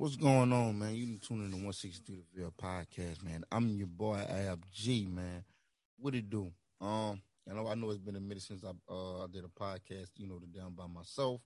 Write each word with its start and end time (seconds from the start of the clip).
What's 0.00 0.16
going 0.16 0.50
on, 0.50 0.78
man? 0.78 0.94
You 0.94 1.18
tune 1.18 1.44
in 1.44 1.50
to 1.50 1.56
163 1.56 2.16
The 2.16 2.40
Ville 2.40 2.54
podcast, 2.58 3.22
man. 3.22 3.44
I'm 3.52 3.76
your 3.76 3.86
boy 3.86 4.16
Ab 4.16 4.64
G, 4.72 5.06
man. 5.06 5.44
What 5.98 6.14
it 6.14 6.30
do? 6.30 6.50
Um, 6.80 7.20
I 7.46 7.52
know 7.52 7.68
I 7.68 7.74
know 7.74 7.90
it's 7.90 7.98
been 7.98 8.16
a 8.16 8.20
minute 8.20 8.42
since 8.42 8.64
I 8.64 8.70
uh 8.90 9.24
I 9.24 9.26
did 9.30 9.44
a 9.44 9.48
podcast, 9.48 10.08
you 10.16 10.26
know, 10.26 10.38
the 10.38 10.46
down 10.46 10.72
by 10.72 10.86
myself. 10.86 11.42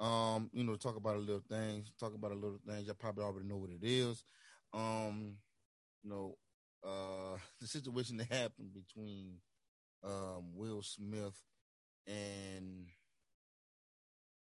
Um, 0.00 0.48
you 0.54 0.64
know, 0.64 0.76
talk 0.76 0.96
about 0.96 1.16
a 1.16 1.18
little 1.18 1.42
things, 1.50 1.92
talk 2.00 2.14
about 2.14 2.32
a 2.32 2.34
little 2.34 2.60
things. 2.66 2.86
Y'all 2.86 2.96
probably 2.98 3.24
already 3.24 3.46
know 3.46 3.58
what 3.58 3.68
it 3.68 3.86
is. 3.86 4.24
Um, 4.72 5.36
you 6.02 6.08
know, 6.08 6.38
uh 6.82 7.36
the 7.60 7.66
situation 7.66 8.16
that 8.16 8.32
happened 8.32 8.72
between 8.72 9.34
um 10.02 10.54
Will 10.54 10.80
Smith 10.80 11.38
and 12.06 12.86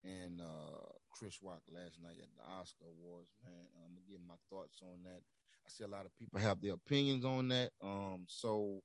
and 0.02 0.40
uh 0.40 1.03
Chris 1.18 1.38
Rock 1.42 1.62
last 1.72 1.98
night 2.02 2.16
at 2.20 2.28
the 2.36 2.42
Oscar 2.60 2.86
Awards, 2.90 3.30
man. 3.44 3.66
I'm 3.76 3.94
gonna 3.94 4.06
give 4.08 4.20
my 4.26 4.34
thoughts 4.50 4.80
on 4.82 4.98
that. 5.04 5.22
I 5.64 5.68
see 5.68 5.84
a 5.84 5.88
lot 5.88 6.06
of 6.06 6.16
people 6.16 6.40
have 6.40 6.60
their 6.60 6.74
opinions 6.74 7.24
on 7.24 7.48
that. 7.48 7.70
Um, 7.82 8.24
so 8.26 8.80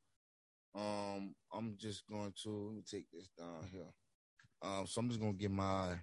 um, 0.75 1.33
I'm 1.52 1.75
just 1.77 2.05
going 2.05 2.33
to 2.43 2.49
let 2.49 2.75
me 2.75 2.83
take 2.89 3.05
this 3.11 3.29
down 3.38 3.67
here. 3.71 3.91
Um, 4.61 4.85
so 4.85 5.02
I'm 5.02 5.09
just 5.09 5.19
gonna 5.19 5.33
give 5.33 5.52
my 5.52 5.95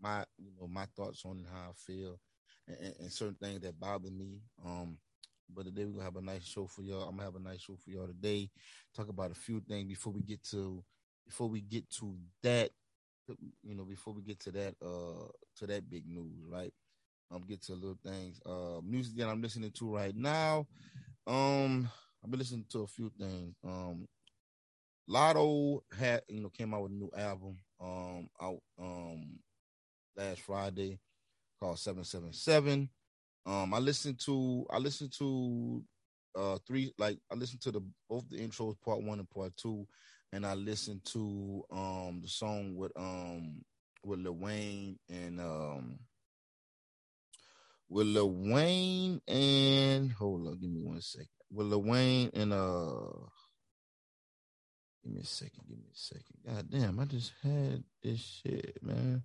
my 0.00 0.24
you 0.38 0.52
know 0.58 0.68
my 0.68 0.86
thoughts 0.96 1.24
on 1.24 1.44
how 1.52 1.70
I 1.70 1.72
feel 1.74 2.20
and, 2.68 2.76
and, 2.80 2.94
and 3.00 3.12
certain 3.12 3.36
things 3.42 3.60
that 3.62 3.80
bother 3.80 4.10
me. 4.10 4.40
Um, 4.64 4.98
but 5.52 5.64
today 5.64 5.84
we're 5.84 5.92
gonna 5.92 6.04
have 6.04 6.16
a 6.16 6.22
nice 6.22 6.44
show 6.44 6.66
for 6.66 6.82
y'all. 6.82 7.08
I'm 7.08 7.16
gonna 7.16 7.24
have 7.24 7.36
a 7.36 7.40
nice 7.40 7.62
show 7.62 7.76
for 7.76 7.90
y'all 7.90 8.06
today. 8.06 8.50
Talk 8.94 9.08
about 9.08 9.32
a 9.32 9.34
few 9.34 9.60
things 9.68 9.88
before 9.88 10.12
we 10.12 10.22
get 10.22 10.44
to 10.50 10.84
before 11.26 11.48
we 11.48 11.60
get 11.60 11.90
to 11.90 12.16
that 12.44 12.70
you 13.62 13.74
know, 13.74 13.84
before 13.84 14.14
we 14.14 14.22
get 14.22 14.40
to 14.40 14.50
that, 14.52 14.74
uh, 14.84 15.28
to 15.56 15.66
that 15.66 15.88
big 15.88 16.06
news, 16.06 16.44
right? 16.48 16.72
I'm 17.30 17.42
get 17.42 17.62
to 17.64 17.74
little 17.74 17.98
things. 18.04 18.40
Uh, 18.46 18.80
music 18.84 19.16
that 19.16 19.28
I'm 19.28 19.42
listening 19.42 19.72
to 19.72 19.94
right 19.94 20.14
now. 20.14 20.66
Um, 21.26 21.88
I've 22.22 22.30
been 22.30 22.38
listening 22.38 22.66
to 22.70 22.82
a 22.82 22.86
few 22.86 23.10
things. 23.18 23.56
Um, 23.64 24.06
Latto 25.08 25.80
had, 25.96 26.22
you 26.28 26.40
know, 26.40 26.50
came 26.50 26.74
out 26.74 26.82
with 26.82 26.92
a 26.92 26.94
new 26.94 27.10
album. 27.16 27.56
Um, 27.80 28.28
out 28.40 28.60
um 28.80 29.38
last 30.16 30.40
Friday 30.40 30.98
called 31.60 31.78
Seven 31.78 32.04
Seven 32.04 32.32
Seven. 32.32 32.88
Um, 33.44 33.74
I 33.74 33.78
listened 33.78 34.18
to, 34.20 34.66
I 34.70 34.78
listened 34.78 35.12
to, 35.18 35.84
uh, 36.36 36.58
three 36.66 36.92
like 36.98 37.18
I 37.30 37.34
listened 37.34 37.62
to 37.62 37.70
the 37.70 37.80
both 38.08 38.28
the 38.28 38.38
intros, 38.38 38.80
part 38.84 39.02
one 39.02 39.18
and 39.18 39.30
part 39.30 39.56
two 39.56 39.86
and 40.32 40.46
I 40.46 40.54
listened 40.54 41.04
to 41.06 41.64
um 41.70 42.20
the 42.22 42.28
song 42.28 42.76
with 42.76 42.92
um 42.96 43.64
with 44.04 44.20
Lil 44.20 44.34
Wayne 44.34 44.98
and 45.08 45.40
um 45.40 45.98
with 47.88 48.06
Lil 48.06 48.30
Wayne 48.30 49.20
and 49.28 50.12
hold 50.12 50.46
on, 50.46 50.58
give 50.58 50.70
me 50.70 50.80
one 50.82 51.00
second. 51.00 51.28
With 51.50 51.68
Lil 51.68 51.82
Wayne 51.82 52.30
and 52.34 52.52
uh 52.52 53.26
give 55.04 55.12
me 55.12 55.20
a 55.20 55.24
second, 55.24 55.62
give 55.68 55.78
me 55.78 55.90
a 55.92 55.96
second. 55.96 56.36
God 56.46 56.70
damn, 56.70 57.00
I 57.00 57.04
just 57.04 57.32
had 57.42 57.84
this 58.02 58.20
shit, 58.44 58.78
man. 58.82 59.22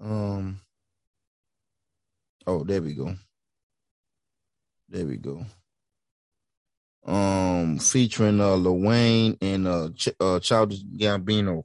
Um 0.00 0.60
oh 2.46 2.64
there 2.64 2.82
we 2.82 2.94
go. 2.94 3.14
There 4.88 5.06
we 5.06 5.16
go 5.16 5.44
um, 7.06 7.78
featuring 7.78 8.40
uh 8.40 8.56
Lil 8.56 8.78
Wayne 8.78 9.38
and 9.40 9.66
uh, 9.66 9.88
Ch- 9.94 10.08
uh 10.20 10.40
Childish 10.40 10.82
Gambino. 10.82 11.64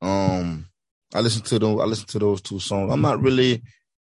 Um, 0.00 0.66
I 1.14 1.20
listen 1.20 1.42
to 1.42 1.58
those. 1.58 1.80
I 1.80 1.84
listen 1.84 2.06
to 2.06 2.18
those 2.18 2.40
two 2.40 2.60
songs. 2.60 2.92
I'm 2.92 3.02
not 3.02 3.20
really 3.20 3.62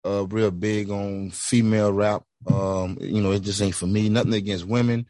uh 0.06 0.26
real 0.28 0.52
big 0.52 0.90
on 0.90 1.32
female 1.32 1.92
rap. 1.92 2.24
Um, 2.48 2.98
you 3.02 3.22
know, 3.22 3.32
it 3.32 3.42
just 3.42 3.62
ain't 3.62 3.76
for 3.76 3.88
me. 3.88 4.10
Nothing 4.10 4.34
against 4.34 4.66
women. 4.66 5.06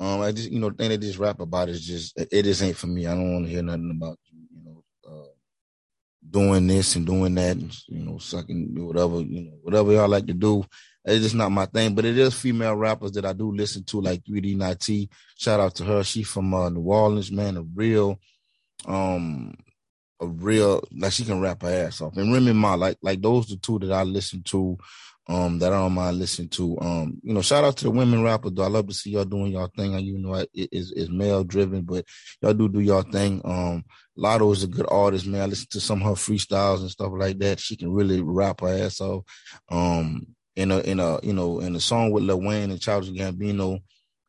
Um, 0.00 0.20
I 0.22 0.32
just 0.32 0.50
you 0.50 0.58
know, 0.58 0.70
thing 0.70 0.88
they 0.88 0.98
just 0.98 1.18
rap 1.18 1.40
about 1.40 1.68
is 1.68 1.86
just 1.86 2.18
it 2.18 2.42
just 2.42 2.62
ain't 2.62 2.76
for 2.76 2.86
me. 2.86 3.06
I 3.06 3.14
don't 3.14 3.32
want 3.32 3.44
to 3.46 3.50
hear 3.50 3.62
nothing 3.62 3.92
about 3.94 4.18
you 4.32 4.62
know 4.64 4.84
uh 5.06 5.28
doing 6.28 6.66
this 6.66 6.96
and 6.96 7.06
doing 7.06 7.34
that 7.34 7.56
and 7.56 7.76
you 7.88 8.00
know 8.00 8.18
sucking 8.18 8.74
do 8.74 8.86
whatever 8.86 9.20
you 9.20 9.42
know 9.42 9.58
whatever 9.62 9.92
y'all 9.92 10.08
like 10.08 10.26
to 10.26 10.32
do 10.32 10.64
it's 11.04 11.22
just 11.22 11.34
not 11.34 11.52
my 11.52 11.66
thing, 11.66 11.94
but 11.94 12.04
it 12.04 12.16
is 12.16 12.34
female 12.34 12.76
rappers 12.76 13.12
that 13.12 13.26
I 13.26 13.32
do 13.32 13.52
listen 13.52 13.84
to, 13.84 14.00
like 14.00 14.24
3D 14.24 14.56
Na'Tee. 14.56 15.10
Shout 15.36 15.60
out 15.60 15.74
to 15.76 15.84
her. 15.84 16.02
She 16.02 16.22
from 16.22 16.52
uh, 16.54 16.70
New 16.70 16.82
Orleans, 16.82 17.30
man. 17.30 17.56
A 17.58 17.62
real, 17.62 18.18
um, 18.86 19.54
a 20.20 20.26
real 20.26 20.82
like 20.96 21.12
she 21.12 21.24
can 21.24 21.40
rap 21.40 21.62
her 21.62 21.86
ass 21.86 22.00
off. 22.00 22.16
And 22.16 22.32
Remy 22.32 22.54
Ma, 22.54 22.74
like 22.74 22.96
like 23.02 23.20
those 23.20 23.48
the 23.48 23.56
two 23.56 23.78
that 23.80 23.92
I 23.92 24.02
listen 24.02 24.42
to, 24.44 24.78
um, 25.28 25.58
that 25.58 25.72
I 25.72 25.76
don't 25.76 25.92
mind 25.92 26.18
listening 26.18 26.48
to. 26.50 26.78
Um, 26.80 27.20
you 27.22 27.32
know, 27.32 27.42
shout 27.42 27.64
out 27.64 27.76
to 27.78 27.84
the 27.84 27.90
women 27.90 28.22
rappers. 28.22 28.52
Though 28.54 28.64
I 28.64 28.68
love 28.68 28.86
to 28.88 28.94
see 28.94 29.10
y'all 29.10 29.24
doing 29.24 29.52
y'all 29.52 29.70
thing. 29.74 29.94
And 29.94 30.06
you 30.06 30.18
know, 30.18 30.34
it 30.34 30.48
is 30.52 30.92
is 30.92 31.08
male 31.10 31.44
driven, 31.44 31.82
but 31.82 32.04
y'all 32.42 32.54
do 32.54 32.68
do 32.68 32.80
y'all 32.80 33.02
thing. 33.02 33.40
Um, 33.44 33.84
Latto 34.18 34.52
is 34.52 34.62
a 34.62 34.68
good 34.68 34.86
artist, 34.88 35.26
man. 35.26 35.42
I 35.42 35.46
listen 35.46 35.66
to 35.70 35.80
some 35.80 36.02
of 36.02 36.08
her 36.08 36.14
freestyles 36.14 36.80
and 36.80 36.90
stuff 36.90 37.12
like 37.14 37.38
that. 37.38 37.58
She 37.58 37.76
can 37.76 37.92
really 37.92 38.20
rap 38.22 38.60
her 38.60 38.68
ass 38.68 39.00
off. 39.00 39.24
Um, 39.70 40.33
in 40.56 40.70
a 40.70 40.78
in 40.80 41.00
a 41.00 41.20
you 41.24 41.32
know 41.32 41.60
in 41.60 41.74
a 41.74 41.80
song 41.80 42.10
with 42.10 42.24
Lil 42.24 42.40
Wayne 42.40 42.70
and 42.70 42.80
Childish 42.80 43.10
Gambino. 43.10 43.80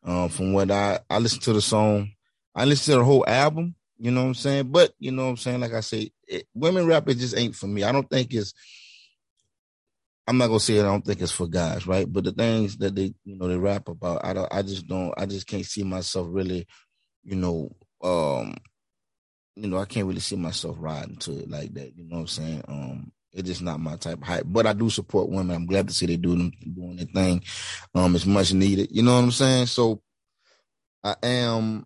Um, 0.04 0.30
from 0.30 0.54
what 0.54 0.70
I 0.72 1.00
I 1.10 1.18
listened 1.20 1.44
to 1.44 1.54
the 1.54 1.62
song, 1.62 2.12
I 2.54 2.66
listened 2.66 2.94
to 2.94 3.00
the 3.00 3.06
whole 3.06 3.26
album. 3.28 3.76
You 3.98 4.12
know 4.12 4.22
what 4.22 4.28
I'm 4.28 4.34
saying? 4.36 4.72
But 4.72 4.94
you 5.00 5.12
know 5.12 5.24
what 5.24 5.30
I'm 5.30 5.38
saying? 5.38 5.62
Like 5.62 5.74
I 5.74 5.80
say, 5.80 6.12
it, 6.28 6.48
women 6.54 6.86
rap 6.86 7.08
it 7.10 7.16
just 7.16 7.38
ain't 7.38 7.56
for 7.56 7.68
me. 7.68 7.84
I 7.84 7.92
don't 7.92 8.10
think 8.10 8.34
it's. 8.34 8.54
I'm 10.28 10.38
not 10.38 10.48
gonna 10.48 10.60
say 10.60 10.78
it. 10.78 10.82
I 10.82 10.86
don't 10.86 11.06
think 11.06 11.22
it's 11.22 11.32
for 11.32 11.48
guys, 11.48 11.86
right? 11.86 12.12
But 12.12 12.24
the 12.24 12.32
things 12.32 12.78
that 12.78 12.96
they, 12.96 13.14
you 13.24 13.38
know, 13.38 13.48
they 13.48 13.58
rap 13.58 13.88
about, 13.88 14.26
I 14.26 14.34
don't. 14.34 14.52
I 14.52 14.64
just 14.64 14.88
don't. 14.88 15.14
I 15.18 15.26
just 15.26 15.48
can't 15.48 15.66
see 15.66 15.84
myself 15.84 16.28
really, 16.30 16.68
you 17.24 17.36
know, 17.36 17.76
um, 18.02 18.56
you 19.56 19.68
know, 19.68 19.78
I 19.78 19.86
can't 19.86 20.08
really 20.08 20.20
see 20.20 20.36
myself 20.36 20.78
riding 20.80 21.18
to 21.18 21.40
it 21.40 21.50
like 21.50 21.74
that. 21.76 21.96
You 21.96 22.06
know 22.06 22.16
what 22.16 22.22
I'm 22.22 22.28
saying? 22.28 22.64
Um, 22.68 23.12
it's 23.36 23.48
just 23.48 23.62
not 23.62 23.80
my 23.80 23.98
type 23.98 24.18
of 24.18 24.24
hype. 24.24 24.46
But 24.46 24.66
I 24.66 24.74
do 24.74 24.90
support 24.90 25.30
women. 25.30 25.56
I'm 25.56 25.66
glad 25.66 25.88
to 25.88 25.94
see 25.94 26.06
they 26.06 26.18
doing 26.18 26.54
doing 26.74 26.96
their 26.96 27.06
thing. 27.06 27.44
Um, 27.94 28.16
it's 28.16 28.26
much 28.26 28.54
needed. 28.54 28.90
You 28.92 29.04
know 29.04 29.14
what 29.14 29.24
I'm 29.24 29.32
saying? 29.32 29.68
So 29.68 30.02
I 31.04 31.16
am 31.22 31.86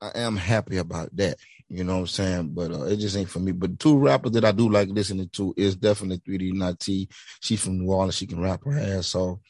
I 0.00 0.12
am 0.14 0.36
happy 0.36 0.78
about 0.78 1.14
that. 1.16 1.36
You 1.68 1.82
know 1.82 1.94
what 1.94 2.00
I'm 2.00 2.06
saying? 2.06 2.48
But 2.54 2.70
uh, 2.70 2.84
it 2.84 2.98
just 2.98 3.16
ain't 3.16 3.28
for 3.28 3.40
me. 3.40 3.52
But 3.52 3.78
two 3.78 3.98
rappers 3.98 4.32
that 4.32 4.44
I 4.44 4.52
do 4.52 4.68
like 4.70 4.88
listening 4.88 5.28
to 5.30 5.52
is 5.56 5.76
definitely 5.76 6.18
3D 6.18 6.52
Na'Tee. 6.52 7.08
She's 7.40 7.64
from 7.64 7.78
New 7.78 7.90
Orleans. 7.90 8.14
She 8.16 8.26
can 8.26 8.40
rap 8.40 8.62
her 8.64 8.78
ass 8.78 9.14
off. 9.14 9.40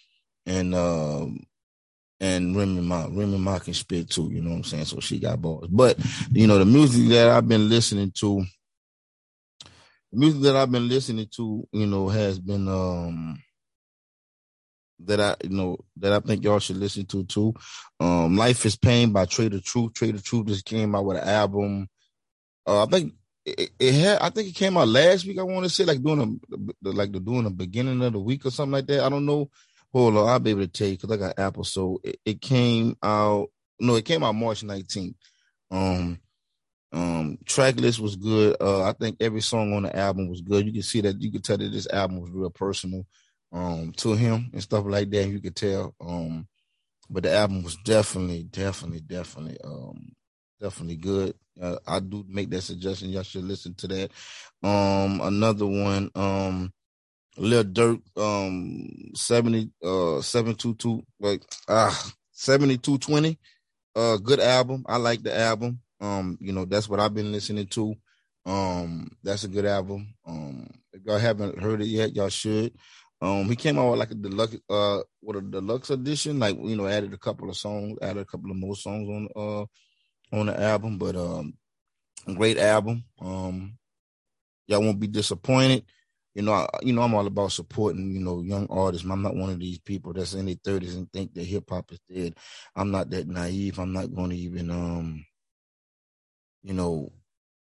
And 0.46 0.74
um 0.74 1.44
and 2.20 2.56
Remy 2.56 2.80
Ma, 2.80 3.08
Remy 3.10 3.38
Ma 3.38 3.58
can 3.58 3.74
spit 3.74 4.08
too, 4.08 4.30
you 4.32 4.40
know 4.40 4.50
what 4.50 4.56
I'm 4.56 4.64
saying? 4.64 4.84
So 4.86 5.00
she 5.00 5.18
got 5.18 5.42
balls. 5.42 5.68
But 5.68 5.98
you 6.30 6.46
know, 6.46 6.58
the 6.58 6.64
music 6.64 7.08
that 7.08 7.28
I've 7.28 7.48
been 7.48 7.68
listening 7.68 8.12
to 8.16 8.44
music 10.14 10.42
that 10.42 10.56
I've 10.56 10.70
been 10.70 10.88
listening 10.88 11.28
to, 11.36 11.66
you 11.72 11.86
know, 11.86 12.08
has 12.08 12.38
been 12.38 12.68
um 12.68 13.38
that 15.00 15.20
I 15.20 15.36
you 15.44 15.50
know 15.50 15.78
that 15.98 16.12
I 16.12 16.20
think 16.20 16.44
y'all 16.44 16.58
should 16.58 16.76
listen 16.76 17.06
to 17.06 17.24
too. 17.24 17.54
Um 18.00 18.36
Life 18.36 18.64
is 18.66 18.76
Pain 18.76 19.12
by 19.12 19.26
Trae 19.26 19.50
tha 19.50 19.60
Truth. 19.60 19.94
Tha 19.94 20.20
Truth 20.20 20.46
just 20.46 20.64
came 20.64 20.94
out 20.94 21.04
with 21.04 21.18
an 21.18 21.28
album. 21.28 21.88
Uh 22.66 22.84
I 22.84 22.86
think 22.86 23.14
it, 23.44 23.70
it 23.78 23.92
had 23.94 24.20
I 24.20 24.30
think 24.30 24.48
it 24.48 24.54
came 24.54 24.76
out 24.76 24.88
last 24.88 25.26
week, 25.26 25.38
I 25.38 25.42
want 25.42 25.64
to 25.64 25.70
say, 25.70 25.84
like 25.84 26.02
doing 26.02 26.40
a 26.50 26.88
like 26.88 27.12
the 27.12 27.20
doing 27.20 27.44
the 27.44 27.50
beginning 27.50 28.02
of 28.02 28.12
the 28.12 28.20
week 28.20 28.46
or 28.46 28.50
something 28.50 28.72
like 28.72 28.86
that. 28.86 29.04
I 29.04 29.08
don't 29.08 29.26
know. 29.26 29.50
Hold 29.92 30.16
on, 30.16 30.28
I'll 30.28 30.40
be 30.40 30.50
able 30.50 30.62
to 30.62 30.68
tell 30.68 30.88
you 30.88 30.96
because 30.96 31.12
I 31.12 31.16
got 31.16 31.38
Apple. 31.38 31.64
So 31.64 32.00
it, 32.02 32.18
it 32.24 32.40
came 32.40 32.96
out 33.02 33.48
no, 33.80 33.96
it 33.96 34.04
came 34.04 34.22
out 34.22 34.34
March 34.34 34.62
19th. 34.62 35.14
Um 35.70 36.18
um, 36.94 37.38
track 37.44 37.76
list 37.76 37.98
was 37.98 38.14
good. 38.14 38.56
Uh, 38.60 38.84
I 38.84 38.92
think 38.92 39.16
every 39.20 39.40
song 39.40 39.72
on 39.74 39.82
the 39.82 39.96
album 39.96 40.28
was 40.28 40.40
good. 40.40 40.64
You 40.64 40.72
can 40.72 40.82
see 40.82 41.00
that 41.00 41.20
you 41.20 41.32
could 41.32 41.42
tell 41.42 41.58
that 41.58 41.72
this 41.72 41.88
album 41.92 42.20
was 42.20 42.30
real 42.30 42.50
personal 42.50 43.04
um, 43.52 43.92
to 43.96 44.12
him 44.12 44.50
and 44.52 44.62
stuff 44.62 44.84
like 44.86 45.10
that. 45.10 45.28
You 45.28 45.40
could 45.40 45.56
tell. 45.56 45.94
Um, 46.00 46.46
but 47.10 47.24
the 47.24 47.34
album 47.34 47.64
was 47.64 47.76
definitely, 47.84 48.44
definitely, 48.44 49.00
definitely, 49.00 49.58
um, 49.64 50.12
definitely 50.60 50.96
good. 50.96 51.34
Uh, 51.60 51.78
I 51.84 51.98
do 51.98 52.24
make 52.28 52.50
that 52.50 52.62
suggestion. 52.62 53.10
Y'all 53.10 53.24
should 53.24 53.44
listen 53.44 53.74
to 53.74 53.88
that. 53.88 54.10
Um, 54.62 55.20
another 55.20 55.66
one, 55.66 56.10
um, 56.14 56.72
Lil 57.36 57.64
Durk, 57.64 58.00
um, 58.16 59.10
70, 59.14 59.70
uh, 59.82 60.20
722, 60.20 61.02
like, 61.18 61.42
ah, 61.68 62.12
7220. 62.30 63.36
Uh, 63.96 64.16
good 64.16 64.40
album. 64.40 64.84
I 64.88 64.96
like 64.96 65.22
the 65.22 65.36
album. 65.36 65.80
Um, 66.04 66.38
you 66.40 66.52
know, 66.52 66.64
that's 66.66 66.88
what 66.88 67.00
I've 67.00 67.14
been 67.14 67.32
listening 67.32 67.66
to. 67.68 67.94
Um, 68.46 69.10
that's 69.22 69.44
a 69.44 69.48
good 69.48 69.66
album. 69.66 70.14
Um, 70.26 70.68
if 70.92 71.02
y'all 71.04 71.18
haven't 71.18 71.58
heard 71.58 71.80
it 71.80 71.86
yet, 71.88 72.14
y'all 72.14 72.28
should. 72.28 72.72
Um, 73.20 73.48
he 73.48 73.56
came 73.56 73.78
out 73.78 73.90
with 73.90 74.00
like 74.00 74.10
a 74.10 74.14
deluxe, 74.14 74.56
uh, 74.68 75.00
with 75.22 75.36
a 75.38 75.40
deluxe 75.42 75.90
edition, 75.90 76.38
like 76.38 76.56
you 76.60 76.76
know, 76.76 76.86
added 76.86 77.14
a 77.14 77.18
couple 77.18 77.48
of 77.48 77.56
songs, 77.56 77.98
added 78.02 78.20
a 78.20 78.24
couple 78.26 78.50
of 78.50 78.56
more 78.56 78.76
songs 78.76 79.08
on, 79.08 79.28
uh, 79.34 79.64
on 80.38 80.46
the 80.46 80.60
album. 80.60 80.98
But 80.98 81.16
um, 81.16 81.54
great 82.36 82.58
album. 82.58 83.04
Um, 83.20 83.78
y'all 84.66 84.82
won't 84.82 85.00
be 85.00 85.06
disappointed. 85.06 85.84
you 86.34 86.42
know, 86.42 86.52
I, 86.52 86.68
you 86.82 86.92
know, 86.92 87.02
I'm 87.02 87.14
all 87.14 87.26
about 87.26 87.52
supporting, 87.52 88.12
you 88.12 88.20
know, 88.20 88.42
young 88.42 88.66
artists. 88.68 89.08
I'm 89.08 89.22
not 89.22 89.36
one 89.36 89.50
of 89.50 89.60
these 89.60 89.78
people 89.78 90.12
that's 90.12 90.34
in 90.34 90.46
their 90.46 90.56
thirties 90.62 90.96
and 90.96 91.10
think 91.12 91.32
that 91.34 91.44
hip 91.44 91.70
hop 91.70 91.92
is 91.92 92.00
dead. 92.12 92.34
I'm 92.74 92.90
not 92.90 93.10
that 93.10 93.28
naive. 93.28 93.78
I'm 93.78 93.92
not 93.92 94.14
going 94.14 94.30
to 94.30 94.36
even, 94.36 94.70
um, 94.70 95.24
you 96.64 96.72
know, 96.72 97.12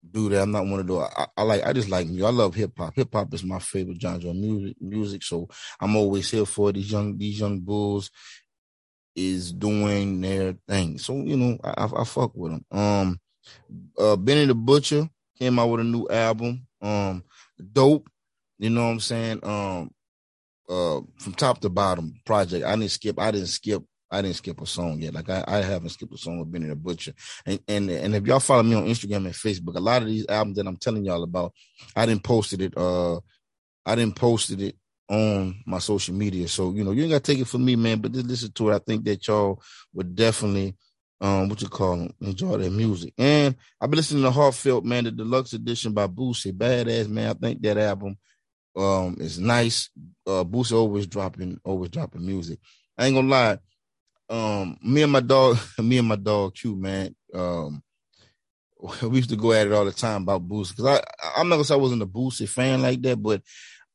do 0.10 0.30
that. 0.30 0.42
I'm 0.42 0.52
not 0.52 0.66
one 0.66 0.80
of 0.80 0.88
those. 0.88 1.08
I, 1.16 1.28
I 1.38 1.44
like. 1.44 1.64
I 1.66 1.74
just 1.74 1.90
like 1.90 2.08
music. 2.08 2.26
I 2.26 2.30
love 2.30 2.56
hip 2.56 2.72
hop. 2.78 2.96
Hip 2.96 3.10
hop 3.14 3.34
is 3.34 3.44
my 3.44 3.60
favorite 3.60 4.02
genre 4.02 4.30
of 4.30 4.36
music. 4.36 4.78
Music. 4.80 5.24
So 5.24 5.48
I'm 5.80 5.96
always 5.96 6.32
here 6.32 6.46
for 6.46 6.72
these 6.72 6.92
young 6.92 7.18
these 7.18 7.40
young 7.40 7.60
bulls 7.60 8.10
is 9.16 9.52
doing 9.52 10.22
their 10.22 10.56
thing. 10.68 10.98
So 10.98 11.16
you 11.16 11.36
know, 11.36 11.58
I, 11.64 11.86
I, 11.86 12.02
I 12.02 12.04
fuck 12.06 12.32
with 12.36 12.54
them. 12.54 12.66
Um, 12.72 13.20
uh, 13.98 14.16
Benny 14.16 14.46
the 14.46 14.56
Butcher 14.56 15.10
came 15.38 15.60
out 15.60 15.68
with 15.68 15.82
a 15.82 15.84
new 15.84 16.08
album. 16.08 16.66
Um, 16.82 17.24
dope. 17.74 18.10
You 18.60 18.70
know 18.70 18.86
what 18.86 18.92
I'm 18.92 19.00
saying? 19.00 19.40
Um, 19.44 19.92
uh, 20.70 21.02
from 21.18 21.34
top 21.34 21.60
to 21.62 21.70
bottom 21.70 22.16
project. 22.26 22.66
I 22.66 22.76
didn't 22.76 22.92
skip. 22.92 23.20
I 23.20 23.32
didn't 23.32 23.48
skip. 23.48 23.84
I 24.10 24.22
didn't 24.22 24.38
skip 24.38 24.62
a 24.62 24.66
song 24.66 25.02
yet. 25.02 25.14
Like 25.14 25.30
I, 25.30 25.44
I 25.48 25.58
haven't 25.58 25.90
skipped 25.90 26.14
a 26.14 26.18
song 26.18 26.40
with 26.40 26.52
Benny 26.52 26.68
the 26.68 26.76
Butcher. 26.76 27.14
And 27.46 27.60
and 27.68 27.90
and 27.90 28.16
if 28.16 28.26
y'all 28.26 28.40
follow 28.40 28.64
me 28.64 28.76
on 28.76 28.86
Instagram 28.86 29.26
and 29.26 29.34
Facebook, 29.34 29.76
a 29.76 29.80
lot 29.80 30.02
of 30.02 30.08
these 30.08 30.26
albums 30.28 30.58
that 30.58 30.68
I'm 30.68 30.78
telling 30.78 31.06
y'all 31.06 31.24
about, 31.24 31.54
I 31.96 32.06
didn't 32.06 32.24
posted 32.24 32.62
it. 32.62 32.74
Uh, 32.78 33.20
I 33.86 33.96
didn't 33.96 34.16
posted 34.16 34.62
it 34.62 34.76
on 35.10 35.62
my 35.66 35.80
social 35.80 36.16
media. 36.16 36.48
So 36.48 36.74
you 36.74 36.84
know, 36.84 36.92
you 36.92 37.04
ain't 37.04 37.12
gotta 37.12 37.24
take 37.24 37.40
it 37.40 37.48
from 37.48 37.66
me, 37.66 37.76
man. 37.76 38.00
But 38.00 38.14
just 38.14 38.28
listen 38.28 38.52
to 38.54 38.70
it. 38.70 38.76
I 38.76 38.80
think 38.80 39.04
that 39.06 39.28
y'all 39.28 39.62
would 39.94 40.16
definitely 40.16 40.76
um, 41.20 41.50
what 41.50 41.62
you 41.62 41.68
call 41.68 41.98
them, 41.98 42.14
enjoy 42.22 42.58
their 42.58 42.70
music. 42.70 43.14
And 43.18 43.56
I've 43.82 43.90
been 43.90 43.98
listening 43.98 44.24
to 44.24 44.32
Heartfelt, 44.32 44.86
man, 44.86 45.06
the 45.06 45.12
deluxe 45.12 45.54
edition 45.54 45.94
by 45.94 46.08
Boosie. 46.08 46.56
Badass, 46.56 47.10
man. 47.10 47.30
I 47.30 47.34
think 47.34 47.62
that 47.62 47.78
album 47.78 48.18
um 48.76 49.18
is 49.20 49.40
nice. 49.40 49.90
Uh 50.26 50.44
Boosie 50.44 50.74
always 50.74 51.08
dropping, 51.08 51.60
always 51.64 51.90
dropping 51.90 52.26
music. 52.26 52.60
I 52.98 53.08
ain't 53.08 53.16
gonna 53.16 53.28
lie. 53.28 53.58
Um, 54.30 54.78
me 54.84 55.04
and 55.04 55.12
my 55.12 55.22
dog, 55.22 55.58
me 55.80 55.98
and 55.98 56.08
my 56.08 56.16
dog 56.16 56.56
Q, 56.56 56.76
man, 56.76 57.16
um, 57.34 57.82
we 59.04 59.18
used 59.18 59.30
to 59.30 59.36
go 59.36 59.54
at 59.54 59.68
it 59.68 59.74
all 59.74 59.86
the 59.86 59.92
time 59.92 60.24
about 60.24 60.48
Boosie. 60.48 60.76
Cause 60.76 60.86
I 60.86 61.02
I'm 61.38 61.50
not 61.50 61.56
gonna 61.56 61.64
say 61.66 61.74
I 61.74 61.78
wasn't 61.78 62.02
a 62.04 62.08
Boosie 62.08 62.48
fan 62.48 62.82
like 62.82 63.02
that, 63.04 63.22
but 63.22 63.42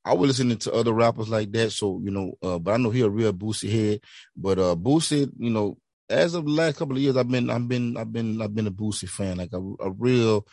I 0.04 0.14
was 0.14 0.28
listening 0.28 0.58
to 0.58 0.72
other 0.72 0.92
rappers 0.92 1.28
like 1.28 1.52
that. 1.52 1.70
So, 1.70 2.00
you 2.02 2.10
know, 2.10 2.34
uh, 2.42 2.58
but 2.58 2.72
I 2.74 2.76
know 2.76 2.90
he 2.90 3.02
a 3.02 3.08
real 3.08 3.32
Boosie 3.32 3.70
head. 3.70 4.00
But 4.36 4.58
uh 4.58 4.74
Boosie, 4.74 5.30
you 5.38 5.50
know, 5.50 5.78
as 6.08 6.34
of 6.34 6.44
the 6.44 6.50
last 6.50 6.76
couple 6.78 6.96
of 6.96 7.02
years, 7.02 7.16
I've 7.16 7.28
been 7.28 7.50
I've 7.50 7.68
been 7.68 7.96
I've 7.96 8.12
been 8.12 8.42
I've 8.42 8.54
been 8.54 8.66
a 8.66 8.72
Boosie 8.72 9.08
fan, 9.08 9.36
like 9.38 9.52
a, 9.52 9.58
a 9.80 9.90
real 9.90 10.46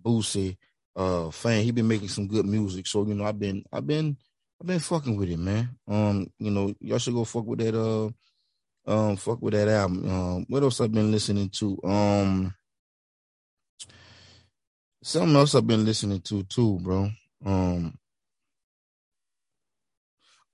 Boosie 0.00 0.56
uh 0.96 1.30
fan. 1.30 1.62
He 1.62 1.70
been 1.70 1.88
making 1.88 2.08
some 2.08 2.26
good 2.26 2.46
music, 2.46 2.86
so 2.86 3.06
you 3.06 3.14
know 3.14 3.24
I've 3.24 3.38
been 3.38 3.64
I've 3.72 3.86
been 3.86 4.16
I've 4.60 4.66
been 4.66 4.80
fucking 4.80 5.16
with 5.16 5.30
it, 5.30 5.38
man. 5.38 5.76
Um, 5.86 6.26
you 6.38 6.50
know 6.50 6.74
y'all 6.80 6.98
should 6.98 7.14
go 7.14 7.24
fuck 7.24 7.46
with 7.46 7.60
that 7.60 7.74
uh 7.78 8.10
um 8.86 9.16
fuck 9.16 9.42
with 9.42 9.54
that 9.54 9.68
album. 9.68 10.08
Um, 10.10 10.46
what 10.48 10.62
else 10.62 10.80
I've 10.80 10.92
been 10.92 11.10
listening 11.10 11.50
to? 11.58 11.78
Um, 11.84 12.54
something 15.02 15.36
else 15.36 15.54
I've 15.54 15.66
been 15.66 15.84
listening 15.84 16.20
to 16.22 16.42
too, 16.44 16.78
bro. 16.80 17.10
Um, 17.44 17.98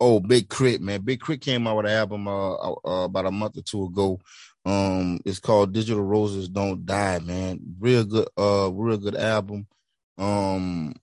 Oh, 0.04 0.18
Big 0.18 0.48
K.R.I.T., 0.48 0.82
man. 0.82 1.02
Big 1.02 1.20
K.R.I.T. 1.20 1.38
came 1.38 1.64
out 1.68 1.76
with 1.76 1.86
an 1.86 1.92
album 1.92 2.26
uh, 2.26 2.54
uh, 2.54 3.04
about 3.04 3.26
a 3.26 3.30
month 3.30 3.56
or 3.56 3.62
two 3.62 3.84
ago. 3.84 4.18
Um, 4.64 5.20
it's 5.24 5.38
called 5.38 5.72
Digital 5.72 6.02
Roses 6.02 6.48
Don't 6.48 6.84
Die, 6.84 7.18
man. 7.20 7.60
Real 7.78 8.04
good, 8.04 8.28
uh, 8.36 8.68
real 8.72 8.98
good 8.98 9.14
album. 9.14 9.68
Um, 10.18 10.96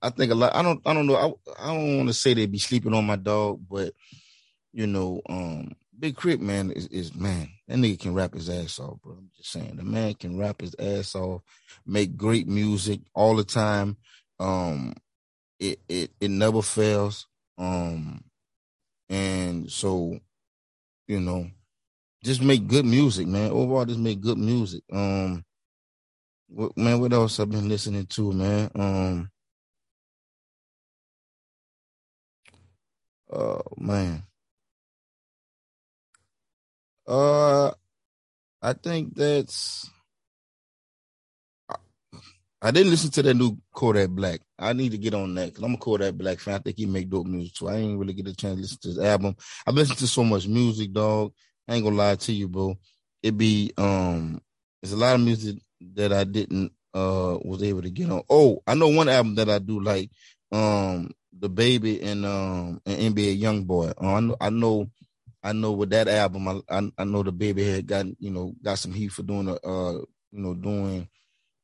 I 0.00 0.10
think 0.10 0.30
a 0.30 0.36
lot. 0.36 0.54
I 0.54 0.62
don't. 0.62 0.80
I 0.86 0.94
don't 0.94 1.08
know. 1.08 1.16
I, 1.16 1.64
I 1.64 1.74
don't 1.74 1.96
want 1.96 2.08
to 2.08 2.14
say 2.14 2.34
they 2.34 2.46
be 2.46 2.58
sleeping 2.58 2.94
on 2.94 3.04
my 3.04 3.16
dog, 3.16 3.60
but 3.68 3.92
you 4.72 4.86
know, 4.86 5.20
um, 5.28 5.72
Big 6.02 6.16
K.R.I.T., 6.16 6.42
man 6.42 6.72
is, 6.72 6.88
is 6.88 7.14
man. 7.14 7.48
That 7.68 7.78
nigga 7.78 8.00
can 8.00 8.12
rap 8.12 8.34
his 8.34 8.50
ass 8.50 8.80
off, 8.80 9.00
bro. 9.00 9.12
I'm 9.12 9.30
just 9.36 9.52
saying, 9.52 9.76
the 9.76 9.84
man 9.84 10.14
can 10.14 10.36
rap 10.36 10.60
his 10.60 10.74
ass 10.76 11.14
off, 11.14 11.42
make 11.86 12.16
great 12.16 12.48
music 12.48 13.02
all 13.14 13.36
the 13.36 13.44
time. 13.44 13.96
Um, 14.40 14.94
it 15.60 15.78
it 15.88 16.10
it 16.20 16.32
never 16.32 16.60
fails. 16.60 17.28
Um, 17.56 18.24
and 19.08 19.70
so, 19.70 20.18
you 21.06 21.20
know, 21.20 21.48
just 22.24 22.42
make 22.42 22.66
good 22.66 22.84
music, 22.84 23.28
man. 23.28 23.52
Overall, 23.52 23.84
just 23.84 24.00
make 24.00 24.20
good 24.20 24.38
music. 24.38 24.82
Um, 24.92 25.44
what, 26.48 26.76
man, 26.76 26.98
what 26.98 27.12
else 27.12 27.38
I've 27.38 27.48
been 27.48 27.68
listening 27.68 28.06
to, 28.06 28.32
man? 28.32 28.70
Um, 28.74 29.30
oh 33.30 33.62
man. 33.78 34.24
Uh, 37.06 37.72
I 38.60 38.72
think 38.74 39.14
that's 39.14 39.90
I 42.64 42.70
didn't 42.70 42.90
listen 42.90 43.10
to 43.12 43.22
that 43.22 43.34
new 43.34 43.58
Kodak 43.74 44.10
Black. 44.10 44.40
I 44.56 44.72
need 44.72 44.92
to 44.92 44.98
get 44.98 45.14
on 45.14 45.34
that 45.34 45.46
because 45.46 45.64
I'm 45.64 45.74
a 45.74 45.78
Kodak 45.78 46.14
Black 46.14 46.38
fan. 46.38 46.54
I 46.54 46.58
think 46.58 46.76
he 46.76 46.86
make 46.86 47.10
dope 47.10 47.26
music 47.26 47.54
too. 47.54 47.68
I 47.68 47.76
ain't 47.76 47.98
really 47.98 48.12
get 48.12 48.28
a 48.28 48.36
chance 48.36 48.54
to 48.54 48.60
listen 48.62 48.78
to 48.82 48.88
his 48.88 48.98
album. 49.00 49.34
I've 49.66 49.74
listened 49.74 49.98
to 49.98 50.06
so 50.06 50.22
much 50.22 50.46
music, 50.46 50.92
dog. 50.92 51.32
I 51.68 51.74
ain't 51.74 51.84
gonna 51.84 51.96
lie 51.96 52.14
to 52.14 52.32
you, 52.32 52.48
bro. 52.48 52.76
It 53.20 53.36
be 53.36 53.72
um, 53.76 54.40
it's 54.80 54.92
a 54.92 54.96
lot 54.96 55.16
of 55.16 55.22
music 55.22 55.56
that 55.94 56.12
I 56.12 56.22
didn't 56.22 56.72
uh 56.94 57.38
was 57.42 57.64
able 57.64 57.82
to 57.82 57.90
get 57.90 58.10
on. 58.10 58.22
Oh, 58.30 58.62
I 58.64 58.74
know 58.74 58.88
one 58.88 59.08
album 59.08 59.34
that 59.36 59.50
I 59.50 59.58
do 59.58 59.80
like, 59.80 60.10
um, 60.52 61.10
DaBaby 61.36 62.04
and 62.04 62.24
um 62.24 62.80
and 62.86 63.16
NBA 63.16 63.40
YoungBoy. 63.40 63.94
Uh, 64.00 64.14
I 64.14 64.20
know 64.20 64.36
I 64.40 64.50
know 64.50 64.90
I 65.42 65.52
know 65.52 65.72
with 65.72 65.90
that 65.90 66.08
album, 66.08 66.48
I, 66.48 66.60
I 66.70 66.90
I 66.98 67.04
know 67.04 67.24
DaBaby 67.24 67.74
had 67.74 67.86
got 67.86 68.06
you 68.18 68.30
know 68.30 68.54
got 68.62 68.78
some 68.78 68.92
heat 68.92 69.08
for 69.12 69.22
doing 69.22 69.48
a 69.48 69.54
uh 69.54 69.92
you 70.30 70.40
know 70.40 70.54
doing 70.54 71.08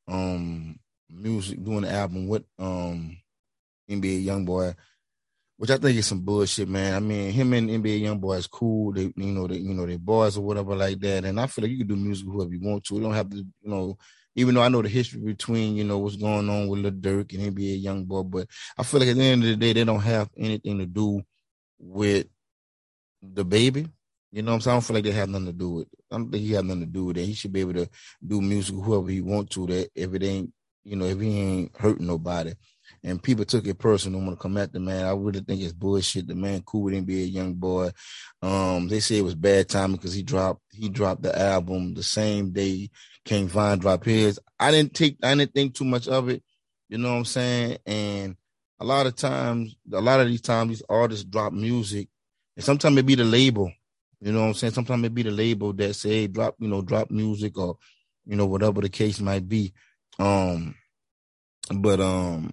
um 0.08 0.78
music, 1.10 1.62
doing 1.62 1.82
the 1.82 1.90
album 1.92 2.28
with 2.28 2.44
um 2.58 3.16
NBA 3.88 4.24
YoungBoy, 4.24 4.74
which 5.56 5.70
I 5.70 5.76
think 5.76 5.98
is 5.98 6.06
some 6.06 6.20
bullshit, 6.20 6.68
man. 6.68 6.94
I 6.94 7.00
mean, 7.00 7.32
him 7.32 7.52
and 7.52 7.70
NBA 7.70 8.02
YoungBoy 8.02 8.38
is 8.38 8.46
cool. 8.46 8.92
They, 8.92 9.12
you 9.16 9.32
know, 9.32 9.46
they, 9.46 9.56
you 9.56 9.74
know, 9.74 9.86
they 9.86 9.96
boys 9.96 10.36
or 10.36 10.42
whatever 10.42 10.74
like 10.74 11.00
that. 11.00 11.24
And 11.24 11.40
I 11.40 11.46
feel 11.46 11.64
like 11.64 11.72
you 11.72 11.78
can 11.78 11.88
do 11.88 11.96
music 11.96 12.26
whoever 12.26 12.52
you 12.52 12.60
want 12.60 12.84
to. 12.84 12.94
You 12.94 13.00
don't 13.00 13.14
have 13.14 13.30
to, 13.30 13.36
you 13.36 13.46
know, 13.62 13.98
even 14.34 14.54
though 14.54 14.62
I 14.62 14.68
know 14.68 14.82
the 14.82 14.88
history 14.88 15.20
between, 15.20 15.76
you 15.76 15.84
know, 15.84 15.98
what's 15.98 16.16
going 16.16 16.48
on 16.48 16.68
with 16.68 16.80
Lil 16.80 16.92
Durk 16.92 17.34
and 17.34 17.56
NBA 17.56 17.84
YoungBoy, 17.84 18.30
but 18.30 18.46
I 18.76 18.82
feel 18.82 19.00
like 19.00 19.08
at 19.08 19.16
the 19.16 19.22
end 19.24 19.42
of 19.42 19.48
the 19.48 19.56
day, 19.56 19.72
they 19.72 19.84
don't 19.84 20.00
have 20.00 20.30
anything 20.36 20.78
to 20.78 20.86
do 20.86 21.22
with 21.78 22.26
DaBaby. 23.24 23.90
You 24.30 24.42
know 24.42 24.52
what 24.52 24.56
I'm 24.56 24.60
saying? 24.60 24.72
I 24.72 24.74
don't 24.76 24.84
feel 24.84 24.94
like 24.94 25.04
they 25.04 25.12
have 25.12 25.28
nothing 25.28 25.46
to 25.46 25.52
do 25.52 25.70
with. 25.70 25.86
It. 25.86 25.98
I 26.10 26.16
don't 26.16 26.30
think 26.30 26.44
he 26.44 26.52
have 26.52 26.64
nothing 26.64 26.82
to 26.82 26.86
do 26.86 27.06
with 27.06 27.16
it. 27.16 27.24
He 27.24 27.34
should 27.34 27.52
be 27.52 27.60
able 27.60 27.74
to 27.74 27.88
do 28.26 28.40
music 28.40 28.74
whoever 28.76 29.08
he 29.08 29.20
want 29.20 29.50
to. 29.50 29.66
That 29.66 29.88
if 29.94 30.12
it 30.12 30.22
ain't 30.22 30.52
you 30.88 30.96
know, 30.96 31.04
if 31.04 31.20
he 31.20 31.38
ain't 31.38 31.76
hurting 31.76 32.06
nobody. 32.06 32.54
And 33.04 33.22
people 33.22 33.44
took 33.44 33.66
it 33.66 33.78
personal 33.78 34.20
want 34.20 34.32
to 34.32 34.42
come 34.42 34.56
at 34.56 34.72
the 34.72 34.80
man. 34.80 35.04
I 35.04 35.10
really 35.10 35.40
think 35.40 35.60
it's 35.60 35.74
bullshit. 35.74 36.26
The 36.26 36.34
man 36.34 36.62
cool 36.62 36.84
with 36.84 36.94
NBA 36.94 37.34
YoungBoy. 37.34 37.92
Um, 38.40 38.88
they 38.88 39.00
say 39.00 39.18
it 39.18 39.24
was 39.24 39.34
bad 39.34 39.68
timing 39.68 39.96
because 39.96 40.14
he 40.14 40.22
dropped 40.22 40.62
he 40.72 40.88
dropped 40.88 41.22
the 41.22 41.38
album 41.38 41.94
the 41.94 42.02
same 42.02 42.52
day 42.52 42.88
King 43.24 43.46
Von 43.46 43.78
dropped 43.78 44.06
his. 44.06 44.40
I 44.58 44.70
didn't 44.70 44.94
take 44.94 45.18
I 45.22 45.34
didn't 45.34 45.52
think 45.52 45.74
too 45.74 45.84
much 45.84 46.08
of 46.08 46.30
it. 46.30 46.42
You 46.88 46.96
know 46.96 47.10
what 47.10 47.18
I'm 47.18 47.24
saying? 47.26 47.78
And 47.86 48.36
a 48.80 48.84
lot 48.84 49.06
of 49.06 49.14
times, 49.14 49.76
a 49.92 50.00
lot 50.00 50.20
of 50.20 50.28
these 50.28 50.40
times, 50.40 50.70
these 50.70 50.82
artists 50.88 51.24
drop 51.24 51.52
music, 51.52 52.08
and 52.58 52.64
sometimes 52.64 52.98
it 52.98 53.06
be 53.06 53.14
the 53.14 53.24
label. 53.24 53.72
You 54.20 54.32
know 54.32 54.40
what 54.40 54.46
I'm 54.48 54.54
saying? 54.54 54.72
Sometimes 54.72 55.04
it 55.04 55.14
be 55.14 55.22
the 55.22 55.30
label 55.30 55.72
that 55.74 55.94
say 55.94 56.26
drop, 56.26 56.56
you 56.58 56.66
know, 56.66 56.82
drop 56.82 57.08
music 57.08 57.56
or, 57.56 57.76
you 58.26 58.34
know, 58.34 58.46
whatever 58.46 58.80
the 58.80 58.88
case 58.88 59.20
might 59.20 59.48
be. 59.48 59.72
Um, 60.18 60.74
but 61.72 62.00
um, 62.00 62.50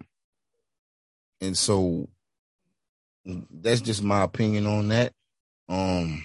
and 1.42 1.58
so 1.58 2.08
that's 3.26 3.82
just 3.82 4.04
my 4.04 4.22
opinion 4.22 4.68
on 4.68 4.90
that. 4.90 5.12
Um, 5.68 6.24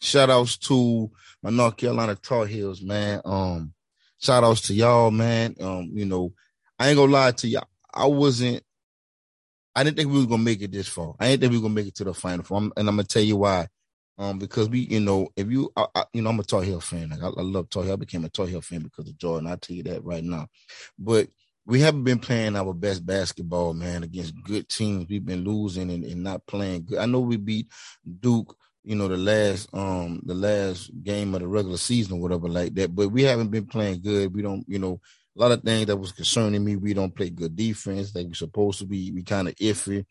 shout 0.00 0.28
outs 0.28 0.56
to 0.56 1.12
my 1.44 1.50
North 1.50 1.76
Carolina 1.76 2.16
Tar 2.16 2.44
Heels, 2.44 2.82
man. 2.82 3.20
Um, 3.24 3.72
shout 4.18 4.42
outs 4.42 4.62
to 4.62 4.74
y'all, 4.74 5.12
man. 5.12 5.54
Um, 5.60 5.90
you 5.92 6.06
know, 6.06 6.32
I 6.76 6.88
ain't 6.88 6.96
gonna 6.96 7.12
lie 7.12 7.30
to 7.30 7.46
y'all. 7.46 7.68
I 7.94 8.06
wasn't. 8.06 8.64
I 9.74 9.84
didn't 9.84 9.96
think 9.96 10.10
we 10.12 10.20
were 10.20 10.26
gonna 10.26 10.42
make 10.42 10.62
it 10.62 10.72
this 10.72 10.88
far. 10.88 11.14
I 11.20 11.28
didn't 11.28 11.42
think 11.42 11.52
we 11.52 11.58
were 11.58 11.62
gonna 11.62 11.74
make 11.74 11.86
it 11.88 11.94
to 11.96 12.04
the 12.04 12.14
final 12.14 12.44
four, 12.44 12.58
and 12.58 12.72
I'm 12.76 12.84
gonna 12.86 13.04
tell 13.04 13.22
you 13.22 13.36
why. 13.36 13.68
Um, 14.18 14.38
because 14.38 14.68
we, 14.68 14.80
you 14.80 15.00
know, 15.00 15.28
if 15.34 15.50
you, 15.50 15.72
I, 15.74 15.86
I, 15.94 16.04
you 16.12 16.20
know, 16.20 16.28
I'm 16.30 16.40
a 16.40 16.42
Tar 16.42 16.62
Heel 16.62 16.80
fan. 16.80 17.08
Like 17.08 17.22
I, 17.22 17.28
I 17.28 17.42
love 17.42 17.70
Tar 17.70 17.84
Heel. 17.84 17.94
I 17.94 17.96
became 17.96 18.24
a 18.26 18.28
Tar 18.28 18.46
Heel 18.46 18.60
fan 18.60 18.82
because 18.82 19.08
of 19.08 19.16
Jordan. 19.16 19.48
I 19.48 19.56
tell 19.56 19.74
you 19.74 19.82
that 19.84 20.04
right 20.04 20.22
now. 20.22 20.46
But 20.98 21.28
we 21.64 21.80
haven't 21.80 22.04
been 22.04 22.18
playing 22.18 22.56
our 22.56 22.74
best 22.74 23.06
basketball, 23.06 23.72
man, 23.72 24.02
against 24.02 24.34
good 24.42 24.68
teams. 24.68 25.06
We've 25.08 25.24
been 25.24 25.44
losing 25.44 25.90
and, 25.90 26.04
and 26.04 26.22
not 26.22 26.46
playing 26.46 26.84
good. 26.84 26.98
I 26.98 27.06
know 27.06 27.20
we 27.20 27.38
beat 27.38 27.68
Duke, 28.20 28.54
you 28.84 28.96
know, 28.96 29.08
the 29.08 29.16
last 29.16 29.68
um 29.72 30.20
the 30.24 30.34
last 30.34 30.90
game 31.02 31.34
of 31.34 31.40
the 31.40 31.48
regular 31.48 31.76
season 31.78 32.18
or 32.18 32.20
whatever 32.20 32.48
like 32.48 32.74
that, 32.74 32.94
but 32.94 33.08
we 33.08 33.22
haven't 33.22 33.48
been 33.50 33.66
playing 33.66 34.00
good. 34.02 34.34
We 34.34 34.42
don't, 34.42 34.64
you 34.68 34.78
know, 34.78 35.00
a 35.36 35.40
lot 35.40 35.52
of 35.52 35.62
things 35.62 35.86
that 35.86 35.96
was 35.96 36.12
concerning 36.12 36.64
me. 36.64 36.76
We 36.76 36.94
don't 36.94 37.14
play 37.14 37.30
good 37.30 37.56
defense 37.56 38.14
like 38.14 38.26
we're 38.26 38.34
supposed 38.34 38.80
to 38.80 38.86
be. 38.86 39.12
We 39.12 39.22
kind 39.22 39.48
of 39.48 39.54
iffy. 39.56 40.04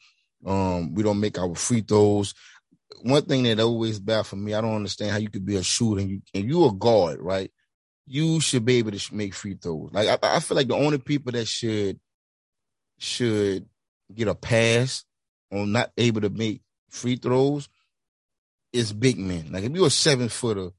Um, 0.46 0.94
we 0.94 1.04
don't 1.04 1.20
make 1.20 1.38
our 1.38 1.54
free 1.56 1.82
throws. 1.82 2.34
One 3.02 3.24
thing 3.24 3.44
that 3.44 3.60
always 3.60 4.00
bad 4.00 4.26
for 4.26 4.36
me, 4.36 4.54
I 4.54 4.62
don't 4.62 4.76
understand 4.76 5.12
how 5.12 5.18
you 5.18 5.30
could 5.30 5.46
be 5.46 5.58
a 5.58 5.64
shooter 5.64 6.02
and 6.02 6.10
you 6.10 6.22
and 6.34 6.46
you 6.46 6.66
a 6.66 6.74
guard, 6.74 7.20
right? 7.22 7.52
You 8.08 8.40
should 8.40 8.66
be 8.66 8.78
able 8.78 8.92
to 8.92 9.16
make 9.16 9.34
free 9.34 9.56
throws. 9.56 9.92
Like 9.94 10.08
I, 10.08 10.36
I 10.36 10.40
feel 10.40 10.58
like 10.58 10.68
the 10.68 10.76
only 10.76 10.98
people 10.98 11.32
that 11.34 11.48
should 11.48 12.00
should 12.98 13.68
get 14.14 14.28
a 14.28 14.36
pass 14.36 15.06
on 15.52 15.72
not 15.72 15.92
able 15.98 16.22
to 16.22 16.30
make 16.30 16.62
free 16.90 17.16
throws 17.16 17.70
is 18.74 18.94
big 18.94 19.18
men. 19.18 19.52
Like 19.52 19.64
if 19.64 19.72
you're 19.72 19.88
a 19.88 19.92
seven 19.92 20.30
footer, 20.30 20.70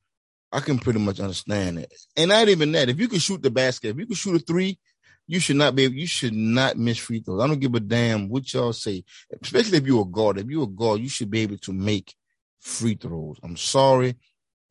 I 0.52 0.60
can 0.60 0.78
pretty 0.78 0.98
much 0.98 1.20
understand 1.20 1.78
it. 1.78 1.92
And 2.16 2.30
not 2.30 2.48
even 2.48 2.72
that. 2.72 2.88
If 2.88 2.98
you 2.98 3.08
can 3.08 3.20
shoot 3.20 3.42
the 3.42 3.50
basket, 3.50 3.90
if 3.90 3.98
you 3.98 4.06
can 4.06 4.16
shoot 4.16 4.36
a 4.36 4.38
three, 4.44 4.78
you 5.26 5.38
should 5.38 5.56
not 5.56 5.76
be. 5.76 5.84
You 5.84 6.08
should 6.08 6.34
not 6.34 6.76
miss 6.76 6.98
free 6.98 7.20
throws. 7.20 7.40
I 7.40 7.46
don't 7.46 7.60
give 7.60 7.74
a 7.74 7.80
damn 7.80 8.28
what 8.28 8.52
y'all 8.52 8.72
say. 8.72 9.04
Especially 9.40 9.78
if 9.78 9.86
you're 9.86 10.02
a 10.02 10.04
guard. 10.04 10.38
If 10.38 10.48
you're 10.48 10.64
a 10.64 10.66
guard, 10.66 11.00
you 11.00 11.08
should 11.08 11.30
be 11.30 11.42
able 11.42 11.58
to 11.58 11.72
make 11.72 12.14
free 12.58 12.94
throws. 12.94 13.38
I'm 13.42 13.56
sorry. 13.56 14.16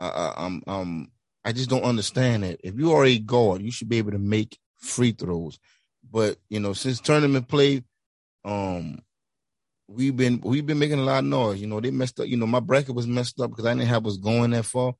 I, 0.01 0.33
I'm. 0.35 0.61
I'm. 0.67 1.11
I 1.45 1.53
just 1.53 1.69
don't 1.69 1.83
understand 1.83 2.43
it. 2.43 2.59
If 2.61 2.77
you 2.77 2.91
are 2.91 3.05
a 3.05 3.17
guard, 3.19 3.61
you 3.61 3.71
should 3.71 3.87
be 3.87 3.99
able 3.99 4.11
to 4.11 4.19
make 4.19 4.59
free 4.77 5.13
throws. 5.13 5.59
But 6.11 6.37
you 6.49 6.59
know, 6.59 6.73
since 6.73 6.99
tournament 6.99 7.47
play, 7.47 7.83
um, 8.43 8.99
we've 9.89 10.15
been 10.15 10.39
we've 10.43 10.65
been 10.65 10.79
making 10.79 10.99
a 10.99 11.03
lot 11.03 11.19
of 11.19 11.25
noise. 11.25 11.59
You 11.59 11.67
know, 11.67 11.79
they 11.79 11.91
messed 11.91 12.19
up. 12.19 12.27
You 12.27 12.37
know, 12.37 12.47
my 12.47 12.59
bracket 12.59 12.95
was 12.95 13.07
messed 13.07 13.39
up 13.39 13.49
because 13.49 13.65
I 13.65 13.73
didn't 13.73 13.87
have 13.87 14.05
us 14.05 14.17
going 14.17 14.51
that 14.51 14.65
far. 14.65 14.93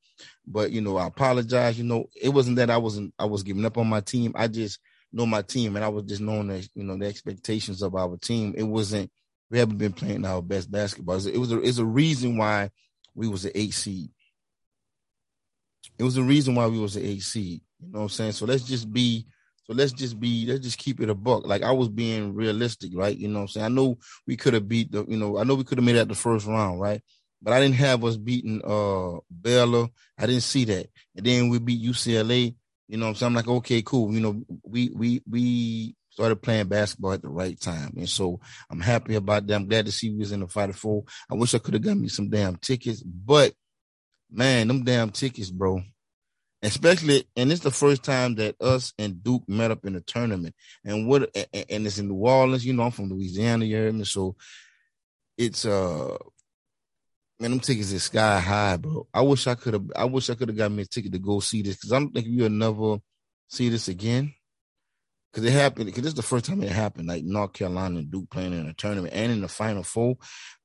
But 0.46 0.72
you 0.72 0.80
know, 0.80 0.96
I 0.96 1.06
apologize. 1.06 1.78
You 1.78 1.84
know, 1.84 2.06
it 2.20 2.30
wasn't 2.30 2.56
that 2.56 2.70
I 2.70 2.76
wasn't 2.76 3.14
I 3.18 3.24
was 3.24 3.42
giving 3.42 3.64
up 3.64 3.78
on 3.78 3.86
my 3.86 4.00
team. 4.00 4.32
I 4.34 4.48
just 4.48 4.80
know 5.12 5.26
my 5.26 5.42
team, 5.42 5.76
and 5.76 5.84
I 5.84 5.88
was 5.88 6.04
just 6.04 6.20
knowing 6.20 6.48
that 6.48 6.68
you 6.74 6.84
know 6.84 6.96
the 6.96 7.06
expectations 7.06 7.82
of 7.82 7.94
our 7.94 8.16
team. 8.16 8.54
It 8.56 8.64
wasn't 8.64 9.10
we 9.50 9.58
haven't 9.58 9.78
been 9.78 9.92
playing 9.92 10.24
our 10.24 10.42
best 10.42 10.70
basketball. 10.70 11.26
It 11.26 11.38
was 11.38 11.52
a, 11.52 11.60
it's 11.60 11.78
a 11.78 11.84
reason 11.84 12.36
why 12.36 12.70
we 13.14 13.28
was 13.28 13.44
an 13.44 13.52
eight 13.54 13.74
seed. 13.74 14.10
It 15.98 16.04
was 16.04 16.16
a 16.16 16.22
reason 16.22 16.54
why 16.54 16.66
we 16.66 16.78
was 16.78 16.96
an 16.96 17.04
eight 17.04 17.22
seed. 17.22 17.60
You 17.80 17.92
know 17.92 17.98
what 18.00 18.04
I'm 18.04 18.08
saying? 18.10 18.32
So 18.32 18.46
let's 18.46 18.64
just 18.64 18.92
be 18.92 19.26
so 19.70 19.76
let's 19.76 19.92
just 19.92 20.18
be, 20.18 20.46
let's 20.46 20.62
just 20.62 20.78
keep 20.78 21.00
it 21.00 21.10
a 21.10 21.14
buck. 21.14 21.46
Like 21.46 21.62
I 21.62 21.70
was 21.70 21.88
being 21.88 22.34
realistic, 22.34 22.90
right? 22.92 23.16
You 23.16 23.28
know 23.28 23.42
I'm 23.42 23.48
saying? 23.48 23.66
I 23.66 23.68
know 23.68 23.98
we 24.26 24.36
could 24.36 24.54
have 24.54 24.68
beat 24.68 24.90
the, 24.90 25.04
you 25.06 25.16
know, 25.16 25.38
I 25.38 25.44
know 25.44 25.54
we 25.54 25.62
could 25.62 25.78
have 25.78 25.84
made 25.84 25.94
it 25.94 26.08
the 26.08 26.14
first 26.16 26.44
round, 26.44 26.80
right? 26.80 27.00
But 27.40 27.52
I 27.52 27.60
didn't 27.60 27.76
have 27.76 28.04
us 28.04 28.16
beating 28.16 28.60
uh 28.64 29.20
Baylor. 29.30 29.86
I 30.18 30.26
didn't 30.26 30.42
see 30.42 30.64
that. 30.64 30.88
And 31.14 31.24
then 31.24 31.50
we 31.50 31.60
beat 31.60 31.84
UCLA. 31.84 32.56
You 32.88 32.96
know 32.96 33.06
I'm 33.06 33.14
saying? 33.14 33.28
I'm 33.28 33.34
like, 33.34 33.46
okay, 33.46 33.80
cool. 33.82 34.12
You 34.12 34.20
know, 34.20 34.42
we 34.64 34.90
we 34.92 35.22
we 35.30 35.94
started 36.10 36.42
playing 36.42 36.66
basketball 36.66 37.12
at 37.12 37.22
the 37.22 37.28
right 37.28 37.58
time. 37.58 37.94
And 37.96 38.08
so 38.08 38.40
I'm 38.70 38.80
happy 38.80 39.14
about 39.14 39.46
that. 39.46 39.54
I'm 39.54 39.68
glad 39.68 39.86
to 39.86 39.92
see 39.92 40.10
we 40.10 40.18
was 40.18 40.32
in 40.32 40.40
the 40.40 40.48
Final 40.48 40.74
Four. 40.74 41.04
I 41.30 41.36
wish 41.36 41.54
I 41.54 41.58
could 41.58 41.74
have 41.74 41.84
got 41.84 41.96
me 41.96 42.08
some 42.08 42.28
damn 42.28 42.56
tickets, 42.56 43.04
but 43.04 43.54
man, 44.32 44.66
them 44.66 44.82
damn 44.82 45.10
tickets, 45.10 45.50
bro 45.50 45.84
especially 46.62 47.24
and 47.36 47.50
it's 47.50 47.62
the 47.62 47.70
first 47.70 48.02
time 48.02 48.34
that 48.36 48.60
us 48.60 48.92
and 48.98 49.22
Duke 49.22 49.48
met 49.48 49.70
up 49.70 49.84
in 49.84 49.96
a 49.96 50.00
tournament. 50.00 50.54
And 50.84 51.06
what 51.06 51.34
and 51.34 51.86
it's 51.86 51.98
in 51.98 52.08
New 52.08 52.14
Orleans, 52.14 52.64
you 52.64 52.72
know, 52.72 52.84
I'm 52.84 52.90
from 52.90 53.08
Louisiana, 53.08 53.64
you 53.64 53.76
hear 53.76 53.92
me? 53.92 54.04
So 54.04 54.36
it's 55.38 55.64
uh 55.64 56.16
man, 57.38 57.52
them 57.52 57.60
tickets 57.60 57.92
is 57.92 58.04
sky 58.04 58.38
high, 58.40 58.76
bro. 58.76 59.06
I 59.12 59.22
wish 59.22 59.46
I 59.46 59.54
could 59.54 59.74
have 59.74 59.90
I 59.96 60.04
wish 60.04 60.28
I 60.28 60.34
could 60.34 60.48
have 60.48 60.56
got 60.56 60.70
me 60.70 60.82
a 60.82 60.86
ticket 60.86 61.12
to 61.12 61.18
go 61.18 61.40
see 61.40 61.62
this 61.62 61.76
because 61.76 61.92
I 61.92 61.98
don't 61.98 62.12
think 62.12 62.26
we'll 62.28 62.50
never 62.50 62.98
see 63.48 63.68
this 63.68 63.88
again 63.88 64.34
because 65.32 65.44
it 65.44 65.52
happened. 65.52 65.86
Because 65.86 66.02
this 66.02 66.10
is 66.10 66.16
the 66.16 66.22
first 66.22 66.44
time 66.44 66.62
it 66.62 66.70
happened. 66.70 67.08
Like 67.08 67.24
North 67.24 67.52
Carolina 67.52 67.98
and 67.98 68.10
Duke 68.10 68.30
playing 68.30 68.52
in 68.52 68.66
a 68.66 68.72
tournament 68.74 69.14
and 69.14 69.32
in 69.32 69.40
the 69.40 69.48
Final 69.48 69.82
Four, 69.82 70.16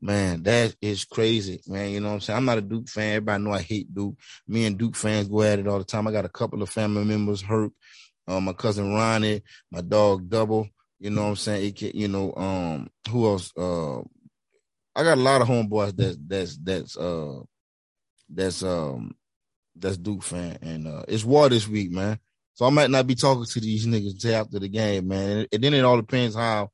man, 0.01 0.43
that 0.43 0.75
is 0.81 1.05
crazy, 1.05 1.61
man. 1.67 1.91
You 1.91 1.99
know 1.99 2.09
what 2.09 2.13
I'm 2.15 2.21
saying? 2.21 2.37
I'm 2.37 2.45
not 2.45 2.57
a 2.57 2.61
Duke 2.61 2.89
fan. 2.89 3.15
Everybody 3.15 3.43
know 3.43 3.51
I 3.51 3.61
hate 3.61 3.93
Duke. 3.93 4.15
Me 4.47 4.65
and 4.65 4.77
Duke 4.77 4.95
fans 4.95 5.27
go 5.27 5.41
at 5.43 5.59
it 5.59 5.67
all 5.67 5.79
the 5.79 5.85
time. 5.85 6.07
I 6.07 6.11
got 6.11 6.25
a 6.25 6.29
couple 6.29 6.61
of 6.61 6.69
family 6.69 7.03
members 7.03 7.41
hurt. 7.41 7.71
Uh, 8.27 8.39
my 8.39 8.53
cousin 8.53 8.93
Ronnie, 8.93 9.43
my 9.71 9.81
dog 9.81 10.29
Double. 10.29 10.67
You 10.99 11.11
know 11.11 11.23
what 11.23 11.29
I'm 11.29 11.35
saying? 11.35 11.75
It, 11.79 11.95
you 11.95 12.07
know, 12.07 12.33
um, 12.35 12.89
who 13.09 13.27
else? 13.27 13.51
Uh, 13.55 13.99
I 14.95 15.03
got 15.03 15.17
a 15.17 15.21
lot 15.21 15.41
of 15.41 15.47
homeboys 15.47 15.95
that's 15.95 16.17
that's 16.25 16.57
that's 16.57 16.97
uh 16.97 17.41
that's 18.29 18.63
um 18.63 19.13
that's 19.75 19.97
Duke 19.97 20.23
fan, 20.23 20.57
and 20.61 20.87
uh, 20.87 21.03
it's 21.07 21.25
war 21.25 21.49
this 21.49 21.67
week, 21.67 21.91
man. 21.91 22.17
So 22.55 22.65
I 22.65 22.69
might 22.69 22.89
not 22.89 23.05
be 23.05 23.15
talking 23.15 23.45
to 23.45 23.59
these 23.59 23.85
niggas 23.85 24.11
until 24.11 24.35
after 24.35 24.59
the 24.59 24.69
game, 24.69 25.09
man. 25.09 25.45
And 25.51 25.63
then 25.63 25.73
it 25.73 25.83
all 25.85 25.97
depends 25.97 26.35
how 26.35 26.71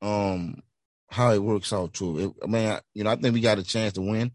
um 0.00 0.62
how 1.10 1.32
it 1.32 1.42
works 1.42 1.72
out 1.72 1.94
too. 1.94 2.18
It, 2.18 2.44
I 2.44 2.46
mean, 2.46 2.68
I, 2.68 2.80
you 2.94 3.04
know, 3.04 3.10
I 3.10 3.16
think 3.16 3.34
we 3.34 3.40
got 3.40 3.58
a 3.58 3.62
chance 3.62 3.94
to 3.94 4.02
win. 4.02 4.30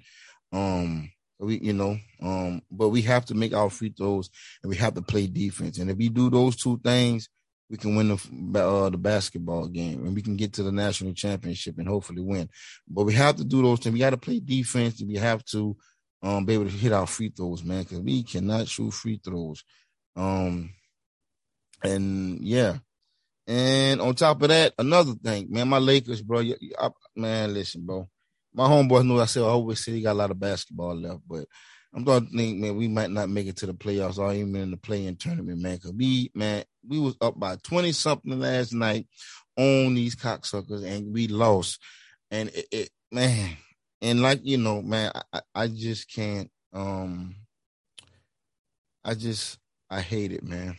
Um 0.51 1.11
we 1.39 1.59
you 1.59 1.73
know, 1.73 1.97
um, 2.21 2.63
but 2.71 2.89
we 2.89 3.03
have 3.03 3.25
to 3.25 3.35
make 3.35 3.53
our 3.53 3.69
free 3.69 3.93
throws 3.95 4.29
and 4.63 4.71
we 4.71 4.75
have 4.77 4.95
to 4.95 5.01
play 5.03 5.27
defense. 5.27 5.77
And 5.77 5.89
if 5.91 5.97
we 5.97 6.09
do 6.09 6.29
those 6.31 6.55
two 6.55 6.79
things, 6.83 7.29
we 7.69 7.77
can 7.77 7.95
win 7.95 8.07
the 8.07 8.59
uh, 8.59 8.89
the 8.89 8.97
basketball 8.97 9.67
game 9.67 10.05
and 10.05 10.15
we 10.15 10.21
can 10.23 10.35
get 10.35 10.53
to 10.53 10.63
the 10.63 10.71
national 10.71 11.13
championship 11.13 11.77
and 11.77 11.87
hopefully 11.87 12.23
win. 12.23 12.49
But 12.87 13.03
we 13.03 13.13
have 13.13 13.35
to 13.35 13.43
do 13.43 13.61
those 13.61 13.79
things. 13.79 13.93
We 13.93 13.99
got 13.99 14.11
to 14.11 14.17
play 14.17 14.39
defense. 14.39 14.99
And 14.99 15.09
we 15.09 15.17
have 15.17 15.43
to 15.45 15.77
um 16.23 16.45
be 16.45 16.53
able 16.53 16.65
to 16.65 16.71
hit 16.71 16.91
our 16.91 17.05
free 17.05 17.29
throws, 17.29 17.63
man, 17.63 17.83
because 17.83 17.99
we 17.99 18.23
cannot 18.23 18.67
shoot 18.67 18.91
free 18.91 19.21
throws. 19.23 19.63
Um, 20.15 20.71
and 21.83 22.39
yeah. 22.41 22.77
And 23.47 24.01
on 24.01 24.15
top 24.15 24.41
of 24.41 24.49
that, 24.49 24.73
another 24.77 25.13
thing, 25.13 25.47
man, 25.49 25.69
my 25.69 25.77
Lakers, 25.77 26.21
bro. 26.21 26.41
I, 26.79 26.89
man, 27.15 27.53
listen, 27.53 27.85
bro. 27.85 28.09
My 28.53 28.67
homeboys 28.67 29.05
knew 29.05 29.19
I 29.19 29.25
said 29.25 29.43
I 29.43 29.47
always 29.47 29.83
said 29.83 29.93
he 29.93 30.01
got 30.01 30.13
a 30.13 30.15
lot 30.15 30.31
of 30.31 30.39
basketball 30.39 30.95
left, 30.95 31.21
but 31.27 31.45
I'm 31.93 32.03
starting 32.03 32.29
to 32.29 32.37
think, 32.37 32.59
man, 32.59 32.75
we 32.75 32.87
might 32.87 33.11
not 33.11 33.29
make 33.29 33.47
it 33.47 33.57
to 33.57 33.65
the 33.65 33.73
playoffs 33.73 34.17
or 34.17 34.33
even 34.33 34.55
in 34.55 34.71
the 34.71 34.77
play-in 34.77 35.15
tournament, 35.15 35.61
man. 35.61 35.77
Cause 35.77 35.93
we, 35.93 36.31
man, 36.35 36.63
we 36.87 36.99
was 36.99 37.15
up 37.21 37.39
by 37.39 37.55
20 37.55 37.91
something 37.93 38.39
last 38.39 38.73
night 38.73 39.07
on 39.57 39.95
these 39.95 40.15
cocksuckers 40.15 40.85
and 40.85 41.13
we 41.13 41.27
lost. 41.27 41.81
And 42.29 42.49
it, 42.49 42.67
it 42.71 42.89
man, 43.11 43.55
and 44.01 44.21
like, 44.21 44.41
you 44.43 44.57
know, 44.57 44.81
man, 44.81 45.11
I, 45.31 45.41
I 45.55 45.67
just 45.67 46.13
can't, 46.13 46.51
um, 46.73 47.35
I 49.03 49.13
just, 49.13 49.57
I 49.89 50.01
hate 50.01 50.33
it, 50.33 50.43
man. 50.43 50.75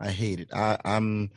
I 0.00 0.10
hate 0.10 0.40
it. 0.40 0.48
I, 0.52 0.78
I'm. 0.84 1.30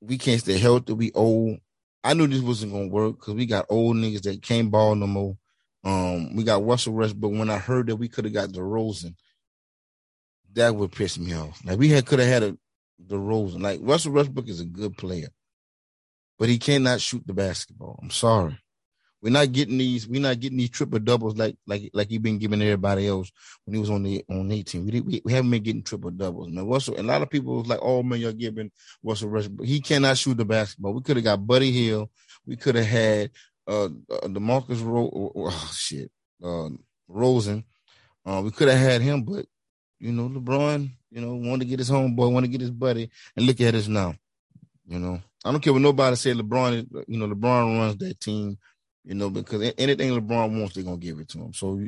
We 0.00 0.18
can't 0.18 0.40
stay 0.40 0.58
healthy. 0.58 0.92
We 0.92 1.12
old. 1.12 1.58
I 2.04 2.14
knew 2.14 2.26
this 2.26 2.40
wasn't 2.40 2.72
gonna 2.72 2.88
work 2.88 3.18
because 3.18 3.34
we 3.34 3.46
got 3.46 3.66
old 3.68 3.96
niggas 3.96 4.22
that 4.22 4.42
can't 4.42 4.70
ball 4.70 4.94
no 4.94 5.06
more. 5.06 5.36
Um, 5.84 6.34
we 6.36 6.44
got 6.44 6.64
Russell. 6.64 6.94
But 7.14 7.28
when 7.28 7.50
I 7.50 7.58
heard 7.58 7.88
that 7.88 7.96
we 7.96 8.08
could 8.08 8.24
have 8.24 8.34
got 8.34 8.50
DeRozan, 8.50 9.14
that 10.54 10.74
would 10.74 10.92
piss 10.92 11.18
me 11.18 11.34
off. 11.34 11.60
Like 11.64 11.78
we 11.78 11.88
had 11.88 12.06
could 12.06 12.18
have 12.20 12.28
had 12.28 12.42
a 12.42 12.58
DeRozan. 13.04 13.62
Like 13.62 13.80
Russell 13.82 14.12
Westbrook 14.12 14.48
is 14.48 14.60
a 14.60 14.64
good 14.64 14.96
player, 14.96 15.28
but 16.38 16.48
he 16.48 16.58
cannot 16.58 17.00
shoot 17.00 17.26
the 17.26 17.34
basketball. 17.34 17.98
I'm 18.02 18.10
sorry. 18.10 18.58
We're 19.20 19.32
not 19.32 19.50
getting 19.52 19.78
these. 19.78 20.06
We're 20.06 20.20
not 20.20 20.38
getting 20.38 20.58
these 20.58 20.70
triple 20.70 21.00
doubles 21.00 21.36
like 21.36 21.56
like 21.66 21.90
like 21.92 22.08
he 22.08 22.18
been 22.18 22.38
giving 22.38 22.62
everybody 22.62 23.08
else 23.08 23.32
when 23.64 23.74
he 23.74 23.80
was 23.80 23.90
on 23.90 24.04
the 24.04 24.24
on 24.30 24.50
18. 24.50 24.86
We 24.86 25.00
we, 25.00 25.22
we 25.24 25.32
haven't 25.32 25.50
been 25.50 25.62
getting 25.62 25.82
triple 25.82 26.10
doubles. 26.10 26.48
Now 26.48 26.64
Russell, 26.64 27.00
a 27.00 27.02
lot 27.02 27.22
of 27.22 27.30
people 27.30 27.56
was 27.56 27.66
like, 27.66 27.80
"Oh 27.82 28.02
man, 28.02 28.20
you're 28.20 28.32
giving 28.32 28.70
Russell 29.02 29.30
Westbrook." 29.30 29.66
He 29.66 29.80
cannot 29.80 30.18
shoot 30.18 30.36
the 30.36 30.44
basketball. 30.44 30.94
We 30.94 31.02
could 31.02 31.16
have 31.16 31.24
got 31.24 31.46
Buddy 31.46 31.72
Hield. 31.72 32.10
We 32.46 32.56
could 32.56 32.76
have 32.76 32.86
had 32.86 33.30
uh, 33.66 33.88
uh 34.10 34.28
the 34.28 34.40
Marcus 34.40 34.78
Ro- 34.78 35.32
oh 35.34 35.72
shit 35.74 36.12
uh, 36.42 36.68
Rosen. 37.08 37.64
Uh, 38.24 38.42
we 38.44 38.50
could 38.50 38.68
have 38.68 38.78
had 38.78 39.00
him, 39.00 39.22
but 39.22 39.46
you 39.98 40.12
know 40.12 40.28
LeBron, 40.28 40.90
you 41.10 41.20
know, 41.20 41.34
wanted 41.34 41.60
to 41.60 41.64
get 41.64 41.78
his 41.78 41.90
homeboy, 41.90 42.32
want 42.32 42.44
to 42.44 42.50
get 42.50 42.60
his 42.60 42.70
buddy, 42.70 43.10
and 43.36 43.46
look 43.46 43.60
at 43.60 43.74
us 43.74 43.88
now. 43.88 44.14
You 44.86 44.98
know, 44.98 45.20
I 45.44 45.50
don't 45.50 45.60
care 45.60 45.72
what 45.72 45.82
nobody 45.82 46.16
say. 46.16 46.32
LeBron, 46.32 47.04
you 47.08 47.18
know, 47.18 47.28
LeBron 47.28 47.78
runs 47.78 47.96
that 47.96 48.20
team 48.20 48.58
you 49.08 49.14
know, 49.14 49.30
because 49.30 49.72
anything 49.78 50.10
LeBron 50.10 50.60
wants, 50.60 50.74
they're 50.74 50.84
gonna 50.84 50.98
give 50.98 51.18
it 51.18 51.30
to 51.30 51.38
him. 51.38 51.54
So 51.54 51.80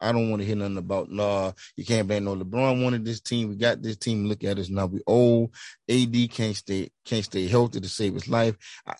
I 0.00 0.12
don't 0.12 0.30
want 0.30 0.40
to 0.40 0.46
hear 0.46 0.56
nothing 0.56 0.78
about 0.78 1.10
nah. 1.10 1.52
You 1.76 1.84
can't 1.84 2.08
blame 2.08 2.24
no 2.24 2.34
LeBron 2.34 2.82
wanted 2.82 3.04
this 3.04 3.20
team. 3.20 3.50
We 3.50 3.56
got 3.56 3.82
this 3.82 3.98
team. 3.98 4.24
Look 4.24 4.44
at 4.44 4.58
us 4.58 4.70
now. 4.70 4.86
We 4.86 5.02
old. 5.06 5.54
AD 5.90 6.30
can't 6.30 6.56
stay 6.56 6.90
can't 7.04 7.22
stay 7.22 7.46
healthy 7.48 7.80
to 7.80 7.88
save 7.88 8.14
his 8.14 8.30
life. 8.30 8.56
I, 8.86 8.94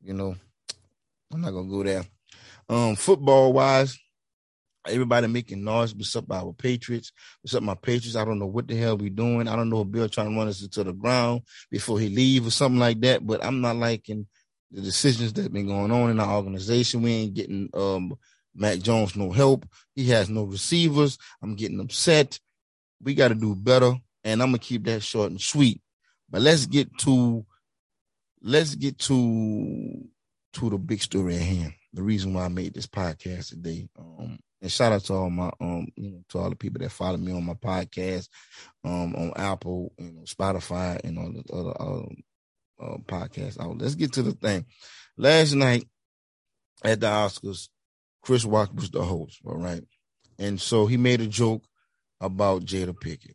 you 0.00 0.14
know, 0.14 0.36
I'm 1.32 1.40
not 1.40 1.50
gonna 1.50 1.68
go 1.68 1.82
there. 1.82 2.04
Um, 2.68 2.94
football 2.94 3.52
wise, 3.52 3.98
everybody 4.86 5.26
making 5.26 5.64
noise. 5.64 5.96
What's 5.96 6.14
up, 6.14 6.30
our 6.30 6.52
Patriots? 6.52 7.10
What's 7.42 7.56
up, 7.56 7.64
my 7.64 7.74
Patriots? 7.74 8.14
I 8.14 8.24
don't 8.24 8.38
know 8.38 8.46
what 8.46 8.68
the 8.68 8.76
hell 8.76 8.96
we 8.96 9.10
doing. 9.10 9.48
I 9.48 9.56
don't 9.56 9.68
know 9.68 9.80
if 9.80 9.90
Bill 9.90 10.08
trying 10.08 10.30
to 10.30 10.38
run 10.38 10.46
us 10.46 10.62
into 10.62 10.84
the 10.84 10.92
ground 10.92 11.42
before 11.72 11.98
he 11.98 12.08
leave 12.08 12.46
or 12.46 12.52
something 12.52 12.78
like 12.78 13.00
that. 13.00 13.26
But 13.26 13.44
I'm 13.44 13.60
not 13.60 13.74
liking 13.74 14.28
the 14.70 14.82
decisions 14.82 15.32
that 15.32 15.42
have 15.42 15.52
been 15.52 15.66
going 15.66 15.90
on 15.90 16.10
in 16.10 16.20
our 16.20 16.36
organization. 16.36 17.02
We 17.02 17.12
ain't 17.12 17.34
getting 17.34 17.70
um 17.74 18.16
Mac 18.54 18.80
Jones 18.80 19.16
no 19.16 19.30
help. 19.30 19.66
He 19.94 20.06
has 20.10 20.28
no 20.28 20.44
receivers. 20.44 21.18
I'm 21.42 21.54
getting 21.54 21.80
upset. 21.80 22.38
we 23.00 23.14
got 23.14 23.28
to 23.28 23.34
do 23.34 23.54
better, 23.54 23.94
and 24.24 24.42
I'm 24.42 24.48
gonna 24.48 24.58
keep 24.58 24.84
that 24.84 25.02
short 25.02 25.30
and 25.30 25.40
sweet. 25.40 25.80
But 26.28 26.42
let's 26.42 26.66
get 26.66 26.96
to 26.98 27.46
let's 28.42 28.74
get 28.74 28.98
to 29.00 30.08
to 30.54 30.70
the 30.70 30.78
big 30.78 31.02
story 31.02 31.36
at 31.36 31.42
hand. 31.42 31.72
The 31.92 32.02
reason 32.02 32.34
why 32.34 32.44
I 32.44 32.48
made 32.48 32.74
this 32.74 32.86
podcast 32.86 33.50
today. 33.50 33.88
Um, 33.98 34.38
and 34.60 34.72
shout 34.72 34.92
out 34.92 35.04
to 35.04 35.14
all 35.14 35.30
my 35.30 35.50
um, 35.60 35.86
you 35.96 36.10
know, 36.10 36.24
to 36.30 36.38
all 36.38 36.50
the 36.50 36.56
people 36.56 36.80
that 36.80 36.90
follow 36.90 37.16
me 37.16 37.32
on 37.32 37.44
my 37.44 37.54
podcast, 37.54 38.28
um, 38.84 39.14
on 39.14 39.32
Apple, 39.36 39.92
you 39.98 40.12
know, 40.12 40.22
Spotify, 40.22 41.00
and 41.04 41.18
all 41.18 41.32
the 41.32 41.44
other 41.52 41.80
um, 41.80 42.16
uh, 42.80 42.96
podcasts 43.06 43.60
out. 43.60 43.78
Let's 43.78 43.94
get 43.94 44.12
to 44.14 44.22
the 44.22 44.32
thing. 44.32 44.66
Last 45.16 45.54
night 45.54 45.86
at 46.84 47.00
the 47.00 47.06
Oscars, 47.06 47.68
Chris 48.22 48.44
Rock 48.44 48.70
was 48.74 48.90
the 48.90 49.02
host, 49.02 49.40
all 49.44 49.56
right, 49.56 49.82
and 50.38 50.60
so 50.60 50.86
he 50.86 50.96
made 50.96 51.20
a 51.20 51.26
joke 51.26 51.64
about 52.20 52.64
Jada 52.64 52.94
Pinkett. 52.94 53.34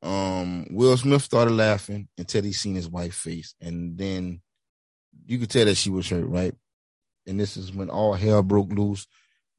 Um, 0.00 0.66
Will 0.70 0.96
Smith 0.96 1.22
started 1.22 1.54
laughing 1.54 2.08
until 2.16 2.42
he 2.42 2.52
seen 2.52 2.74
his 2.74 2.88
wife's 2.88 3.18
face, 3.18 3.54
and 3.60 3.98
then 3.98 4.40
you 5.26 5.38
could 5.38 5.50
tell 5.50 5.64
that 5.64 5.76
she 5.76 5.90
was 5.90 6.08
hurt, 6.08 6.26
right? 6.26 6.54
And 7.26 7.38
this 7.38 7.56
is 7.56 7.72
when 7.72 7.90
all 7.90 8.14
hell 8.14 8.42
broke 8.42 8.72
loose. 8.72 9.06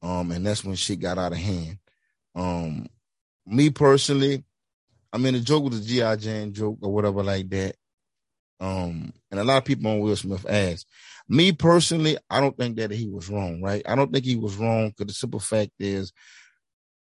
Um, 0.02 0.32
and 0.32 0.44
that's 0.44 0.64
when 0.64 0.74
shit 0.76 1.00
got 1.00 1.18
out 1.18 1.32
of 1.32 1.38
hand. 1.38 1.78
Um, 2.34 2.86
me 3.46 3.70
personally, 3.70 4.44
I 5.12 5.18
mean, 5.18 5.34
the 5.34 5.40
joke 5.40 5.64
was 5.64 5.80
a 5.80 5.84
G.I. 5.84 6.16
Jane 6.16 6.52
joke 6.52 6.78
or 6.82 6.92
whatever 6.92 7.22
like 7.22 7.48
that. 7.50 7.76
Um, 8.60 9.12
and 9.30 9.40
a 9.40 9.44
lot 9.44 9.58
of 9.58 9.64
people 9.64 9.90
on 9.90 10.00
Will 10.00 10.14
Smith 10.16 10.44
asked 10.48 10.86
me 11.30 11.52
personally, 11.52 12.18
I 12.28 12.40
don't 12.40 12.58
think 12.58 12.76
that 12.76 12.90
he 12.90 13.08
was 13.08 13.30
wrong, 13.30 13.62
right? 13.62 13.82
I 13.86 13.94
don't 13.94 14.12
think 14.12 14.24
he 14.24 14.34
was 14.34 14.56
wrong 14.56 14.88
because 14.88 15.06
the 15.06 15.12
simple 15.14 15.38
fact 15.38 15.70
is, 15.78 16.12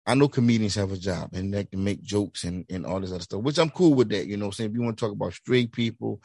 I 0.07 0.15
know 0.15 0.27
comedians 0.27 0.73
have 0.75 0.91
a 0.91 0.97
job 0.97 1.33
and 1.33 1.53
they 1.53 1.65
can 1.65 1.83
make 1.83 2.01
jokes 2.01 2.43
and, 2.43 2.65
and 2.69 2.85
all 2.85 2.99
this 2.99 3.11
other 3.11 3.21
stuff, 3.21 3.41
which 3.41 3.59
I'm 3.59 3.69
cool 3.69 3.93
with 3.93 4.09
that. 4.09 4.25
You 4.25 4.37
know, 4.37 4.49
saying 4.49 4.71
if 4.71 4.75
you 4.75 4.81
want 4.81 4.97
to 4.97 5.05
talk 5.05 5.13
about 5.13 5.33
straight 5.33 5.71
people, 5.71 6.19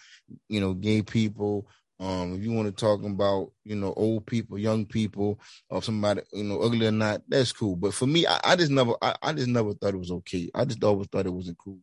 you 0.49 0.61
know, 0.61 0.73
gay 0.73 1.03
people, 1.03 1.69
um, 2.01 2.35
if 2.35 2.43
you 2.43 2.53
want 2.53 2.69
to 2.69 2.81
talk 2.81 3.05
about, 3.05 3.53
you 3.65 3.77
know, 3.77 3.93
old 3.95 4.25
people, 4.25 4.59
young 4.59 4.87
people, 4.87 5.39
or 5.69 5.83
somebody, 5.83 6.23
you 6.33 6.45
know, 6.45 6.61
ugly 6.61 6.87
or 6.87 6.93
not, 6.93 7.23
that's 7.29 7.53
cool. 7.53 7.77
But 7.77 7.93
for 7.93 8.07
me, 8.07 8.27
I, 8.27 8.41
I 8.43 8.57
just 8.57 8.71
never, 8.71 8.95
I, 9.03 9.15
I, 9.21 9.33
just 9.35 9.49
never 9.49 9.75
thought 9.75 9.95
it 9.95 9.99
was 9.99 10.11
okay. 10.11 10.49
I 10.55 10.65
just 10.65 10.83
always 10.83 11.09
thought 11.09 11.27
it 11.27 11.33
wasn't 11.33 11.59
cool 11.59 11.79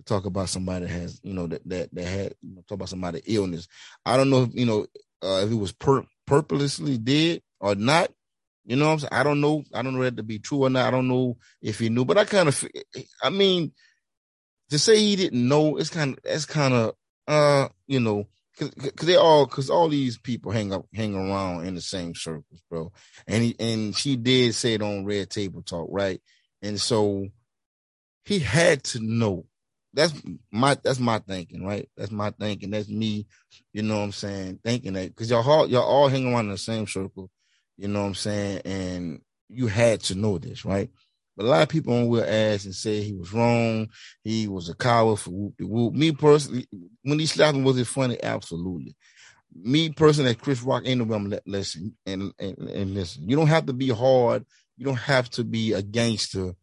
to 0.00 0.14
talk 0.14 0.26
about 0.26 0.48
somebody 0.48 0.86
that 0.86 0.92
has, 0.92 1.20
you 1.22 1.32
know, 1.32 1.46
that 1.46 1.68
that 1.68 1.94
that 1.94 2.06
had 2.06 2.34
you 2.42 2.56
know, 2.56 2.62
talk 2.68 2.76
about 2.76 2.88
somebody 2.88 3.22
illness. 3.26 3.68
I 4.04 4.16
don't 4.16 4.30
know 4.30 4.44
if 4.44 4.54
you 4.54 4.66
know 4.66 4.86
uh, 5.22 5.42
if 5.44 5.50
it 5.50 5.54
was 5.54 5.72
pur- 5.72 6.06
purposely 6.26 6.98
did 6.98 7.42
or 7.60 7.74
not. 7.74 8.10
You 8.64 8.76
know 8.76 8.92
I'm 8.92 8.98
saying? 8.98 9.12
I 9.12 9.22
don't 9.22 9.40
know. 9.40 9.64
I 9.72 9.82
don't 9.82 9.94
know 9.94 10.02
that 10.02 10.16
to 10.16 10.22
be 10.22 10.38
true 10.38 10.64
or 10.64 10.70
not. 10.70 10.86
I 10.86 10.90
don't 10.90 11.08
know 11.08 11.36
if 11.62 11.78
he 11.78 11.88
knew, 11.88 12.04
but 12.04 12.18
I 12.18 12.24
kind 12.24 12.48
of, 12.48 12.68
I 13.22 13.30
mean, 13.30 13.72
to 14.68 14.78
say 14.78 14.98
he 14.98 15.16
didn't 15.16 15.48
know, 15.48 15.76
it's 15.76 15.90
kind 15.90 16.12
of, 16.12 16.18
it's 16.24 16.44
kind 16.46 16.74
of, 16.74 16.94
uh, 17.26 17.68
you 17.86 18.00
know, 18.00 18.26
Cause, 18.58 18.70
they 19.06 19.16
all, 19.16 19.46
cause 19.46 19.70
all 19.70 19.88
these 19.88 20.18
people 20.18 20.52
hang 20.52 20.72
up, 20.72 20.84
hang 20.94 21.14
around 21.14 21.64
in 21.66 21.74
the 21.74 21.80
same 21.80 22.14
circles, 22.14 22.62
bro. 22.68 22.92
And 23.26 23.42
he, 23.42 23.56
and 23.58 23.96
she 23.96 24.16
did 24.16 24.54
say 24.54 24.74
it 24.74 24.82
on 24.82 25.06
Red 25.06 25.30
Table 25.30 25.62
Talk, 25.62 25.88
right? 25.90 26.20
And 26.60 26.78
so 26.78 27.28
he 28.24 28.38
had 28.38 28.84
to 28.84 29.00
know. 29.00 29.46
That's 29.92 30.14
my, 30.52 30.76
that's 30.82 31.00
my 31.00 31.18
thinking, 31.18 31.66
right? 31.66 31.88
That's 31.96 32.12
my 32.12 32.30
thinking. 32.30 32.70
That's 32.70 32.88
me, 32.88 33.26
you 33.72 33.82
know 33.82 33.98
what 33.98 34.04
I'm 34.04 34.12
saying? 34.12 34.60
Thinking 34.64 34.92
that, 34.94 35.14
cause 35.16 35.30
y'all 35.30 35.48
all, 35.48 35.68
y'all 35.68 35.82
all 35.82 36.08
hang 36.08 36.32
around 36.32 36.46
in 36.46 36.52
the 36.52 36.58
same 36.58 36.86
circle, 36.86 37.30
you 37.76 37.88
know 37.88 38.02
what 38.02 38.08
I'm 38.08 38.14
saying? 38.14 38.62
And 38.64 39.20
you 39.48 39.66
had 39.66 40.00
to 40.02 40.14
know 40.14 40.38
this, 40.38 40.64
right? 40.64 40.90
But 41.36 41.46
a 41.46 41.48
lot 41.48 41.62
of 41.62 41.68
people 41.70 41.94
on 41.94 42.08
Will 42.08 42.22
ask 42.22 42.66
and 42.66 42.74
say 42.74 43.00
he 43.00 43.14
was 43.14 43.32
wrong. 43.32 43.88
He 44.22 44.46
was 44.46 44.68
a 44.68 44.74
coward 44.74 45.20
for 45.20 45.30
whoop 45.30 45.56
de 45.56 45.66
whoop. 45.66 45.94
Me 45.94 46.12
personally, 46.12 46.66
when 47.02 47.18
he 47.18 47.24
slapped 47.24 47.56
him, 47.56 47.64
was 47.64 47.78
it 47.78 47.86
funny? 47.86 48.22
Absolutely. 48.22 48.94
Me 49.54 49.88
personally, 49.88 50.34
Chris 50.34 50.62
Rock 50.62 50.82
ain't 50.84 51.00
no 51.00 51.38
listen 51.46 51.96
and, 52.04 52.32
and 52.38 52.58
and 52.58 52.94
listen. 52.94 53.28
You 53.28 53.36
don't 53.36 53.46
have 53.46 53.66
to 53.66 53.72
be 53.72 53.88
hard. 53.88 54.44
You 54.76 54.84
don't 54.84 54.96
have 54.96 55.30
to 55.30 55.44
be 55.44 55.72
a 55.72 55.82
gangster 55.82 56.54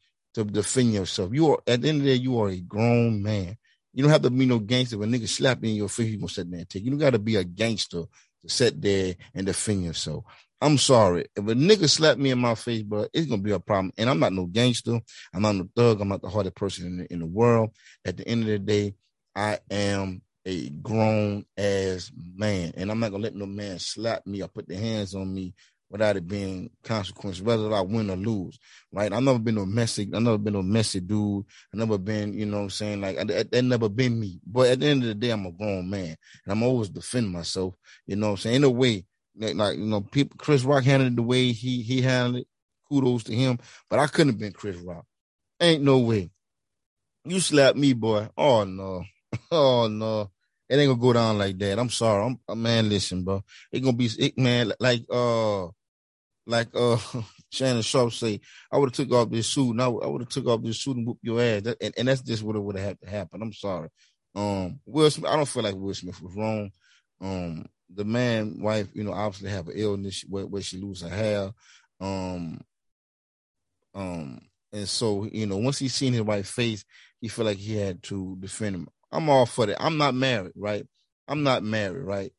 to 0.45 0.51
defend 0.51 0.93
yourself. 0.93 1.33
You 1.33 1.51
are 1.51 1.59
at 1.65 1.81
the 1.81 1.89
end 1.89 1.99
of 1.99 2.03
the 2.05 2.11
day, 2.11 2.21
you 2.21 2.39
are 2.39 2.49
a 2.49 2.57
grown 2.57 3.23
man. 3.23 3.57
You 3.93 4.03
don't 4.03 4.11
have 4.11 4.21
to 4.21 4.29
be 4.29 4.45
no 4.45 4.59
gangster. 4.59 4.97
When 4.99 5.11
nigga 5.11 5.27
slap 5.27 5.63
you 5.63 5.71
in 5.71 5.75
your 5.75 5.89
face, 5.89 6.07
you 6.07 6.17
gonna 6.17 6.29
sit 6.29 6.51
there 6.51 6.59
and 6.59 6.69
take. 6.69 6.83
You 6.83 6.91
don't 6.91 6.99
got 6.99 7.11
to 7.11 7.19
be 7.19 7.35
a 7.35 7.43
gangster 7.43 8.03
to 8.03 8.49
sit 8.49 8.79
there 8.79 9.15
and 9.33 9.47
defend 9.47 9.83
yourself. 9.83 10.25
I'm 10.61 10.77
sorry. 10.77 11.25
If 11.35 11.47
a 11.47 11.55
nigga 11.55 11.89
slap 11.89 12.17
me 12.19 12.29
in 12.29 12.39
my 12.39 12.53
face, 12.53 12.83
bro, 12.83 13.07
it's 13.11 13.25
gonna 13.25 13.41
be 13.41 13.51
a 13.51 13.59
problem. 13.59 13.91
And 13.97 14.09
I'm 14.09 14.19
not 14.19 14.33
no 14.33 14.45
gangster. 14.45 14.99
I'm 15.33 15.41
not 15.41 15.55
no 15.55 15.67
thug. 15.75 16.01
I'm 16.01 16.09
not 16.09 16.21
the 16.21 16.29
hardest 16.29 16.55
person 16.55 16.85
in 16.85 16.97
the, 16.97 17.13
in 17.13 17.19
the 17.19 17.25
world. 17.25 17.71
At 18.05 18.17
the 18.17 18.27
end 18.27 18.43
of 18.43 18.49
the 18.49 18.59
day, 18.59 18.93
I 19.35 19.59
am 19.71 20.21
a 20.45 20.69
grown 20.69 21.45
ass 21.57 22.11
man, 22.35 22.73
and 22.77 22.89
I'm 22.89 22.99
not 22.99 23.11
gonna 23.11 23.23
let 23.23 23.35
no 23.35 23.45
man 23.45 23.79
slap 23.79 24.25
me 24.25 24.41
or 24.41 24.47
put 24.47 24.67
their 24.67 24.79
hands 24.79 25.13
on 25.13 25.33
me 25.33 25.53
without 25.89 26.17
it 26.17 26.27
being 26.27 26.69
consequences, 26.83 27.41
whether 27.41 27.73
I 27.73 27.81
win 27.81 28.09
or 28.09 28.15
lose. 28.17 28.59
Right? 28.91 29.11
I've 29.11 29.23
never 29.23 29.39
been 29.39 29.55
no 29.55 29.65
messy. 29.65 30.09
I've 30.13 30.21
never 30.21 30.37
been 30.37 30.53
no 30.53 30.61
messy 30.61 30.99
dude. 30.99 31.45
I've 31.73 31.79
never 31.79 31.97
been, 31.97 32.33
you 32.33 32.45
know, 32.45 32.57
what 32.57 32.63
I'm 32.63 32.69
saying 32.69 33.01
like 33.01 33.15
that, 33.27 33.51
that 33.51 33.61
never 33.63 33.89
been 33.89 34.19
me. 34.19 34.39
But 34.45 34.67
at 34.69 34.79
the 34.79 34.87
end 34.87 35.03
of 35.03 35.09
the 35.09 35.15
day, 35.15 35.29
I'm 35.29 35.45
a 35.45 35.51
grown 35.51 35.89
man, 35.89 36.15
and 36.45 36.51
I'm 36.51 36.63
always 36.63 36.89
defending 36.89 37.31
myself. 37.31 37.75
You 38.05 38.15
know, 38.15 38.27
what 38.27 38.31
I'm 38.31 38.37
saying 38.37 38.55
in 38.57 38.63
a 38.63 38.69
way 38.69 39.05
like 39.37 39.77
you 39.77 39.85
know, 39.85 40.01
people. 40.01 40.37
Chris 40.37 40.63
Rock 40.63 40.83
handled 40.83 41.13
it 41.13 41.15
the 41.15 41.21
way 41.21 41.51
he 41.51 41.81
he 41.81 42.01
handled 42.01 42.41
it. 42.41 42.47
Kudos 42.89 43.23
to 43.25 43.35
him. 43.35 43.59
But 43.89 43.99
I 43.99 44.07
couldn't 44.07 44.33
have 44.33 44.39
been 44.39 44.53
Chris 44.53 44.77
Rock. 44.77 45.05
Ain't 45.59 45.83
no 45.83 45.99
way. 45.99 46.31
You 47.25 47.39
slapped 47.39 47.77
me, 47.77 47.93
boy. 47.93 48.29
Oh 48.37 48.63
no. 48.63 49.03
Oh 49.51 49.87
no. 49.87 50.31
It 50.69 50.75
ain't 50.75 50.89
gonna 50.89 50.99
go 50.99 51.13
down 51.13 51.37
like 51.37 51.57
that. 51.59 51.79
I'm 51.79 51.89
sorry. 51.89 52.25
I'm 52.25 52.39
uh, 52.47 52.55
man. 52.55 52.89
Listen, 52.89 53.23
bro. 53.23 53.43
It 53.71 53.79
gonna 53.79 53.95
be 53.95 54.09
it, 54.19 54.37
man. 54.37 54.73
Like 54.79 55.05
uh, 55.09 55.67
like 56.45 56.69
uh, 56.73 56.97
Shannon 57.51 57.81
Sharpe 57.81 58.13
say, 58.13 58.39
I 58.71 58.77
would 58.77 58.89
have 58.89 58.95
took 58.95 59.11
off 59.11 59.29
this 59.29 59.47
suit 59.47 59.71
and 59.71 59.81
I, 59.81 59.87
would 59.87 60.21
have 60.21 60.29
took 60.29 60.47
off 60.47 60.63
this 60.63 60.79
suit 60.79 60.97
and 60.97 61.07
whoop 61.07 61.19
your 61.21 61.41
ass. 61.41 61.61
That, 61.63 61.77
and, 61.81 61.93
and 61.97 62.07
that's 62.07 62.21
just 62.21 62.43
what 62.43 62.55
it 62.55 62.59
would 62.59 62.77
have 62.77 62.85
had 62.85 63.01
to 63.01 63.09
happen. 63.09 63.41
I'm 63.41 63.53
sorry. 63.53 63.89
Um, 64.35 64.79
Will 64.85 65.09
Smith. 65.09 65.31
I 65.31 65.35
don't 65.35 65.47
feel 65.47 65.63
like 65.63 65.75
Will 65.75 65.93
Smith 65.93 66.21
was 66.21 66.35
wrong. 66.35 66.71
Um, 67.21 67.65
the 67.93 68.05
man 68.05 68.61
wife, 68.61 68.87
you 68.93 69.03
know, 69.03 69.13
obviously 69.13 69.49
have 69.49 69.67
an 69.67 69.73
illness 69.75 70.23
where, 70.27 70.45
where 70.45 70.61
she 70.61 70.77
lose 70.77 71.01
her 71.01 71.09
hair. 71.09 71.51
Um, 71.99 72.61
um, 73.95 74.41
and 74.71 74.87
so, 74.87 75.25
you 75.31 75.47
know, 75.47 75.57
once 75.57 75.79
he 75.79 75.87
seen 75.87 76.13
his 76.13 76.21
wife 76.21 76.47
face, 76.47 76.85
he 77.19 77.27
felt 77.29 77.47
like 77.47 77.57
he 77.57 77.77
had 77.77 78.03
to 78.03 78.37
defend 78.39 78.75
him. 78.75 78.87
I'm 79.11 79.29
all 79.29 79.45
for 79.45 79.65
that. 79.65 79.81
I'm 79.81 79.97
not 79.97 80.13
married, 80.13 80.53
right? 80.55 80.85
I'm 81.27 81.43
not 81.43 81.63
married, 81.63 82.03
right? 82.03 82.31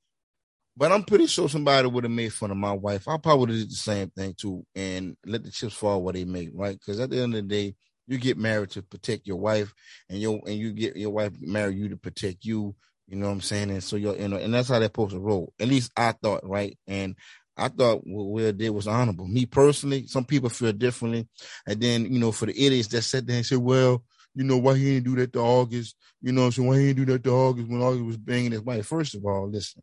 But 0.76 0.92
I'm 0.92 1.02
pretty 1.02 1.26
sure 1.26 1.48
somebody 1.48 1.88
would 1.88 2.04
have 2.04 2.10
made 2.12 2.32
fun 2.32 2.50
of 2.50 2.56
my 2.56 2.72
wife. 2.72 3.08
I 3.08 3.16
probably 3.16 3.40
would 3.40 3.48
have 3.50 3.58
did 3.58 3.70
the 3.70 3.76
same 3.76 4.10
thing 4.10 4.34
too 4.34 4.64
and 4.74 5.16
let 5.26 5.44
the 5.44 5.50
chips 5.50 5.74
fall 5.74 6.02
where 6.02 6.12
they 6.12 6.24
may, 6.24 6.48
right? 6.54 6.78
Because 6.78 7.00
at 7.00 7.10
the 7.10 7.20
end 7.20 7.34
of 7.34 7.42
the 7.42 7.48
day, 7.48 7.74
you 8.06 8.16
get 8.18 8.38
married 8.38 8.70
to 8.70 8.82
protect 8.82 9.26
your 9.26 9.36
wife 9.36 9.72
and 10.08 10.18
your 10.20 10.40
and 10.46 10.56
you 10.56 10.72
get 10.72 10.96
your 10.96 11.10
wife 11.10 11.32
marry 11.40 11.74
you 11.74 11.88
to 11.90 11.96
protect 11.96 12.44
you 12.44 12.74
you 13.08 13.16
know 13.16 13.26
what 13.26 13.32
I'm 13.32 13.40
saying? 13.40 13.70
And 13.70 13.82
so 13.82 13.96
you're, 13.96 14.16
you 14.16 14.28
know, 14.28 14.36
and 14.36 14.52
that's 14.52 14.68
how 14.68 14.78
they're 14.78 14.86
supposed 14.88 15.12
to 15.12 15.18
roll. 15.18 15.52
At 15.58 15.68
least 15.68 15.90
I 15.96 16.12
thought, 16.12 16.46
right? 16.46 16.78
And 16.86 17.16
I 17.56 17.68
thought 17.68 18.06
what 18.06 18.24
Will 18.24 18.52
did 18.52 18.70
was 18.70 18.86
honorable. 18.86 19.26
Me 19.26 19.46
personally, 19.46 20.06
some 20.06 20.24
people 20.24 20.50
feel 20.50 20.72
differently. 20.72 21.26
And 21.66 21.80
then, 21.80 22.12
you 22.12 22.20
know, 22.20 22.32
for 22.32 22.46
the 22.46 22.52
idiots 22.52 22.88
that 22.88 23.02
sat 23.02 23.26
there 23.26 23.36
and 23.36 23.46
said, 23.46 23.58
well, 23.58 24.04
you 24.38 24.44
know, 24.44 24.56
why 24.56 24.76
he 24.76 24.94
didn't 24.94 25.04
do 25.04 25.16
that 25.16 25.32
to 25.32 25.40
August? 25.40 25.96
You 26.22 26.30
know, 26.30 26.48
so 26.50 26.62
why 26.62 26.78
he 26.78 26.86
didn't 26.92 27.06
do 27.06 27.12
that 27.12 27.24
to 27.24 27.30
August 27.30 27.68
when 27.68 27.82
August 27.82 28.04
was 28.04 28.16
banging 28.16 28.52
his 28.52 28.60
wife? 28.60 28.86
First 28.86 29.16
of 29.16 29.26
all, 29.26 29.50
listen, 29.50 29.82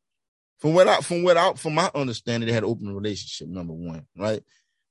from 0.60 0.74
what 0.74 0.88
I, 0.88 1.02
from 1.02 1.24
what 1.24 1.36
I, 1.36 1.52
from 1.56 1.76
my 1.76 1.92
understanding, 1.94 2.48
they 2.48 2.54
had 2.54 2.64
an 2.64 2.70
open 2.70 2.96
relationship, 2.96 3.50
number 3.50 3.74
one, 3.74 4.06
right? 4.18 4.42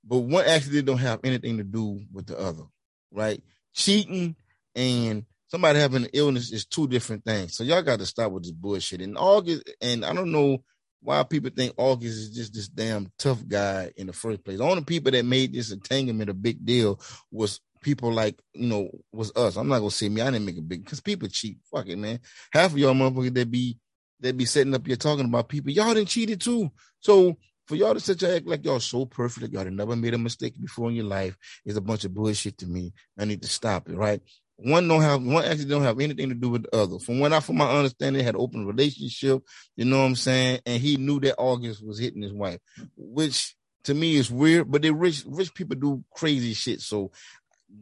But 0.07 0.19
one 0.19 0.45
actually 0.45 0.83
don't 0.83 0.99
have 0.99 1.21
anything 1.25 1.57
to 1.57 1.65
do 1.65 1.99
with 2.13 2.27
the 2.27 2.39
other, 2.39 2.65
right? 3.11 3.43
Cheating 3.73 4.37
and 4.75 5.25
somebody 5.49 5.79
having 5.79 6.05
an 6.05 6.11
illness 6.13 6.53
is 6.53 6.67
two 6.67 6.87
different 6.87 7.25
things. 7.25 7.57
So 7.57 7.65
y'all 7.65 7.81
got 7.81 8.01
to 8.01 8.07
stop 8.07 8.33
with 8.33 8.43
this 8.43 8.53
bullshit. 8.53 9.01
And 9.01 9.17
August, 9.17 9.63
and 9.81 10.05
I 10.05 10.13
don't 10.13 10.31
know 10.31 10.63
why 11.01 11.23
people 11.23 11.51
think 11.57 11.73
August 11.79 12.19
is 12.19 12.31
just 12.37 12.53
this 12.53 12.69
damn 12.69 13.11
tough 13.19 13.49
guy 13.49 13.93
in 13.97 14.09
the 14.09 14.13
first 14.13 14.45
place. 14.45 14.59
The 14.59 14.65
only 14.65 14.85
people 14.85 15.13
that 15.13 15.25
made 15.25 15.55
this 15.55 15.73
entanglement 15.73 16.29
a 16.29 16.35
big 16.35 16.67
deal 16.67 17.01
was 17.31 17.63
people 17.85 18.13
like, 18.13 18.41
you 18.55 18.67
know, 18.67 18.91
was 19.13 19.31
us. 19.37 19.57
I'm 19.57 19.69
not 19.69 19.79
gonna 19.79 19.91
say 19.93 20.09
me, 20.09 20.23
I 20.23 20.31
didn't 20.31 20.47
make 20.47 20.59
a 20.59 20.63
big 20.63 20.83
because 20.85 21.01
people 21.01 21.29
cheat. 21.29 21.59
Fuck 21.71 21.89
it, 21.89 21.99
man. 21.99 22.19
Half 22.53 22.73
of 22.73 22.79
y'all 22.79 22.95
motherfuckers 22.95 23.35
that 23.35 23.51
be 23.51 23.79
that 24.21 24.37
be 24.37 24.47
setting 24.47 24.75
up 24.75 24.87
here 24.87 24.97
talking 24.97 25.27
about 25.27 25.49
people, 25.49 25.71
y'all 25.71 25.95
didn't 25.95 26.09
cheated 26.09 26.41
too. 26.41 26.71
So 27.01 27.37
for 27.67 27.77
y'all 27.77 27.95
to 27.95 28.01
here 28.01 28.37
act 28.37 28.47
like 28.47 28.65
y'all 28.65 28.81
so 28.81 29.07
perfect, 29.07 29.43
like 29.43 29.53
y'all 29.53 29.71
never 29.71 29.95
made 29.95 30.15
a 30.15 30.19
mistake 30.19 30.61
before 30.61 30.89
in 30.91 30.97
your 30.97 31.05
life 31.05 31.37
is 31.65 31.77
a 31.77 31.81
bunch 31.81 32.05
of 32.05 32.15
bullshit 32.15 32.59
to 32.59 32.67
me. 32.67 32.93
I 33.19 33.25
need 33.25 33.43
to 33.43 33.49
stop 33.49 33.89
it, 33.89 33.97
right? 33.97 34.21
One 34.57 34.87
don't 34.87 35.03
have 35.03 35.23
one 35.23 35.45
actually 35.45 35.67
don't 35.67 35.83
have 35.83 36.01
anything 36.01 36.29
to 36.29 36.35
do 36.35 36.49
with 36.49 36.65
the 36.65 36.77
other. 36.77 36.99
From 36.99 37.19
what 37.19 37.33
I 37.33 37.41
from 37.41 37.57
my 37.57 37.71
understanding, 37.71 38.25
had 38.25 38.37
open 38.37 38.67
relationship, 38.67 39.43
you 39.77 39.85
know 39.85 39.99
what 39.99 40.07
I'm 40.07 40.17
saying? 40.17 40.61
And 40.65 40.81
he 40.81 40.97
knew 40.97 41.21
that 41.21 41.37
August 41.39 41.85
was 41.85 41.99
hitting 41.99 42.23
his 42.23 42.33
wife, 42.33 42.61
which 42.97 43.57
to 43.85 43.95
me 43.95 44.17
is 44.17 44.31
weird, 44.31 44.71
but 44.71 44.83
they 44.83 44.91
rich 44.91 45.25
rich 45.27 45.55
people 45.55 45.77
do 45.77 46.05
crazy 46.15 46.55
shit. 46.55 46.81
So 46.81 47.11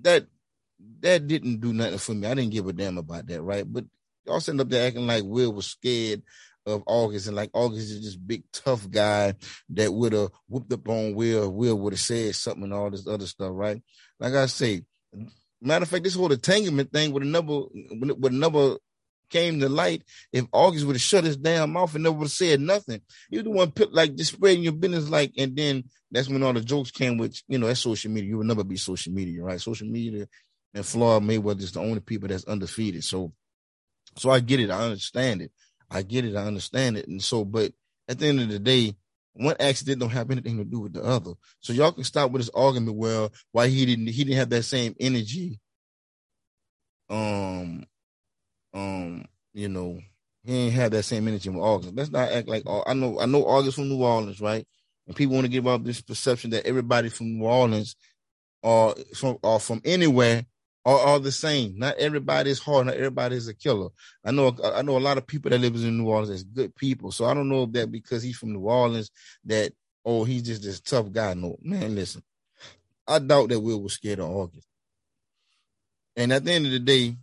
that 0.02 0.26
that 1.00 1.26
didn't 1.26 1.60
do 1.60 1.72
nothing 1.72 1.98
for 1.98 2.14
me. 2.14 2.26
I 2.26 2.34
didn't 2.34 2.52
give 2.52 2.66
a 2.66 2.72
damn 2.72 2.98
about 2.98 3.26
that, 3.26 3.42
right? 3.42 3.70
But 3.70 3.84
y'all 4.26 4.40
sitting 4.40 4.60
up 4.60 4.68
there 4.68 4.86
acting 4.86 5.06
like 5.06 5.24
Will 5.24 5.52
was 5.52 5.66
scared 5.66 6.22
of 6.66 6.82
August 6.86 7.26
and 7.26 7.36
like 7.36 7.50
August 7.52 7.90
is 7.90 8.04
this 8.04 8.16
big 8.16 8.44
tough 8.52 8.88
guy 8.90 9.34
that 9.70 9.92
would 9.92 10.12
have 10.12 10.30
whooped 10.48 10.72
up 10.72 10.88
on 10.88 11.14
Will. 11.14 11.50
Will 11.50 11.76
would 11.76 11.92
have 11.92 12.00
said 12.00 12.34
something 12.34 12.64
and 12.64 12.72
all 12.72 12.90
this 12.90 13.06
other 13.06 13.26
stuff, 13.26 13.50
right? 13.52 13.82
Like 14.20 14.34
I 14.34 14.46
say, 14.46 14.82
matter 15.60 15.82
of 15.82 15.88
fact, 15.88 16.04
this 16.04 16.14
whole 16.14 16.32
entanglement 16.32 16.92
thing 16.92 17.12
with 17.12 17.22
another 17.22 17.62
with 17.90 18.32
never 18.32 18.76
came 19.32 19.58
to 19.58 19.68
light 19.68 20.04
if 20.32 20.44
August 20.52 20.86
would 20.86 20.96
have 20.96 21.02
shut 21.02 21.24
his 21.24 21.36
damn 21.36 21.72
mouth 21.72 21.94
and 21.94 22.04
never 22.04 22.16
would 22.16 22.26
have 22.26 22.32
said 22.32 22.60
nothing. 22.60 23.00
You 23.30 23.42
the 23.42 23.50
one 23.50 23.72
put 23.72 23.92
like 23.92 24.14
just 24.14 24.34
spreading 24.34 24.62
your 24.62 24.72
business 24.74 25.08
like, 25.08 25.32
and 25.36 25.56
then 25.56 25.84
that's 26.10 26.28
when 26.28 26.42
all 26.42 26.52
the 26.52 26.60
jokes 26.60 26.90
came. 26.90 27.18
Which 27.18 27.42
you 27.48 27.58
know 27.58 27.66
that's 27.66 27.80
social 27.80 28.10
media. 28.10 28.30
You 28.30 28.38
will 28.38 28.44
never 28.44 28.62
be 28.62 28.76
social 28.76 29.12
media, 29.12 29.42
right? 29.42 29.60
Social 29.60 29.88
media 29.88 30.28
and 30.74 30.86
Floyd 30.86 31.22
Mayweather 31.22 31.62
is 31.62 31.72
the 31.72 31.80
only 31.80 32.00
people 32.00 32.28
that's 32.28 32.44
undefeated. 32.44 33.04
So, 33.04 33.32
so 34.16 34.30
I 34.30 34.40
get 34.40 34.60
it. 34.60 34.70
I 34.70 34.84
understand 34.84 35.42
it. 35.42 35.52
I 35.90 36.02
get 36.02 36.24
it. 36.24 36.36
I 36.36 36.44
understand 36.44 36.96
it. 36.96 37.08
And 37.08 37.22
so, 37.22 37.44
but 37.44 37.72
at 38.08 38.18
the 38.18 38.26
end 38.26 38.40
of 38.40 38.48
the 38.48 38.58
day, 38.58 38.94
one 39.34 39.56
accident 39.60 40.00
don't 40.00 40.10
have 40.10 40.30
anything 40.30 40.58
to 40.58 40.64
do 40.64 40.80
with 40.80 40.92
the 40.92 41.02
other. 41.02 41.32
So 41.60 41.72
y'all 41.72 41.92
can 41.92 42.04
stop 42.04 42.30
with 42.30 42.42
this 42.42 42.50
argument. 42.54 42.96
Well, 42.96 43.32
why 43.52 43.68
he 43.68 43.86
didn't 43.86 44.08
he 44.08 44.24
didn't 44.24 44.38
have 44.38 44.50
that 44.50 44.64
same 44.64 44.94
energy. 45.00 45.58
Um, 47.08 47.84
um, 48.74 49.24
you 49.52 49.68
know, 49.68 50.00
he 50.44 50.56
ain't 50.56 50.74
had 50.74 50.92
that 50.92 51.04
same 51.04 51.28
energy 51.28 51.48
with 51.50 51.60
August. 51.62 51.94
Let's 51.94 52.10
not 52.10 52.30
act 52.30 52.48
like 52.48 52.64
I 52.86 52.94
know 52.94 53.20
I 53.20 53.26
know 53.26 53.44
August 53.44 53.76
from 53.76 53.88
New 53.88 54.02
Orleans, 54.02 54.40
right? 54.40 54.66
And 55.06 55.16
people 55.16 55.34
want 55.34 55.44
to 55.44 55.52
give 55.52 55.66
up 55.66 55.84
this 55.84 56.00
perception 56.00 56.50
that 56.50 56.66
everybody 56.66 57.08
from 57.08 57.38
New 57.38 57.44
Orleans 57.44 57.96
or 58.62 58.94
from 59.14 59.38
or 59.42 59.60
from 59.60 59.80
anywhere 59.84 60.44
are 60.84 60.98
all 60.98 61.20
the 61.20 61.32
same. 61.32 61.78
Not 61.78 61.98
everybody 61.98 62.50
is 62.50 62.58
hard. 62.58 62.86
Not 62.86 62.96
everybody 62.96 63.36
is 63.36 63.48
a 63.48 63.54
killer. 63.54 63.90
I 64.24 64.32
know. 64.32 64.56
I 64.64 64.82
know 64.82 64.96
a 64.96 64.98
lot 64.98 65.18
of 65.18 65.26
people 65.26 65.50
that 65.50 65.60
lives 65.60 65.84
in 65.84 65.98
New 65.98 66.08
Orleans 66.08 66.30
as 66.30 66.44
good 66.44 66.74
people. 66.74 67.12
So 67.12 67.24
I 67.24 67.34
don't 67.34 67.48
know 67.48 67.66
that 67.66 67.92
because 67.92 68.22
he's 68.22 68.36
from 68.36 68.52
New 68.52 68.60
Orleans 68.60 69.10
that 69.44 69.72
oh 70.04 70.24
he's 70.24 70.42
just 70.42 70.62
this 70.62 70.80
tough 70.80 71.12
guy. 71.12 71.34
No 71.34 71.56
man, 71.62 71.94
listen. 71.94 72.22
I 73.06 73.18
doubt 73.18 73.48
that 73.50 73.60
Will 73.60 73.82
was 73.82 73.94
scared 73.94 74.20
of 74.20 74.30
August. 74.30 74.66
And 76.16 76.32
at 76.32 76.44
the 76.44 76.52
end 76.52 76.66
of 76.66 76.72
the 76.72 76.78
day, 76.78 77.16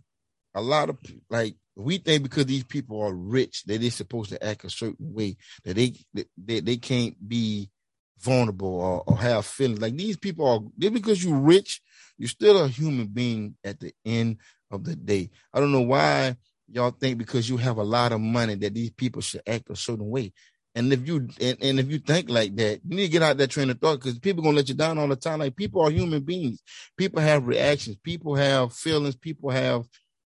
a 0.54 0.60
lot 0.60 0.90
of 0.90 0.98
like 1.28 1.56
we 1.76 1.98
think 1.98 2.22
because 2.22 2.46
these 2.46 2.64
people 2.64 3.00
are 3.00 3.14
rich 3.14 3.64
that 3.64 3.80
they're 3.80 3.90
supposed 3.90 4.30
to 4.30 4.44
act 4.44 4.64
a 4.64 4.70
certain 4.70 5.14
way 5.14 5.36
that 5.64 5.74
they 5.74 5.94
they, 6.36 6.60
they 6.60 6.76
can't 6.76 7.16
be 7.28 7.70
vulnerable 8.18 8.80
or, 8.80 9.02
or 9.06 9.16
have 9.16 9.46
feelings. 9.46 9.80
Like 9.80 9.96
these 9.96 10.16
people 10.16 10.46
are 10.46 10.60
just 10.78 10.92
because 10.94 11.24
you're 11.24 11.38
rich 11.38 11.80
you're 12.18 12.28
still 12.28 12.62
a 12.62 12.68
human 12.68 13.06
being 13.06 13.56
at 13.64 13.80
the 13.80 13.92
end 14.04 14.36
of 14.70 14.84
the 14.84 14.94
day. 14.94 15.30
I 15.54 15.58
don't 15.58 15.72
know 15.72 15.80
why 15.80 16.36
y'all 16.70 16.90
think 16.90 17.16
because 17.16 17.48
you 17.48 17.56
have 17.56 17.78
a 17.78 17.82
lot 17.82 18.12
of 18.12 18.20
money 18.20 18.54
that 18.56 18.74
these 18.74 18.90
people 18.90 19.22
should 19.22 19.40
act 19.46 19.70
a 19.70 19.76
certain 19.76 20.10
way. 20.10 20.32
And 20.74 20.92
if 20.92 21.08
you 21.08 21.28
and, 21.40 21.56
and 21.62 21.80
if 21.80 21.90
you 21.90 21.98
think 21.98 22.28
like 22.28 22.54
that, 22.56 22.80
you 22.86 22.96
need 22.96 23.06
to 23.06 23.12
get 23.12 23.22
out 23.22 23.38
that 23.38 23.50
train 23.50 23.70
of 23.70 23.80
thought 23.80 24.00
because 24.00 24.18
people 24.18 24.42
gonna 24.44 24.56
let 24.56 24.68
you 24.68 24.74
down 24.74 24.98
all 24.98 25.08
the 25.08 25.16
time. 25.16 25.40
Like 25.40 25.56
people 25.56 25.80
are 25.82 25.90
human 25.90 26.22
beings. 26.22 26.62
People 26.96 27.20
have 27.20 27.46
reactions. 27.46 27.96
People 27.96 28.36
have 28.36 28.72
feelings. 28.72 29.16
People 29.16 29.50
have, 29.50 29.86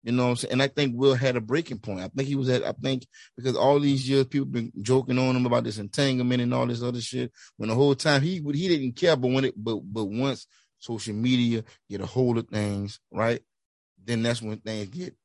you 0.06 0.12
know, 0.12 0.30
i'm 0.30 0.36
and 0.52 0.62
I 0.62 0.68
think 0.68 0.94
Will 0.94 1.16
had 1.16 1.34
a 1.34 1.40
breaking 1.40 1.80
point. 1.80 1.98
I 1.98 2.08
think 2.08 2.28
he 2.28 2.36
was 2.36 2.48
at. 2.48 2.62
I 2.64 2.70
think 2.80 3.04
because 3.36 3.56
all 3.56 3.80
these 3.80 4.08
years 4.08 4.26
people 4.26 4.46
been 4.46 4.70
joking 4.80 5.18
on 5.18 5.34
him 5.34 5.46
about 5.46 5.64
this 5.64 5.78
entanglement 5.78 6.40
and 6.40 6.54
all 6.54 6.64
this 6.64 6.80
other 6.80 7.00
shit. 7.00 7.32
When 7.56 7.70
the 7.70 7.74
whole 7.74 7.96
time 7.96 8.22
he 8.22 8.34
he 8.36 8.68
didn't 8.68 8.92
care, 8.92 9.16
but 9.16 9.32
when 9.32 9.46
it 9.46 9.54
but 9.56 9.80
but 9.82 10.04
once 10.04 10.46
social 10.78 11.12
media, 11.12 11.64
get 11.90 12.00
a 12.00 12.06
hold 12.06 12.38
of 12.38 12.46
things, 12.46 13.00
right? 13.10 13.40
Then 14.04 14.22
that's 14.22 14.40
when 14.40 14.58
things 14.58 14.90
get 14.90 15.16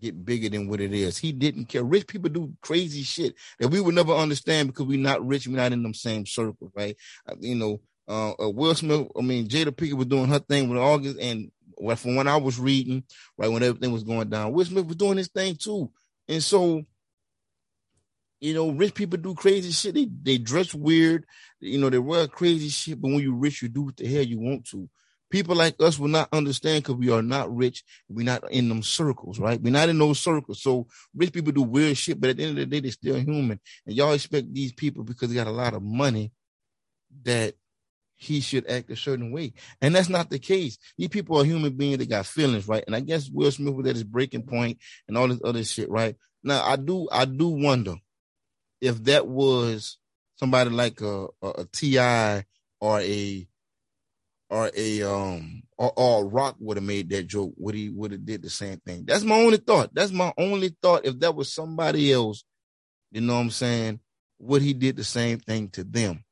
get 0.00 0.24
bigger 0.24 0.48
than 0.48 0.66
what 0.66 0.80
it 0.80 0.94
is. 0.94 1.18
He 1.18 1.32
didn't 1.32 1.66
care. 1.66 1.84
Rich 1.84 2.06
people 2.06 2.30
do 2.30 2.54
crazy 2.62 3.02
shit 3.02 3.34
that 3.58 3.68
we 3.68 3.82
would 3.82 3.94
never 3.94 4.14
understand 4.14 4.68
because 4.68 4.86
we're 4.86 4.98
not 4.98 5.22
rich. 5.26 5.46
We're 5.46 5.56
not 5.58 5.72
in 5.72 5.82
them 5.82 5.92
same 5.92 6.24
circles, 6.24 6.70
right? 6.74 6.96
You 7.38 7.56
know, 7.56 7.80
uh, 8.08 8.32
uh, 8.42 8.48
Will 8.48 8.74
Smith. 8.74 9.08
I 9.14 9.20
mean, 9.20 9.46
Jada 9.46 9.72
Pinkett 9.72 9.92
was 9.92 10.06
doing 10.06 10.28
her 10.28 10.38
thing 10.38 10.70
with 10.70 10.78
August, 10.78 11.18
and 11.20 11.50
well, 11.76 11.96
from 11.96 12.16
when 12.16 12.28
I 12.28 12.36
was 12.36 12.58
reading, 12.58 13.04
right 13.36 13.50
when 13.50 13.62
everything 13.62 13.92
was 13.92 14.04
going 14.04 14.28
down, 14.28 14.52
Will 14.52 14.64
Smith 14.64 14.86
was 14.86 14.96
doing 14.96 15.18
his 15.18 15.28
thing 15.28 15.56
too. 15.56 15.90
And 16.28 16.42
so 16.42 16.84
you 18.42 18.54
know, 18.54 18.70
rich 18.70 18.94
people 18.94 19.18
do 19.18 19.34
crazy 19.34 19.70
shit. 19.70 19.94
They 19.94 20.08
they 20.22 20.36
dress 20.36 20.74
weird. 20.74 21.26
You 21.60 21.78
know, 21.78 21.88
they 21.88 21.98
wear 21.98 22.26
crazy 22.26 22.70
shit. 22.70 23.00
But 23.00 23.12
when 23.12 23.20
you're 23.20 23.36
rich, 23.36 23.62
you 23.62 23.68
do 23.68 23.82
what 23.82 23.96
the 23.96 24.06
hell 24.06 24.24
you 24.24 24.40
want 24.40 24.66
to. 24.70 24.90
People 25.30 25.54
like 25.54 25.76
us 25.80 25.96
will 25.96 26.08
not 26.08 26.28
understand 26.32 26.82
because 26.82 26.96
we 26.96 27.08
are 27.10 27.22
not 27.22 27.54
rich. 27.54 27.84
We're 28.08 28.26
not 28.26 28.42
in 28.50 28.68
them 28.68 28.82
circles, 28.82 29.38
right? 29.38 29.62
We're 29.62 29.72
not 29.72 29.88
in 29.88 29.98
those 29.98 30.18
circles. 30.18 30.60
So 30.60 30.88
rich 31.14 31.32
people 31.32 31.52
do 31.52 31.62
weird 31.62 31.96
shit, 31.96 32.20
but 32.20 32.30
at 32.30 32.36
the 32.36 32.42
end 32.42 32.50
of 32.50 32.56
the 32.56 32.66
day, 32.66 32.80
they're 32.80 32.90
still 32.90 33.14
human. 33.14 33.60
And 33.86 33.94
y'all 33.94 34.12
expect 34.12 34.52
these 34.52 34.72
people 34.72 35.04
because 35.04 35.28
they 35.28 35.36
got 35.36 35.46
a 35.46 35.52
lot 35.52 35.74
of 35.74 35.82
money 35.82 36.32
that 37.22 37.54
he 38.22 38.40
should 38.40 38.68
act 38.70 38.90
a 38.90 38.96
certain 38.96 39.32
way. 39.32 39.52
And 39.80 39.94
that's 39.94 40.08
not 40.08 40.30
the 40.30 40.38
case. 40.38 40.78
These 40.96 41.08
people 41.08 41.38
are 41.38 41.44
human 41.44 41.76
beings 41.76 41.98
that 41.98 42.08
got 42.08 42.26
feelings, 42.26 42.68
right? 42.68 42.84
And 42.86 42.94
I 42.94 43.00
guess 43.00 43.28
Will 43.28 43.50
Smith 43.50 43.74
was 43.74 43.86
at 43.88 43.96
his 43.96 44.04
breaking 44.04 44.44
point 44.44 44.78
and 45.08 45.18
all 45.18 45.28
this 45.28 45.40
other 45.44 45.64
shit, 45.64 45.90
right? 45.90 46.16
Now 46.44 46.62
I 46.64 46.76
do 46.76 47.08
I 47.10 47.24
do 47.24 47.48
wonder 47.48 47.94
if 48.80 49.02
that 49.04 49.26
was 49.26 49.98
somebody 50.36 50.70
like 50.70 51.00
a, 51.00 51.26
a, 51.42 51.48
a 51.48 51.64
Ti 51.72 51.98
or 52.80 53.00
a 53.00 53.48
or 54.50 54.70
a 54.76 55.02
um 55.02 55.62
or, 55.78 55.92
or 55.96 56.28
Rock 56.28 56.56
would 56.60 56.76
have 56.76 56.84
made 56.84 57.10
that 57.10 57.26
joke, 57.26 57.54
would 57.56 57.74
he 57.74 57.88
would 57.88 58.12
have 58.12 58.24
did 58.24 58.42
the 58.42 58.50
same 58.50 58.78
thing? 58.86 59.04
That's 59.06 59.24
my 59.24 59.36
only 59.36 59.56
thought. 59.56 59.94
That's 59.94 60.12
my 60.12 60.32
only 60.38 60.76
thought. 60.82 61.06
If 61.06 61.18
that 61.20 61.34
was 61.34 61.52
somebody 61.52 62.12
else, 62.12 62.44
you 63.10 63.20
know 63.20 63.34
what 63.34 63.40
I'm 63.40 63.50
saying, 63.50 64.00
would 64.38 64.62
he 64.62 64.74
did 64.74 64.96
the 64.96 65.04
same 65.04 65.38
thing 65.38 65.70
to 65.70 65.84
them? 65.84 66.24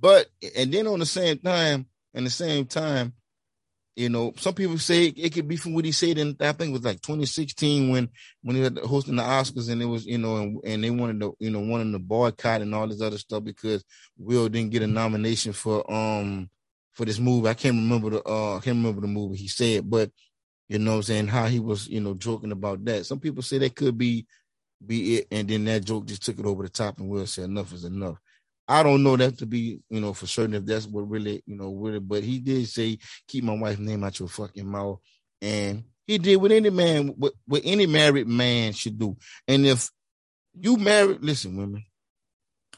But 0.00 0.28
and 0.56 0.72
then 0.72 0.86
on 0.86 0.98
the 0.98 1.06
same 1.06 1.38
time, 1.38 1.86
and 2.14 2.26
the 2.26 2.30
same 2.30 2.66
time, 2.66 3.14
you 3.96 4.08
know, 4.08 4.32
some 4.36 4.54
people 4.54 4.78
say 4.78 5.06
it 5.06 5.34
could 5.34 5.46
be 5.48 5.56
from 5.56 5.74
what 5.74 5.84
he 5.84 5.92
said 5.92 6.16
in 6.16 6.36
I 6.40 6.52
think 6.52 6.70
it 6.70 6.72
was 6.72 6.84
like 6.84 7.02
2016 7.02 7.90
when 7.90 8.08
when 8.42 8.56
he 8.56 8.62
was 8.62 8.72
hosting 8.88 9.16
the 9.16 9.22
Oscars 9.22 9.70
and 9.70 9.82
it 9.82 9.86
was 9.86 10.06
you 10.06 10.18
know 10.18 10.36
and, 10.36 10.60
and 10.64 10.84
they 10.84 10.90
wanted 10.90 11.20
to 11.20 11.36
you 11.38 11.50
know 11.50 11.60
wanted 11.60 11.92
to 11.92 11.98
boycott 11.98 12.62
and 12.62 12.74
all 12.74 12.86
this 12.88 13.02
other 13.02 13.18
stuff 13.18 13.44
because 13.44 13.84
Will 14.16 14.48
didn't 14.48 14.70
get 14.70 14.82
a 14.82 14.86
nomination 14.86 15.52
for 15.52 15.90
um 15.92 16.48
for 16.94 17.04
this 17.04 17.18
movie. 17.18 17.48
I 17.48 17.54
can't 17.54 17.74
remember 17.76 18.10
the 18.10 18.22
uh 18.26 18.56
I 18.56 18.60
can't 18.60 18.76
remember 18.78 19.02
the 19.02 19.06
movie 19.06 19.36
he 19.36 19.48
said, 19.48 19.90
but 19.90 20.10
you 20.68 20.78
know 20.78 20.96
I'm 20.96 21.02
saying 21.02 21.26
how 21.26 21.46
he 21.46 21.60
was 21.60 21.88
you 21.88 22.00
know 22.00 22.14
joking 22.14 22.52
about 22.52 22.84
that. 22.86 23.06
Some 23.06 23.20
people 23.20 23.42
say 23.42 23.58
that 23.58 23.76
could 23.76 23.98
be 23.98 24.26
be 24.84 25.16
it, 25.16 25.26
and 25.30 25.48
then 25.48 25.64
that 25.66 25.84
joke 25.84 26.06
just 26.06 26.24
took 26.24 26.38
it 26.38 26.46
over 26.46 26.62
the 26.62 26.70
top 26.70 26.98
and 26.98 27.08
Will 27.10 27.26
said 27.26 27.44
enough 27.44 27.72
is 27.74 27.84
enough. 27.84 28.16
I 28.70 28.84
don't 28.84 29.02
know 29.02 29.16
that 29.16 29.38
to 29.38 29.46
be, 29.46 29.80
you 29.90 30.00
know, 30.00 30.12
for 30.12 30.28
certain 30.28 30.54
if 30.54 30.64
that's 30.64 30.86
what 30.86 31.10
really, 31.10 31.42
you 31.44 31.56
know, 31.56 31.74
really, 31.74 31.98
but 31.98 32.22
he 32.22 32.38
did 32.38 32.68
say, 32.68 32.98
keep 33.26 33.42
my 33.42 33.58
wife's 33.58 33.80
name 33.80 34.04
out 34.04 34.20
your 34.20 34.28
fucking 34.28 34.64
mouth. 34.66 35.00
And 35.42 35.82
he 36.06 36.18
did 36.18 36.36
what 36.36 36.52
any 36.52 36.70
man, 36.70 37.08
what, 37.08 37.32
what 37.46 37.62
any 37.64 37.86
married 37.86 38.28
man 38.28 38.72
should 38.72 38.96
do. 38.96 39.16
And 39.48 39.66
if 39.66 39.90
you 40.54 40.76
married, 40.76 41.20
listen, 41.20 41.56
women, 41.56 41.84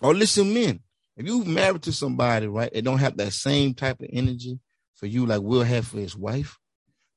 or 0.01 0.15
listen, 0.15 0.55
men, 0.55 0.81
if 1.15 1.27
you 1.27 1.45
married 1.45 1.83
to 1.83 1.93
somebody, 1.93 2.47
right, 2.47 2.73
they 2.73 2.81
don't 2.81 2.99
have 2.99 3.19
that 3.19 3.35
same 3.35 3.75
type 3.75 4.01
of 4.01 4.09
energy 4.11 4.59
for 4.95 5.05
you 5.05 5.27
like 5.27 5.43
Will 5.43 5.63
have 5.63 5.89
for 5.89 5.99
his 5.99 6.17
wife, 6.17 6.59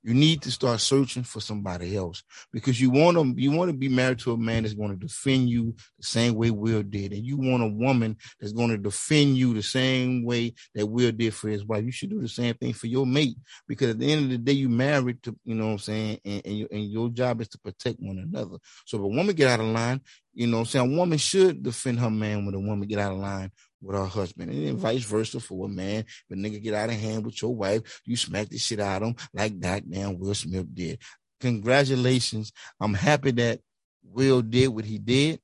you 0.06 0.14
need 0.14 0.44
to 0.44 0.52
start 0.52 0.80
searching 0.80 1.24
for 1.24 1.42
somebody 1.42 1.98
else 1.98 2.22
because 2.54 2.80
you 2.80 2.92
want 2.92 3.18
to 3.18 3.42
you 3.42 3.50
want 3.52 3.72
to 3.72 3.76
be 3.76 3.90
married 3.90 4.20
to 4.20 4.34
a 4.34 4.38
man 4.38 4.62
that's 4.62 4.76
going 4.76 4.92
to 4.92 4.96
defend 4.96 5.50
you 5.50 5.74
the 5.98 6.06
same 6.06 6.36
way 6.36 6.52
Will 6.52 6.84
did, 6.84 7.12
and 7.12 7.26
you 7.26 7.38
want 7.38 7.64
a 7.64 7.68
woman 7.68 8.16
that's 8.40 8.54
going 8.54 8.70
to 8.70 8.78
defend 8.78 9.36
you 9.36 9.56
the 9.56 9.64
same 9.64 10.24
way 10.24 10.54
that 10.76 10.86
Will 10.86 11.12
did 11.12 11.34
for 11.34 11.50
his 11.50 11.66
wife. 11.66 11.84
You 11.84 11.92
should 11.92 12.12
do 12.12 12.22
the 12.22 12.28
same 12.28 12.54
thing 12.54 12.74
for 12.74 12.86
your 12.86 13.08
mate 13.08 13.36
because 13.68 13.90
at 13.90 14.00
the 14.00 14.12
end 14.12 14.26
of 14.26 14.30
the 14.30 14.38
day, 14.38 14.52
you 14.52 14.70
married 14.70 15.24
to 15.24 15.36
you 15.44 15.56
know 15.56 15.66
what 15.66 15.72
I'm 15.72 15.80
saying, 15.80 16.20
and 16.24 16.42
and, 16.46 16.56
you, 16.56 16.68
and 16.72 16.84
your 16.92 17.10
job 17.10 17.42
is 17.42 17.48
to 17.50 17.58
protect 17.58 18.00
one 18.00 18.20
another. 18.20 18.58
So 18.86 18.98
if 18.98 19.04
a 19.04 19.08
woman 19.08 19.36
get 19.36 19.50
out 19.50 19.60
of 19.60 19.66
line, 19.66 20.02
you 20.36 20.46
know 20.46 20.58
what 20.58 20.62
I'm 20.62 20.68
saying, 20.68 20.94
a 20.94 20.98
woman 20.98 21.18
should 21.18 21.64
defend 21.64 22.00
her 22.00 22.12
man 22.12 22.46
when 22.46 22.54
a 22.54 22.60
woman 22.60 22.88
get 22.88 23.00
out 23.00 23.14
of 23.14 23.18
line 23.18 23.52
with 23.82 23.96
her 23.96 24.06
husband, 24.06 24.52
and 24.52 24.66
then 24.66 24.74
mm-hmm. 24.74 24.82
vice 24.82 25.04
versa 25.04 25.40
for 25.40 25.66
a 25.66 25.70
man. 25.70 26.06
A 26.32 26.36
nigga 26.36 26.62
get 26.62 26.74
out 26.74 26.90
of 26.90 26.96
hand 26.96 27.26
with 27.26 27.42
your 27.42 27.56
wife, 27.56 28.02
you 28.06 28.16
smack 28.16 28.50
the 28.50 28.58
shit 28.58 28.80
out 28.80 29.02
of 29.02 29.10
him 29.10 29.16
like 29.34 29.60
that 29.62 29.88
man 29.88 30.18
Will 30.20 30.34
Smith 30.34 30.74
did. 30.74 31.00
Congratulations. 31.42 32.52
I'm 32.80 32.94
happy 32.94 33.32
that 33.32 33.60
Will 34.04 34.42
did 34.42 34.70
what 34.70 34.86
he 34.86 34.98
did. 34.98 35.40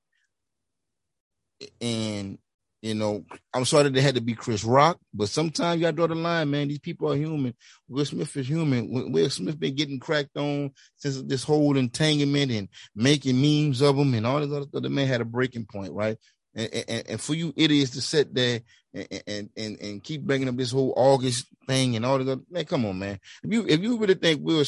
And 1.79 2.37
you 2.81 2.95
know, 2.95 3.23
I'm 3.53 3.65
sorry 3.65 3.83
that 3.83 3.95
it 3.95 4.01
had 4.01 4.15
to 4.15 4.21
be 4.21 4.33
Chris 4.33 4.63
Rock, 4.63 4.97
but 5.13 5.29
sometimes 5.29 5.77
you 5.77 5.83
gotta 5.83 5.95
draw 5.95 6.07
the 6.07 6.15
line, 6.15 6.49
man. 6.49 6.67
These 6.67 6.79
people 6.79 7.11
are 7.11 7.15
human. 7.15 7.53
Will 7.87 8.05
Smith 8.05 8.35
is 8.35 8.47
human. 8.47 9.11
Will 9.11 9.29
Smith 9.29 9.59
been 9.59 9.75
getting 9.75 9.99
cracked 9.99 10.35
on 10.35 10.71
since 10.95 11.21
this 11.21 11.43
whole 11.43 11.77
entanglement 11.77 12.51
and 12.51 12.69
making 12.95 13.39
memes 13.39 13.81
of 13.81 13.97
him 13.97 14.15
and 14.15 14.25
all 14.25 14.39
this 14.39 14.49
other 14.49 14.63
stuff. 14.63 14.81
The 14.81 14.89
man 14.89 15.07
had 15.07 15.21
a 15.21 15.25
breaking 15.25 15.67
point, 15.71 15.93
right? 15.93 16.17
And, 16.53 17.05
and, 17.07 17.21
for 17.21 17.33
you 17.33 17.53
idiots 17.55 17.91
to 17.91 18.01
sit 18.01 18.33
there 18.33 18.59
and, 18.93 19.49
and 19.55 19.79
and 19.79 20.03
keep 20.03 20.21
bringing 20.23 20.49
up 20.49 20.57
this 20.57 20.71
whole 20.71 20.93
August 20.97 21.47
thing 21.65 21.95
and 21.95 22.05
all 22.05 22.19
other, 22.19 22.41
man, 22.49 22.65
come 22.65 22.85
on, 22.85 22.99
man. 22.99 23.19
If 23.43 23.53
you 23.53 23.65
if 23.67 23.79
you 23.81 23.97
really 23.97 24.15
think 24.15 24.41
Will 24.43 24.65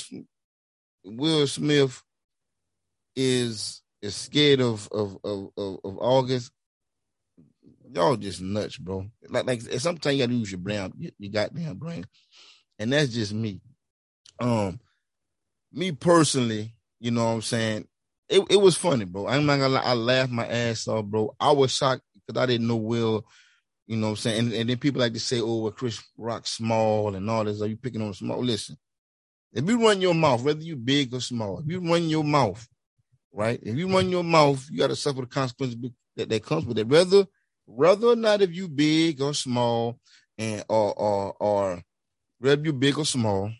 Will 1.03 1.45
Smith 1.45 2.01
is 3.15 3.81
is 4.01 4.15
scared 4.15 4.61
of 4.61 4.87
of 4.91 5.17
of, 5.25 5.49
of, 5.57 5.77
of 5.83 5.97
August, 5.99 6.51
y'all 7.91 8.15
just 8.15 8.41
nuts, 8.41 8.77
bro. 8.77 9.05
Like 9.29 9.45
like 9.45 9.61
sometimes 9.79 10.15
you 10.15 10.23
gotta 10.23 10.37
use 10.37 10.51
your 10.51 10.59
brain, 10.59 10.93
you 11.17 11.29
goddamn 11.29 11.75
brain, 11.75 12.05
and 12.79 12.93
that's 12.93 13.09
just 13.09 13.33
me. 13.33 13.61
Um, 14.39 14.79
me 15.71 15.91
personally, 15.91 16.75
you 16.99 17.11
know 17.11 17.25
what 17.25 17.31
I'm 17.31 17.41
saying. 17.41 17.87
It, 18.29 18.41
it 18.49 18.57
was 18.57 18.75
funny, 18.77 19.05
bro. 19.05 19.27
I'm 19.27 19.45
not 19.45 19.57
gonna 19.57 19.75
lie, 19.75 19.81
I 19.81 19.93
laughed 19.93 20.31
my 20.31 20.47
ass 20.47 20.87
off, 20.87 21.05
bro. 21.05 21.35
I 21.39 21.51
was 21.51 21.73
shocked 21.73 22.03
because 22.25 22.41
I 22.41 22.45
didn't 22.45 22.67
know 22.67 22.77
Will, 22.77 23.25
you 23.85 23.97
know 23.97 24.07
what 24.07 24.11
I'm 24.11 24.17
saying. 24.17 24.39
And, 24.39 24.53
and 24.53 24.69
then 24.69 24.77
people 24.77 25.01
like 25.01 25.13
to 25.13 25.19
say, 25.19 25.41
oh, 25.41 25.61
well, 25.61 25.71
Chris 25.71 26.01
Rock 26.17 26.47
small 26.47 27.15
and 27.15 27.29
all 27.29 27.43
this. 27.43 27.61
Are 27.61 27.67
you 27.67 27.77
picking 27.77 28.01
on 28.01 28.13
small? 28.13 28.43
Listen, 28.43 28.77
if 29.53 29.67
you 29.67 29.85
run 29.85 30.01
your 30.01 30.15
mouth, 30.15 30.41
whether 30.43 30.61
you 30.61 30.75
big 30.75 31.13
or 31.13 31.19
small, 31.21 31.59
if 31.59 31.65
you 31.67 31.79
run 31.79 32.09
your 32.09 32.23
mouth, 32.23 32.67
right? 33.31 33.59
If 33.61 33.75
you 33.75 33.91
run 33.93 34.09
your 34.09 34.23
mouth, 34.23 34.65
you 34.71 34.79
got 34.79 34.87
to 34.87 34.95
suffer 34.95 35.21
the 35.21 35.27
consequences 35.27 35.77
that, 36.15 36.29
that 36.29 36.45
comes 36.45 36.65
with 36.65 36.79
it. 36.79 36.87
Whether 36.87 37.25
whether 37.65 38.07
or 38.07 38.15
not 38.15 38.41
if 38.41 38.53
you 38.53 38.67
big 38.67 39.21
or 39.21 39.33
small, 39.33 39.99
and 40.37 40.63
or 40.69 40.93
or 40.93 41.35
or 41.39 41.83
whether 42.39 42.63
you 42.63 42.73
big 42.73 42.97
or 42.97 43.05
small, 43.05 43.51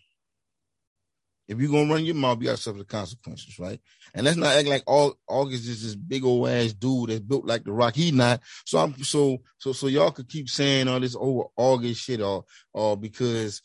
if 1.46 1.58
you're 1.58 1.70
gonna 1.70 1.92
run 1.92 2.04
your 2.04 2.14
mouth, 2.14 2.38
you 2.40 2.46
gotta 2.46 2.56
suffer 2.56 2.78
the 2.78 2.84
consequences, 2.84 3.58
right? 3.58 3.80
And 4.14 4.24
let's 4.24 4.36
not 4.36 4.56
act 4.56 4.68
like 4.68 4.82
all 4.86 5.18
August 5.28 5.68
is 5.68 5.82
this 5.82 5.94
big 5.94 6.24
old 6.24 6.48
ass 6.48 6.72
dude 6.72 7.10
that's 7.10 7.20
built 7.20 7.44
like 7.44 7.64
the 7.64 7.72
rock. 7.72 7.94
He 7.94 8.10
not. 8.12 8.40
So 8.64 8.78
I'm 8.78 8.94
so 9.02 9.38
so 9.58 9.72
so 9.72 9.86
y'all 9.88 10.10
could 10.10 10.28
keep 10.28 10.48
saying 10.48 10.88
all 10.88 11.00
this 11.00 11.16
over 11.18 11.44
August 11.56 12.02
shit 12.02 12.20
or 12.20 12.44
or 12.72 12.96
because 12.96 13.60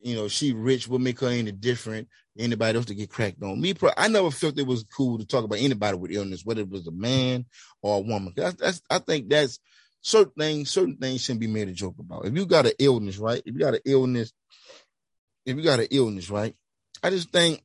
you 0.00 0.16
know 0.16 0.28
she 0.28 0.52
rich 0.52 0.88
will 0.88 0.98
make 0.98 1.20
her 1.20 1.28
any 1.28 1.52
different 1.52 2.08
anybody 2.38 2.76
else 2.76 2.86
to 2.86 2.94
get 2.94 3.10
cracked 3.10 3.42
on. 3.42 3.60
Me, 3.60 3.74
I 3.96 4.08
never 4.08 4.30
felt 4.30 4.58
it 4.58 4.66
was 4.66 4.84
cool 4.84 5.18
to 5.18 5.26
talk 5.26 5.44
about 5.44 5.58
anybody 5.58 5.96
with 5.96 6.12
illness, 6.12 6.44
whether 6.44 6.62
it 6.62 6.70
was 6.70 6.86
a 6.86 6.92
man 6.92 7.46
or 7.82 7.98
a 7.98 8.00
woman. 8.00 8.32
That's, 8.36 8.54
that's 8.54 8.82
I 8.90 8.98
think 8.98 9.28
that's 9.28 9.60
certain 10.00 10.32
things. 10.38 10.70
Certain 10.70 10.96
things 10.96 11.22
shouldn't 11.22 11.40
be 11.40 11.46
made 11.46 11.68
a 11.68 11.72
joke 11.72 11.96
about. 11.98 12.26
If 12.26 12.34
you 12.34 12.46
got 12.46 12.66
an 12.66 12.72
illness, 12.78 13.18
right? 13.18 13.42
If 13.44 13.54
you 13.54 13.60
got 13.60 13.74
an 13.74 13.80
illness, 13.84 14.32
if 15.44 15.56
you 15.56 15.62
got 15.62 15.80
an 15.80 15.88
illness, 15.90 16.30
right? 16.30 16.54
I 17.02 17.10
just 17.10 17.30
think 17.30 17.62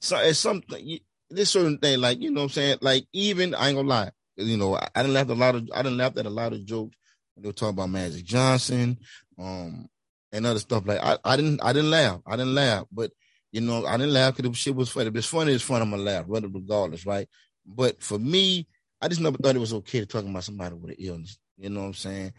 so 0.00 0.18
it's 0.18 0.38
something 0.38 0.98
this 1.30 1.50
certain 1.50 1.78
thing, 1.78 2.00
like, 2.00 2.20
you 2.20 2.30
know 2.30 2.40
what 2.40 2.44
I'm 2.44 2.50
saying? 2.50 2.78
Like, 2.80 3.06
even 3.12 3.54
I 3.54 3.68
ain't 3.68 3.76
gonna 3.76 3.88
lie, 3.88 4.10
you 4.36 4.56
know, 4.56 4.76
I, 4.76 4.88
I 4.94 5.02
didn't 5.02 5.14
laugh 5.14 5.28
a 5.28 5.34
lot 5.34 5.54
of 5.54 5.68
I 5.74 5.82
didn't 5.82 5.98
laugh 5.98 6.16
at 6.16 6.26
a 6.26 6.30
lot 6.30 6.52
of 6.52 6.64
jokes 6.64 6.96
they 7.36 7.48
were 7.48 7.52
talking 7.52 7.74
about 7.74 7.90
Magic 7.90 8.24
Johnson, 8.24 8.98
um, 9.38 9.88
and 10.32 10.46
other 10.46 10.58
stuff. 10.58 10.86
Like 10.86 11.00
I, 11.00 11.18
I 11.24 11.36
didn't 11.36 11.60
I 11.62 11.72
didn't 11.72 11.90
laugh. 11.90 12.20
I 12.26 12.36
didn't 12.36 12.54
laugh, 12.54 12.86
but 12.92 13.12
you 13.52 13.60
know, 13.60 13.84
I 13.84 13.96
didn't 13.96 14.12
laugh 14.12 14.36
because 14.36 14.50
the 14.50 14.56
shit 14.56 14.74
was 14.74 14.90
funny. 14.90 15.08
If 15.08 15.16
it's 15.16 15.26
funny, 15.26 15.52
it's 15.52 15.64
fun, 15.64 15.82
I'm 15.82 15.90
gonna 15.90 16.02
laugh, 16.02 16.24
regardless, 16.28 17.06
right? 17.06 17.28
But 17.66 18.02
for 18.02 18.18
me, 18.18 18.66
I 19.00 19.08
just 19.08 19.20
never 19.20 19.38
thought 19.38 19.56
it 19.56 19.60
was 19.60 19.74
okay 19.74 20.00
to 20.00 20.06
talk 20.06 20.24
about 20.24 20.44
somebody 20.44 20.74
with 20.74 20.92
an 20.92 20.96
illness. 20.98 21.38
You 21.58 21.70
know 21.70 21.80
what 21.80 21.86
I'm 21.86 21.94
saying? 21.94 22.32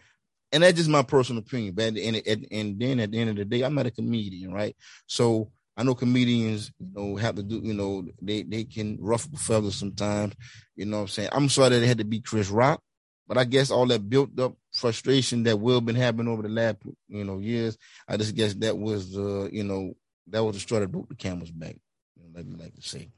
And 0.52 0.62
that's 0.62 0.76
just 0.76 0.88
my 0.88 1.02
personal 1.02 1.42
opinion. 1.42 1.74
But 1.74 1.96
and, 1.96 1.98
and, 1.98 2.46
and 2.50 2.80
then 2.80 3.00
at 3.00 3.10
the 3.10 3.18
end 3.18 3.30
of 3.30 3.36
the 3.36 3.44
day, 3.44 3.62
I'm 3.62 3.74
not 3.74 3.86
a 3.86 3.90
comedian, 3.90 4.52
right? 4.52 4.76
So 5.06 5.50
I 5.76 5.82
know 5.82 5.94
comedians, 5.94 6.70
you 6.78 6.88
know, 6.92 7.16
have 7.16 7.36
to 7.36 7.42
do, 7.42 7.60
you 7.62 7.74
know, 7.74 8.04
they 8.20 8.42
they 8.42 8.64
can 8.64 8.98
ruffle 9.00 9.36
feathers 9.36 9.76
sometimes. 9.76 10.34
You 10.76 10.86
know 10.86 10.98
what 10.98 11.02
I'm 11.02 11.08
saying? 11.08 11.28
I'm 11.32 11.48
sorry 11.48 11.70
that 11.70 11.82
it 11.82 11.86
had 11.86 11.98
to 11.98 12.04
be 12.04 12.20
Chris 12.20 12.50
Rock, 12.50 12.82
but 13.26 13.38
I 13.38 13.44
guess 13.44 13.70
all 13.70 13.86
that 13.86 14.08
built 14.08 14.38
up 14.38 14.54
frustration 14.72 15.44
that 15.44 15.58
Will 15.60 15.80
been 15.80 15.96
having 15.96 16.28
over 16.28 16.42
the 16.42 16.48
last, 16.48 16.76
you 17.08 17.24
know, 17.24 17.38
years, 17.38 17.78
I 18.06 18.16
just 18.16 18.34
guess 18.34 18.54
that 18.54 18.76
was 18.76 19.16
uh, 19.16 19.48
you 19.50 19.64
know, 19.64 19.94
that 20.28 20.44
was 20.44 20.54
the 20.56 20.60
straw 20.60 20.80
that 20.80 20.92
broke 20.92 21.08
the 21.08 21.14
camel's 21.14 21.50
back. 21.50 21.76
You 22.16 22.24
know, 22.24 22.30
like 22.34 22.46
we 22.46 22.54
like 22.56 22.74
to 22.74 22.82
say. 22.82 23.10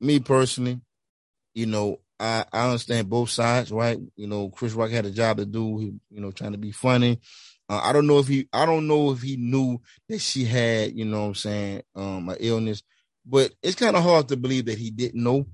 Me 0.00 0.20
personally, 0.20 0.80
you 1.54 1.66
know, 1.66 1.98
I, 2.20 2.44
I 2.52 2.66
understand 2.66 3.10
both 3.10 3.30
sides, 3.30 3.72
right? 3.72 3.98
You 4.14 4.26
know, 4.26 4.50
Chris 4.50 4.72
Rock 4.72 4.90
had 4.90 5.06
a 5.06 5.10
job 5.10 5.38
to 5.38 5.46
do, 5.46 5.98
you 6.10 6.20
know, 6.20 6.30
trying 6.30 6.52
to 6.52 6.58
be 6.58 6.70
funny. 6.70 7.20
Uh, 7.68 7.80
I 7.82 7.92
don't 7.92 8.06
know 8.06 8.18
if 8.18 8.28
he 8.28 8.48
I 8.52 8.64
don't 8.66 8.86
know 8.86 9.10
if 9.10 9.22
he 9.22 9.36
knew 9.36 9.80
that 10.08 10.20
she 10.20 10.44
had, 10.44 10.96
you 10.96 11.04
know 11.04 11.22
what 11.22 11.26
I'm 11.28 11.34
saying, 11.34 11.82
um 11.94 12.28
an 12.28 12.36
illness, 12.40 12.82
but 13.24 13.52
it's 13.62 13.74
kind 13.76 13.96
of 13.96 14.02
hard 14.02 14.28
to 14.28 14.36
believe 14.36 14.66
that 14.66 14.78
he 14.78 14.90
didn't 14.90 15.22
know 15.22 15.46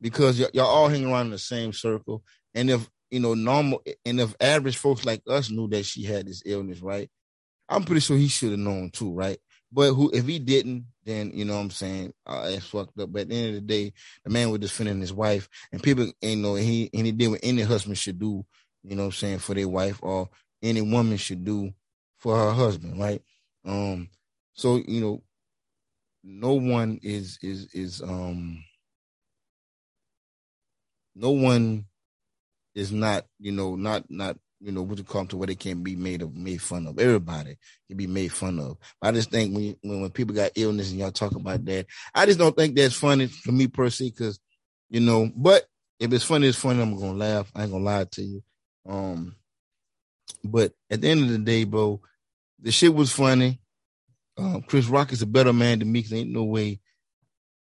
because 0.00 0.40
y- 0.40 0.48
y'all 0.52 0.66
all 0.66 0.88
hang 0.88 1.04
around 1.06 1.26
in 1.26 1.32
the 1.32 1.38
same 1.38 1.72
circle. 1.72 2.22
And 2.54 2.70
if 2.70 2.88
you 3.10 3.20
know 3.20 3.34
normal 3.34 3.82
and 4.04 4.20
if 4.20 4.34
average 4.40 4.76
folks 4.76 5.04
like 5.04 5.22
us 5.28 5.50
knew 5.50 5.68
that 5.68 5.84
she 5.84 6.04
had 6.04 6.26
this 6.26 6.42
illness, 6.44 6.80
right? 6.80 7.08
I'm 7.68 7.84
pretty 7.84 8.00
sure 8.00 8.16
he 8.16 8.28
should 8.28 8.50
have 8.50 8.58
known 8.58 8.90
too, 8.90 9.12
right? 9.12 9.38
But 9.72 9.92
who 9.94 10.10
if 10.12 10.26
he 10.26 10.40
didn't, 10.40 10.86
then 11.04 11.30
you 11.32 11.44
know 11.44 11.54
what 11.54 11.62
I'm 11.62 11.70
saying, 11.70 12.12
uh, 12.26 12.48
it's 12.52 12.66
fucked 12.66 12.98
up. 12.98 13.12
But 13.12 13.22
at 13.22 13.28
the 13.28 13.36
end 13.36 13.48
of 13.48 13.54
the 13.54 13.60
day, 13.60 13.92
the 14.24 14.30
man 14.30 14.50
was 14.50 14.60
defending 14.60 15.00
his 15.00 15.12
wife, 15.12 15.48
and 15.72 15.82
people, 15.82 16.10
you 16.20 16.36
know, 16.36 16.56
he 16.56 16.90
and 16.92 17.06
he 17.06 17.12
did 17.12 17.28
what 17.28 17.40
any 17.44 17.62
husband 17.62 17.96
should 17.96 18.18
do, 18.18 18.44
you 18.82 18.96
know 18.96 19.02
what 19.02 19.06
I'm 19.06 19.12
saying, 19.12 19.38
for 19.38 19.54
their 19.54 19.68
wife 19.68 20.00
or 20.02 20.28
any 20.62 20.80
woman 20.82 21.16
should 21.16 21.44
do 21.44 21.72
for 22.18 22.36
her 22.36 22.52
husband, 22.52 22.98
right? 23.00 23.22
Um, 23.64 24.08
so 24.54 24.76
you 24.76 25.00
know, 25.00 25.22
no 26.22 26.54
one 26.54 26.98
is 27.02 27.38
is 27.42 27.68
is 27.72 28.02
um 28.02 28.62
no 31.14 31.30
one 31.30 31.86
is 32.74 32.92
not, 32.92 33.26
you 33.38 33.52
know, 33.52 33.76
not 33.76 34.10
not 34.10 34.36
you 34.60 34.72
know, 34.72 34.82
what 34.82 34.98
you 34.98 35.04
to 35.04 35.36
where 35.36 35.46
they 35.46 35.54
can't 35.54 35.82
be 35.82 35.96
made 35.96 36.20
of 36.20 36.34
made 36.36 36.60
fun 36.60 36.86
of. 36.86 36.98
Everybody 36.98 37.56
can 37.88 37.96
be 37.96 38.06
made 38.06 38.30
fun 38.32 38.58
of. 38.58 38.76
I 39.00 39.10
just 39.10 39.30
think 39.30 39.54
when, 39.54 39.76
when 39.82 40.02
when 40.02 40.10
people 40.10 40.34
got 40.34 40.52
illness 40.54 40.90
and 40.90 41.00
y'all 41.00 41.10
talk 41.10 41.34
about 41.34 41.64
that, 41.64 41.86
I 42.14 42.26
just 42.26 42.38
don't 42.38 42.54
think 42.54 42.76
that's 42.76 42.94
funny 42.94 43.26
for 43.26 43.52
me 43.52 43.68
per 43.68 43.88
se, 43.88 44.10
because 44.10 44.38
you 44.90 45.00
know, 45.00 45.30
but 45.34 45.64
if 45.98 46.12
it's 46.12 46.24
funny, 46.24 46.46
it's 46.48 46.58
funny, 46.58 46.82
I'm 46.82 46.96
gonna 46.98 47.14
laugh. 47.14 47.50
I 47.54 47.62
ain't 47.62 47.72
gonna 47.72 47.84
lie 47.84 48.04
to 48.04 48.22
you. 48.22 48.42
Um, 48.86 49.36
but 50.44 50.72
at 50.90 51.00
the 51.00 51.08
end 51.08 51.22
of 51.22 51.28
the 51.30 51.38
day, 51.38 51.64
bro, 51.64 52.00
the 52.60 52.72
shit 52.72 52.94
was 52.94 53.12
funny. 53.12 53.60
Um, 54.36 54.62
Chris 54.62 54.86
Rock 54.86 55.12
is 55.12 55.22
a 55.22 55.26
better 55.26 55.52
man 55.52 55.78
than 55.78 55.90
me 55.90 56.00
because 56.00 56.12
ain't 56.12 56.30
no 56.30 56.44
way. 56.44 56.80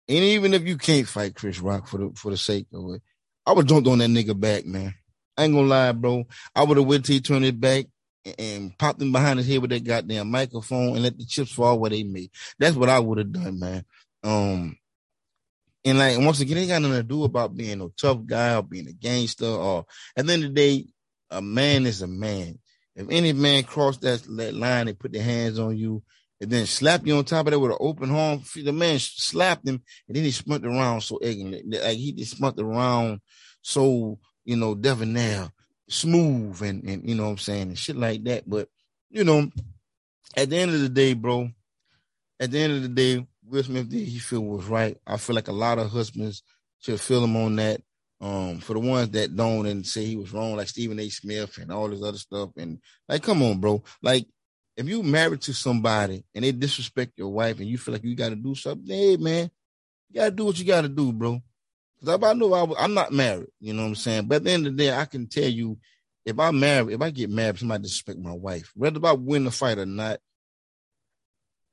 And 0.08 0.18
even 0.18 0.54
if 0.54 0.62
you 0.66 0.76
can't 0.76 1.06
fight 1.06 1.34
Chris 1.34 1.60
Rock 1.60 1.88
for 1.88 1.98
the 1.98 2.12
for 2.14 2.30
the 2.30 2.36
sake 2.36 2.66
of 2.72 2.94
it, 2.94 3.02
I 3.44 3.52
would 3.52 3.68
jump 3.68 3.86
on 3.86 3.98
that 3.98 4.10
nigga 4.10 4.38
back, 4.38 4.64
man. 4.64 4.94
I 5.36 5.44
ain't 5.44 5.54
gonna 5.54 5.66
lie, 5.66 5.92
bro. 5.92 6.24
I 6.54 6.64
would 6.64 6.76
have 6.76 6.86
waited 6.86 7.04
till 7.04 7.14
he 7.14 7.20
turned 7.20 7.44
it 7.44 7.60
back 7.60 7.86
and, 8.38 8.76
popped 8.78 9.00
him 9.00 9.12
behind 9.12 9.38
his 9.38 9.48
head 9.48 9.60
with 9.60 9.70
that 9.70 9.84
goddamn 9.84 10.30
microphone 10.30 10.94
and 10.94 11.02
let 11.02 11.18
the 11.18 11.24
chips 11.24 11.52
fall 11.52 11.78
where 11.78 11.90
they 11.90 12.02
may. 12.02 12.30
That's 12.58 12.76
what 12.76 12.88
I 12.88 12.98
would 12.98 13.18
have 13.18 13.32
done, 13.32 13.58
man. 13.58 13.84
Um, 14.24 14.76
and 15.84 15.98
like 15.98 16.18
once 16.18 16.40
again, 16.40 16.56
it 16.56 16.66
got 16.66 16.82
nothing 16.82 16.96
to 16.96 17.02
do 17.02 17.24
about 17.24 17.56
being 17.56 17.80
a 17.80 17.88
tough 17.90 18.24
guy 18.26 18.56
or 18.56 18.62
being 18.62 18.88
a 18.88 18.92
gangster 18.92 19.46
or 19.46 19.86
at 20.16 20.26
the 20.26 20.32
end 20.32 20.44
of 20.44 20.50
the 20.50 20.54
day, 20.54 20.86
a 21.30 21.42
man 21.42 21.86
is 21.86 22.02
a 22.02 22.06
man. 22.06 22.58
If 22.94 23.08
any 23.10 23.32
man 23.32 23.64
cross 23.64 23.98
that, 23.98 24.22
that 24.36 24.54
line 24.54 24.88
and 24.88 24.98
put 24.98 25.12
their 25.12 25.22
hands 25.22 25.58
on 25.58 25.76
you 25.76 26.02
and 26.40 26.50
then 26.50 26.66
slap 26.66 27.06
you 27.06 27.16
on 27.16 27.24
top 27.24 27.46
of 27.46 27.52
that 27.52 27.58
with 27.58 27.72
an 27.72 27.78
open 27.80 28.10
arm, 28.10 28.42
the 28.54 28.72
man 28.72 28.98
slapped 28.98 29.66
him 29.66 29.82
and 30.08 30.16
then 30.16 30.24
he 30.24 30.30
spun 30.30 30.64
around 30.64 31.02
so 31.02 31.18
ignorant. 31.22 31.70
Like 31.70 31.98
he 31.98 32.12
just 32.12 32.36
spun 32.36 32.54
around 32.58 33.20
so, 33.60 34.18
you 34.44 34.56
know, 34.56 34.74
debonair, 34.74 35.50
smooth 35.88 36.62
and, 36.62 36.84
and, 36.84 37.08
you 37.08 37.14
know 37.14 37.24
what 37.24 37.30
I'm 37.30 37.38
saying, 37.38 37.68
and 37.68 37.78
shit 37.78 37.96
like 37.96 38.24
that. 38.24 38.48
But, 38.48 38.68
you 39.10 39.24
know, 39.24 39.50
at 40.36 40.50
the 40.50 40.56
end 40.56 40.74
of 40.74 40.80
the 40.80 40.88
day, 40.88 41.14
bro, 41.14 41.50
at 42.40 42.50
the 42.50 42.58
end 42.58 42.72
of 42.72 42.82
the 42.82 42.88
day, 42.88 43.26
Will 43.48 43.62
Smith 43.62 43.88
did 43.88 44.06
he 44.06 44.18
feel 44.18 44.40
was 44.40 44.66
right. 44.66 44.96
I 45.06 45.16
feel 45.18 45.36
like 45.36 45.48
a 45.48 45.52
lot 45.52 45.78
of 45.78 45.90
husbands 45.90 46.42
should 46.80 47.00
feel 47.00 47.24
him 47.24 47.36
on 47.36 47.56
that. 47.56 47.80
Um, 48.18 48.60
for 48.60 48.72
the 48.72 48.80
ones 48.80 49.10
that 49.10 49.36
don't 49.36 49.66
and 49.66 49.86
say 49.86 50.06
he 50.06 50.16
was 50.16 50.32
wrong, 50.32 50.56
like 50.56 50.68
Stephen 50.68 50.98
A. 50.98 51.08
Smith 51.10 51.58
and 51.58 51.70
all 51.70 51.88
this 51.88 52.02
other 52.02 52.16
stuff, 52.16 52.50
and 52.56 52.78
like, 53.08 53.22
come 53.22 53.42
on, 53.42 53.60
bro. 53.60 53.82
Like, 54.02 54.26
if 54.76 54.88
you 54.88 55.02
married 55.02 55.42
to 55.42 55.54
somebody 55.54 56.24
and 56.34 56.44
they 56.44 56.52
disrespect 56.52 57.12
your 57.16 57.28
wife 57.28 57.58
and 57.58 57.68
you 57.68 57.78
feel 57.78 57.92
like 57.92 58.04
you 58.04 58.14
got 58.14 58.30
to 58.30 58.36
do 58.36 58.54
something, 58.54 58.86
hey 58.86 59.16
man, 59.16 59.50
you 60.10 60.20
got 60.20 60.26
to 60.26 60.30
do 60.30 60.44
what 60.44 60.58
you 60.58 60.64
got 60.64 60.82
to 60.82 60.88
do, 60.88 61.12
bro. 61.12 61.42
Because 61.98 62.22
I 62.22 62.32
know 62.34 62.52
I, 62.52 62.84
am 62.84 62.94
not 62.94 63.12
married, 63.12 63.48
you 63.60 63.72
know 63.72 63.82
what 63.82 63.88
I'm 63.88 63.94
saying. 63.94 64.26
But 64.26 64.36
at 64.36 64.44
the 64.44 64.50
end 64.50 64.66
of 64.66 64.76
the 64.76 64.84
day, 64.84 64.92
I 64.92 65.06
can 65.06 65.26
tell 65.26 65.48
you, 65.48 65.78
if 66.26 66.38
I 66.38 66.50
marry, 66.50 66.92
if 66.92 67.00
I 67.00 67.10
get 67.10 67.30
married, 67.30 67.58
somebody 67.58 67.84
disrespect 67.84 68.18
my 68.18 68.32
wife, 68.32 68.70
whether 68.74 69.04
I 69.06 69.12
win 69.12 69.44
the 69.44 69.50
fight 69.50 69.78
or 69.78 69.86
not. 69.86 70.20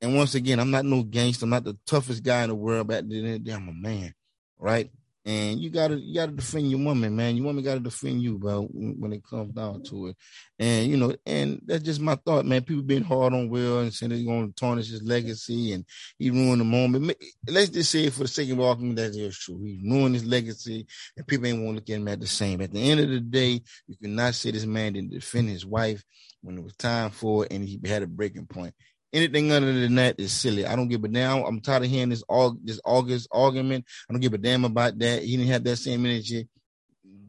And 0.01 0.15
once 0.15 0.35
again, 0.35 0.59
I'm 0.59 0.71
not 0.71 0.85
no 0.85 1.03
gangster. 1.03 1.45
I'm 1.45 1.49
not 1.49 1.63
the 1.63 1.77
toughest 1.85 2.23
guy 2.23 2.43
in 2.43 2.49
the 2.49 2.55
world. 2.55 2.87
But 2.87 2.97
at 2.97 3.09
the 3.09 3.17
end 3.17 3.27
of 3.27 3.33
the 3.33 3.39
day, 3.39 3.53
I'm 3.53 3.69
a 3.69 3.73
man, 3.73 4.13
right? 4.57 4.91
And 5.25 5.59
you 5.61 5.69
gotta 5.69 5.95
you 5.95 6.15
gotta 6.15 6.33
defend 6.33 6.69
your 6.69 6.81
woman, 6.83 7.15
man. 7.15 7.37
Your 7.37 7.45
woman 7.45 7.63
gotta 7.63 7.79
defend 7.79 8.21
you, 8.21 8.37
bro, 8.37 8.63
when 8.73 9.13
it 9.13 9.23
comes 9.23 9.53
down 9.53 9.81
to 9.83 10.07
it. 10.07 10.17
And 10.59 10.87
you 10.89 10.97
know, 10.97 11.15
and 11.25 11.61
that's 11.65 11.83
just 11.83 12.01
my 12.01 12.15
thought, 12.15 12.45
man. 12.45 12.63
People 12.63 12.83
being 12.83 13.03
hard 13.03 13.33
on 13.33 13.47
Will 13.47 13.79
and 13.79 13.93
saying 13.93 14.09
they're 14.09 14.23
gonna 14.25 14.51
tarnish 14.51 14.89
his 14.89 15.01
legacy 15.01 15.71
and 15.71 15.85
he 16.19 16.29
ruined 16.29 16.59
the 16.59 16.65
moment. 16.65 17.15
Let's 17.47 17.69
just 17.69 17.91
say 17.91 18.09
for 18.09 18.23
the 18.23 18.27
sake 18.27 18.49
of 18.49 18.59
argument 18.59 18.97
that 18.97 19.15
is 19.15 19.37
true. 19.37 19.63
He 19.63 19.81
ruined 19.89 20.15
his 20.15 20.25
legacy 20.25 20.85
and 21.15 21.25
people 21.25 21.47
ain't 21.47 21.63
want 21.63 21.69
to 21.69 21.75
look 21.75 21.89
at 21.89 22.01
him 22.01 22.07
at 22.09 22.19
the 22.19 22.27
same. 22.27 22.59
At 22.61 22.73
the 22.73 22.81
end 22.81 22.99
of 22.99 23.09
the 23.09 23.21
day, 23.21 23.61
you 23.87 23.95
cannot 24.01 24.35
say 24.35 24.51
this 24.51 24.65
man 24.65 24.93
didn't 24.93 25.11
defend 25.11 25.47
his 25.47 25.65
wife 25.65 26.03
when 26.41 26.57
it 26.57 26.63
was 26.63 26.75
time 26.75 27.11
for 27.11 27.45
it 27.45 27.53
and 27.53 27.63
he 27.63 27.79
had 27.85 28.03
a 28.03 28.07
breaking 28.07 28.47
point. 28.47 28.73
Anything 29.13 29.51
other 29.51 29.71
than 29.71 29.95
that 29.95 30.19
is 30.19 30.31
silly. 30.33 30.65
I 30.65 30.75
don't 30.75 30.87
give 30.87 31.03
a 31.03 31.07
damn. 31.07 31.43
I'm 31.43 31.61
tired 31.61 31.83
of 31.83 31.89
hearing 31.89 32.09
this 32.09 32.23
all 32.23 32.57
this 32.63 32.79
August 32.83 33.27
argument. 33.31 33.85
I 34.09 34.13
don't 34.13 34.21
give 34.21 34.33
a 34.33 34.39
damn 34.39 34.65
about 34.65 34.97
that. 34.99 35.21
He 35.21 35.37
didn't 35.37 35.51
have 35.51 35.63
that 35.65 35.77
same 35.77 36.05
energy. 36.05 36.47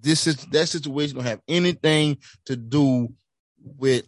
This 0.01 0.27
is 0.27 0.37
that 0.37 0.66
situation 0.66 1.16
don't 1.16 1.27
have 1.27 1.42
anything 1.47 2.18
to 2.47 2.57
do 2.57 3.09
with 3.62 4.07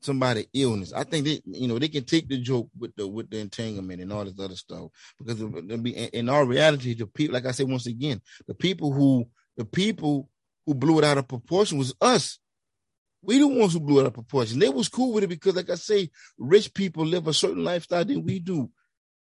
somebody 0.00 0.46
illness. 0.52 0.92
I 0.92 1.04
think 1.04 1.24
they, 1.24 1.42
you 1.44 1.68
know, 1.68 1.78
they 1.78 1.88
can 1.88 2.04
take 2.04 2.28
the 2.28 2.38
joke 2.38 2.68
with 2.78 2.94
the 2.96 3.06
with 3.06 3.30
the 3.30 3.38
entanglement 3.38 4.00
and 4.00 4.12
all 4.12 4.24
this 4.24 4.38
other 4.38 4.56
stuff 4.56 4.90
because 5.18 5.42
be, 5.80 5.90
in 5.90 6.28
our 6.28 6.44
reality, 6.44 6.94
the 6.94 7.06
people, 7.06 7.34
like 7.34 7.46
I 7.46 7.52
said 7.52 7.68
once 7.68 7.86
again, 7.86 8.20
the 8.46 8.54
people 8.54 8.92
who 8.92 9.28
the 9.56 9.64
people 9.64 10.28
who 10.66 10.74
blew 10.74 10.98
it 10.98 11.04
out 11.04 11.18
of 11.18 11.28
proportion 11.28 11.78
was 11.78 11.94
us. 12.00 12.38
We 13.22 13.38
the 13.38 13.46
ones 13.46 13.72
who 13.72 13.80
blew 13.80 13.98
it 13.98 14.02
out 14.02 14.06
of 14.08 14.14
proportion. 14.14 14.58
They 14.58 14.68
was 14.68 14.88
cool 14.88 15.12
with 15.12 15.24
it 15.24 15.28
because, 15.28 15.54
like 15.54 15.70
I 15.70 15.76
say, 15.76 16.10
rich 16.38 16.74
people 16.74 17.06
live 17.06 17.28
a 17.28 17.32
certain 17.32 17.62
lifestyle 17.62 18.04
than 18.04 18.24
we 18.24 18.40
do. 18.40 18.70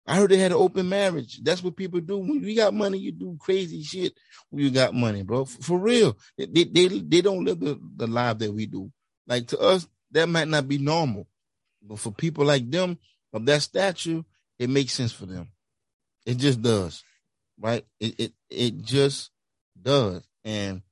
I 0.07 0.17
heard 0.17 0.31
they 0.31 0.39
had 0.39 0.51
an 0.51 0.59
open 0.59 0.89
marriage. 0.89 1.41
That's 1.43 1.63
what 1.63 1.77
people 1.77 2.01
do. 2.01 2.19
When 2.19 2.43
you 2.43 2.57
got 2.57 2.75
money, 2.75 2.99
you 2.99 3.13
do 3.13 3.37
crazy 3.39 3.83
shit 3.83 4.15
when 4.51 4.65
you 4.65 4.71
got 4.71 4.95
money, 4.95 5.23
bro. 5.23 5.45
For, 5.45 5.63
for 5.63 5.79
real. 5.79 6.17
They, 6.37 6.65
they 6.65 6.89
they 6.89 7.21
don't 7.21 7.45
live 7.45 7.61
the, 7.61 7.79
the 7.97 8.07
life 8.07 8.39
that 8.39 8.53
we 8.53 8.67
do. 8.67 8.91
Like 9.27 9.47
to 9.49 9.59
us, 9.61 9.87
that 10.11 10.29
might 10.29 10.49
not 10.49 10.67
be 10.67 10.79
normal. 10.79 11.29
But 11.83 11.99
for 11.99 12.11
people 12.13 12.45
like 12.45 12.69
them 12.69 12.99
of 13.33 13.47
that 13.47 13.63
stature, 13.63 14.23
it 14.59 14.71
makes 14.71 14.93
sense 14.95 15.13
for 15.13 15.27
them. 15.27 15.49
It 16.27 16.39
just 16.39 16.61
does. 16.61 17.05
Right? 17.61 17.85
It 18.01 18.15
it 18.19 18.33
it 18.51 18.83
just 18.83 19.31
does. 19.81 20.27
And 20.45 20.83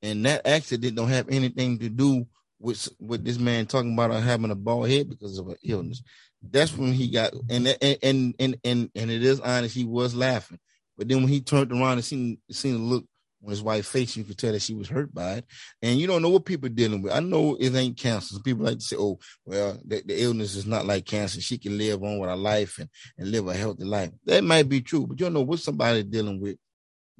and 0.00 0.24
that 0.24 0.46
accident 0.46 0.96
don't 0.96 1.08
have 1.08 1.28
anything 1.28 1.78
to 1.80 1.90
do 1.90 2.26
with 2.58 2.88
with 3.00 3.24
this 3.24 3.38
man 3.38 3.66
talking 3.66 3.92
about 3.92 4.12
having 4.22 4.50
a 4.50 4.54
bald 4.54 4.88
head 4.88 5.08
because 5.08 5.38
of 5.38 5.48
an 5.48 5.56
illness. 5.64 6.02
That's 6.42 6.76
when 6.76 6.92
he 6.92 7.10
got 7.10 7.32
and 7.50 7.66
and 7.80 7.98
and 8.02 8.34
and 8.64 8.90
and, 8.94 9.10
it 9.10 9.24
is 9.24 9.40
honest, 9.40 9.74
he 9.74 9.84
was 9.84 10.14
laughing. 10.14 10.58
But 10.96 11.08
then 11.08 11.18
when 11.18 11.28
he 11.28 11.40
turned 11.40 11.72
around 11.72 11.92
and 11.92 12.04
seen 12.04 12.38
seen 12.50 12.74
the 12.74 12.78
look 12.78 13.04
on 13.42 13.50
his 13.50 13.62
wife's 13.62 13.88
face, 13.88 14.16
you 14.16 14.24
could 14.24 14.38
tell 14.38 14.52
that 14.52 14.62
she 14.62 14.74
was 14.74 14.88
hurt 14.88 15.12
by 15.12 15.34
it. 15.34 15.44
And 15.82 15.98
you 15.98 16.06
don't 16.06 16.22
know 16.22 16.30
what 16.30 16.44
people 16.44 16.68
dealing 16.68 17.02
with. 17.02 17.12
I 17.12 17.20
know 17.20 17.56
it 17.60 17.74
ain't 17.74 17.98
cancer. 17.98 18.34
Some 18.34 18.42
people 18.42 18.64
like 18.64 18.78
to 18.78 18.84
say, 18.84 18.96
"Oh, 18.98 19.18
well, 19.44 19.78
the, 19.84 20.02
the, 20.04 20.22
illness 20.22 20.56
is 20.56 20.66
not 20.66 20.86
like 20.86 21.04
cancer. 21.04 21.40
She 21.40 21.58
can 21.58 21.76
live 21.76 22.02
on 22.02 22.18
with 22.18 22.30
her 22.30 22.36
life 22.36 22.78
and 22.78 22.88
and 23.18 23.30
live 23.30 23.48
a 23.48 23.54
healthy 23.54 23.84
life." 23.84 24.10
That 24.24 24.44
might 24.44 24.68
be 24.68 24.80
true, 24.80 25.06
but 25.06 25.20
you 25.20 25.26
don't 25.26 25.34
know 25.34 25.42
what 25.42 25.60
somebody 25.60 26.02
dealing 26.02 26.40
with 26.40 26.56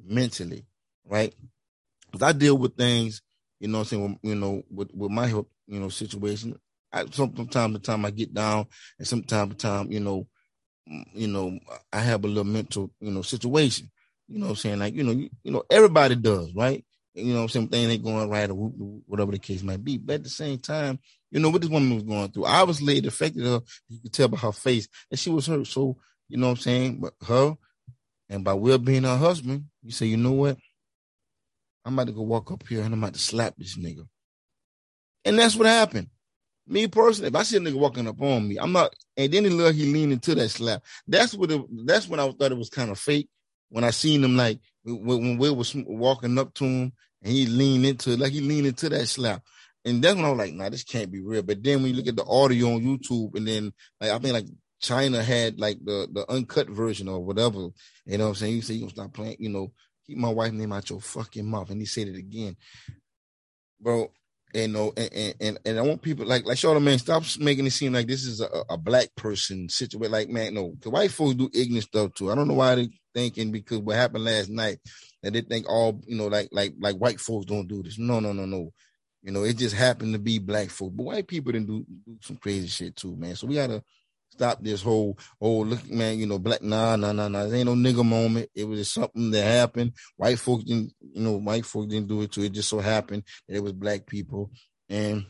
mentally, 0.03 0.65
right? 1.05 1.33
Because 2.11 2.27
I 2.27 2.31
deal 2.31 2.57
with 2.57 2.75
things, 2.75 3.21
you 3.59 3.67
know, 3.67 3.79
I'm 3.79 3.85
saying, 3.85 4.19
you 4.23 4.35
know, 4.35 4.63
with 4.69 4.91
with 4.93 5.11
my 5.11 5.27
health, 5.27 5.47
you 5.67 5.79
know, 5.79 5.89
situation. 5.89 6.59
I, 6.93 7.05
from 7.05 7.33
time 7.47 7.73
to 7.73 7.79
time 7.79 8.05
I 8.05 8.11
get 8.11 8.33
down, 8.33 8.67
and 8.97 9.07
from 9.07 9.23
time 9.23 9.49
to 9.49 9.55
time, 9.55 9.91
you 9.91 9.99
know, 9.99 10.27
you 11.13 11.27
know, 11.27 11.59
I 11.91 11.99
have 11.99 12.23
a 12.23 12.27
little 12.27 12.43
mental, 12.45 12.91
you 12.99 13.11
know, 13.11 13.21
situation. 13.21 13.91
You 14.27 14.39
know 14.39 14.49
I'm 14.49 14.55
saying? 14.55 14.79
Like, 14.79 14.93
you 14.93 15.03
know, 15.03 15.11
you, 15.11 15.29
you 15.43 15.51
know, 15.51 15.63
everybody 15.69 16.15
does, 16.15 16.53
right? 16.53 16.83
You 17.13 17.33
know 17.33 17.41
I'm 17.43 17.49
saying? 17.49 17.69
Thing 17.69 17.89
ain't 17.89 18.03
going 18.03 18.29
right 18.29 18.49
or 18.49 18.55
whatever 18.55 19.31
the 19.31 19.39
case 19.39 19.63
might 19.63 19.83
be. 19.83 19.97
But 19.97 20.15
at 20.15 20.23
the 20.23 20.29
same 20.29 20.59
time, 20.59 20.99
you 21.31 21.39
know 21.39 21.49
what 21.49 21.61
this 21.61 21.69
woman 21.69 21.93
was 21.95 22.03
going 22.03 22.29
through. 22.31 22.45
Obviously, 22.45 22.97
it 22.97 23.05
affected 23.05 23.43
her. 23.45 23.61
You 23.89 23.99
could 24.01 24.13
tell 24.13 24.27
by 24.27 24.37
her 24.37 24.51
face 24.51 24.87
that 25.09 25.17
she 25.17 25.29
was 25.29 25.47
hurt. 25.47 25.67
So, 25.67 25.97
you 26.29 26.37
know 26.37 26.47
what 26.47 26.57
I'm 26.57 26.57
saying? 26.57 26.99
But 26.99 27.13
her 27.25 27.57
and 28.29 28.43
by 28.43 28.53
Will 28.53 28.77
being 28.77 29.03
her 29.03 29.17
husband, 29.17 29.65
you 29.83 29.91
say, 29.91 30.05
you 30.05 30.17
know 30.17 30.33
what? 30.33 30.57
I'm 31.87 31.93
about 31.93 32.07
to 32.07 32.13
go 32.13 32.21
walk 32.21 32.51
up 32.51 32.67
here 32.67 32.81
and 32.81 32.93
I'm 32.93 33.01
about 33.01 33.13
to 33.13 33.19
slap 33.19 33.55
this 33.57 33.77
nigga. 33.77 34.05
And 35.23 35.39
that's 35.39 35.55
what 35.55 35.67
happened. 35.67 36.09
Me 36.67 36.85
personally, 36.87 37.29
if 37.29 37.35
I 37.35 37.43
see 37.43 37.55
a 37.55 37.59
nigga 37.61 37.79
walking 37.79 38.09
up 38.09 38.21
on 38.21 38.45
me, 38.45 38.57
I'm 38.57 38.73
not, 38.73 38.93
and 39.15 39.31
then 39.31 39.45
he 39.45 39.49
look, 39.49 39.73
he 39.73 39.93
leaned 39.93 40.11
into 40.11 40.35
that 40.35 40.49
slap. 40.49 40.83
That's 41.07 41.33
what 41.33 41.49
it, 41.49 41.61
that's 41.85 42.09
when 42.09 42.19
I 42.19 42.29
thought 42.29 42.51
it 42.51 42.57
was 42.57 42.69
kind 42.69 42.91
of 42.91 42.99
fake. 42.99 43.29
When 43.69 43.85
I 43.85 43.91
seen 43.91 44.21
him 44.21 44.35
like 44.35 44.59
when 44.83 45.37
Will 45.37 45.55
was 45.55 45.73
walking 45.75 46.37
up 46.37 46.53
to 46.55 46.65
him 46.65 46.91
and 47.21 47.33
he 47.33 47.45
leaned 47.45 47.85
into 47.85 48.11
it, 48.11 48.19
like 48.19 48.33
he 48.33 48.41
leaned 48.41 48.67
into 48.67 48.89
that 48.89 49.07
slap. 49.07 49.41
And 49.85 50.03
that's 50.03 50.15
when 50.15 50.25
I 50.25 50.29
was 50.29 50.39
like, 50.39 50.53
nah, 50.53 50.69
this 50.69 50.83
can't 50.83 51.11
be 51.11 51.21
real. 51.21 51.43
But 51.43 51.63
then 51.63 51.81
when 51.81 51.91
you 51.91 51.97
look 51.97 52.07
at 52.07 52.17
the 52.17 52.25
audio 52.25 52.73
on 52.73 52.81
YouTube 52.81 53.35
and 53.35 53.47
then 53.47 53.71
like 54.01 54.11
I 54.11 54.19
think 54.19 54.33
like 54.33 54.47
China 54.81 55.23
had 55.23 55.57
like 55.57 55.77
the 55.83 56.09
the 56.11 56.29
uncut 56.29 56.69
version 56.69 57.07
or 57.07 57.23
whatever, 57.23 57.69
you 58.05 58.17
know 58.17 58.25
what 58.25 58.29
I'm 58.31 58.35
saying? 58.35 58.55
You 58.55 58.61
say 58.61 58.73
you 58.73 58.81
gonna 58.81 58.91
stop 58.91 59.13
playing, 59.13 59.37
you 59.39 59.49
know, 59.49 59.71
keep 60.07 60.17
my 60.17 60.29
wife 60.29 60.53
name 60.53 60.73
out 60.73 60.89
your 60.89 61.01
fucking 61.01 61.45
mouth. 61.45 61.69
And 61.69 61.81
he 61.81 61.85
said 61.85 62.07
it 62.07 62.15
again. 62.15 62.55
Bro, 63.79 64.11
and 64.55 64.75
uh, 64.75 64.79
no, 64.79 64.93
and, 64.95 65.35
and 65.39 65.59
and 65.65 65.79
I 65.79 65.81
want 65.81 66.01
people 66.01 66.25
like 66.25 66.45
like 66.45 66.57
Charlamagne, 66.57 66.99
stop 66.99 67.23
making 67.39 67.65
it 67.65 67.71
seem 67.71 67.93
like 67.93 68.07
this 68.07 68.25
is 68.25 68.39
a, 68.41 68.47
a 68.69 68.77
black 68.77 69.13
person 69.15 69.69
situation. 69.69 70.11
Like, 70.11 70.29
man, 70.29 70.53
no, 70.53 70.73
the 70.79 70.89
white 70.89 71.11
folks 71.11 71.35
do 71.35 71.49
ignorant 71.53 71.83
stuff 71.83 72.13
too. 72.13 72.31
I 72.31 72.35
don't 72.35 72.47
know 72.47 72.53
why 72.53 72.75
they 72.75 72.89
thinking 73.13 73.51
because 73.51 73.79
what 73.79 73.97
happened 73.97 74.23
last 74.23 74.49
night 74.49 74.79
that 75.21 75.33
they 75.33 75.41
think 75.41 75.69
all 75.69 76.01
you 76.07 76.17
know, 76.17 76.27
like 76.27 76.49
like 76.51 76.73
like 76.79 76.95
white 76.95 77.19
folks 77.19 77.45
don't 77.45 77.67
do 77.67 77.83
this. 77.83 77.99
No, 77.99 78.19
no, 78.19 78.31
no, 78.31 78.45
no. 78.45 78.71
You 79.21 79.33
know, 79.33 79.43
it 79.43 79.57
just 79.57 79.75
happened 79.75 80.13
to 80.13 80.19
be 80.19 80.39
black 80.39 80.69
folk, 80.69 80.93
but 80.95 81.03
white 81.03 81.27
people 81.27 81.51
didn't 81.51 81.67
do, 81.67 81.85
do 82.05 82.17
some 82.21 82.37
crazy 82.37 82.67
shit 82.67 82.95
too, 82.95 83.15
man. 83.17 83.35
So 83.35 83.47
we 83.47 83.55
gotta 83.55 83.83
stop 84.37 84.63
this 84.63 84.83
whole 84.83 85.17
oh 85.41 85.59
look 85.59 85.89
man 85.89 86.19
you 86.19 86.27
know 86.27 86.37
black 86.37 86.61
nah 86.61 86.95
nah 86.95 87.11
nah 87.11 87.27
nah. 87.27 87.45
There 87.45 87.55
ain't 87.55 87.65
no 87.65 87.73
nigga 87.73 88.05
moment. 88.05 88.49
It 88.53 88.65
was 88.65 88.91
something 88.91 89.31
that 89.31 89.43
happened. 89.43 89.93
White 90.15 90.37
folks 90.37 90.63
didn't 90.63 90.93
you 91.01 91.21
know 91.21 91.37
white 91.37 91.65
folks 91.65 91.87
didn't 91.87 92.07
do 92.07 92.21
it 92.21 92.31
too 92.31 92.43
it. 92.43 92.51
Just 92.51 92.69
so 92.69 92.79
happened 92.79 93.23
that 93.47 93.55
it 93.55 93.63
was 93.63 93.73
black 93.73 94.05
people. 94.05 94.51
And 94.89 95.25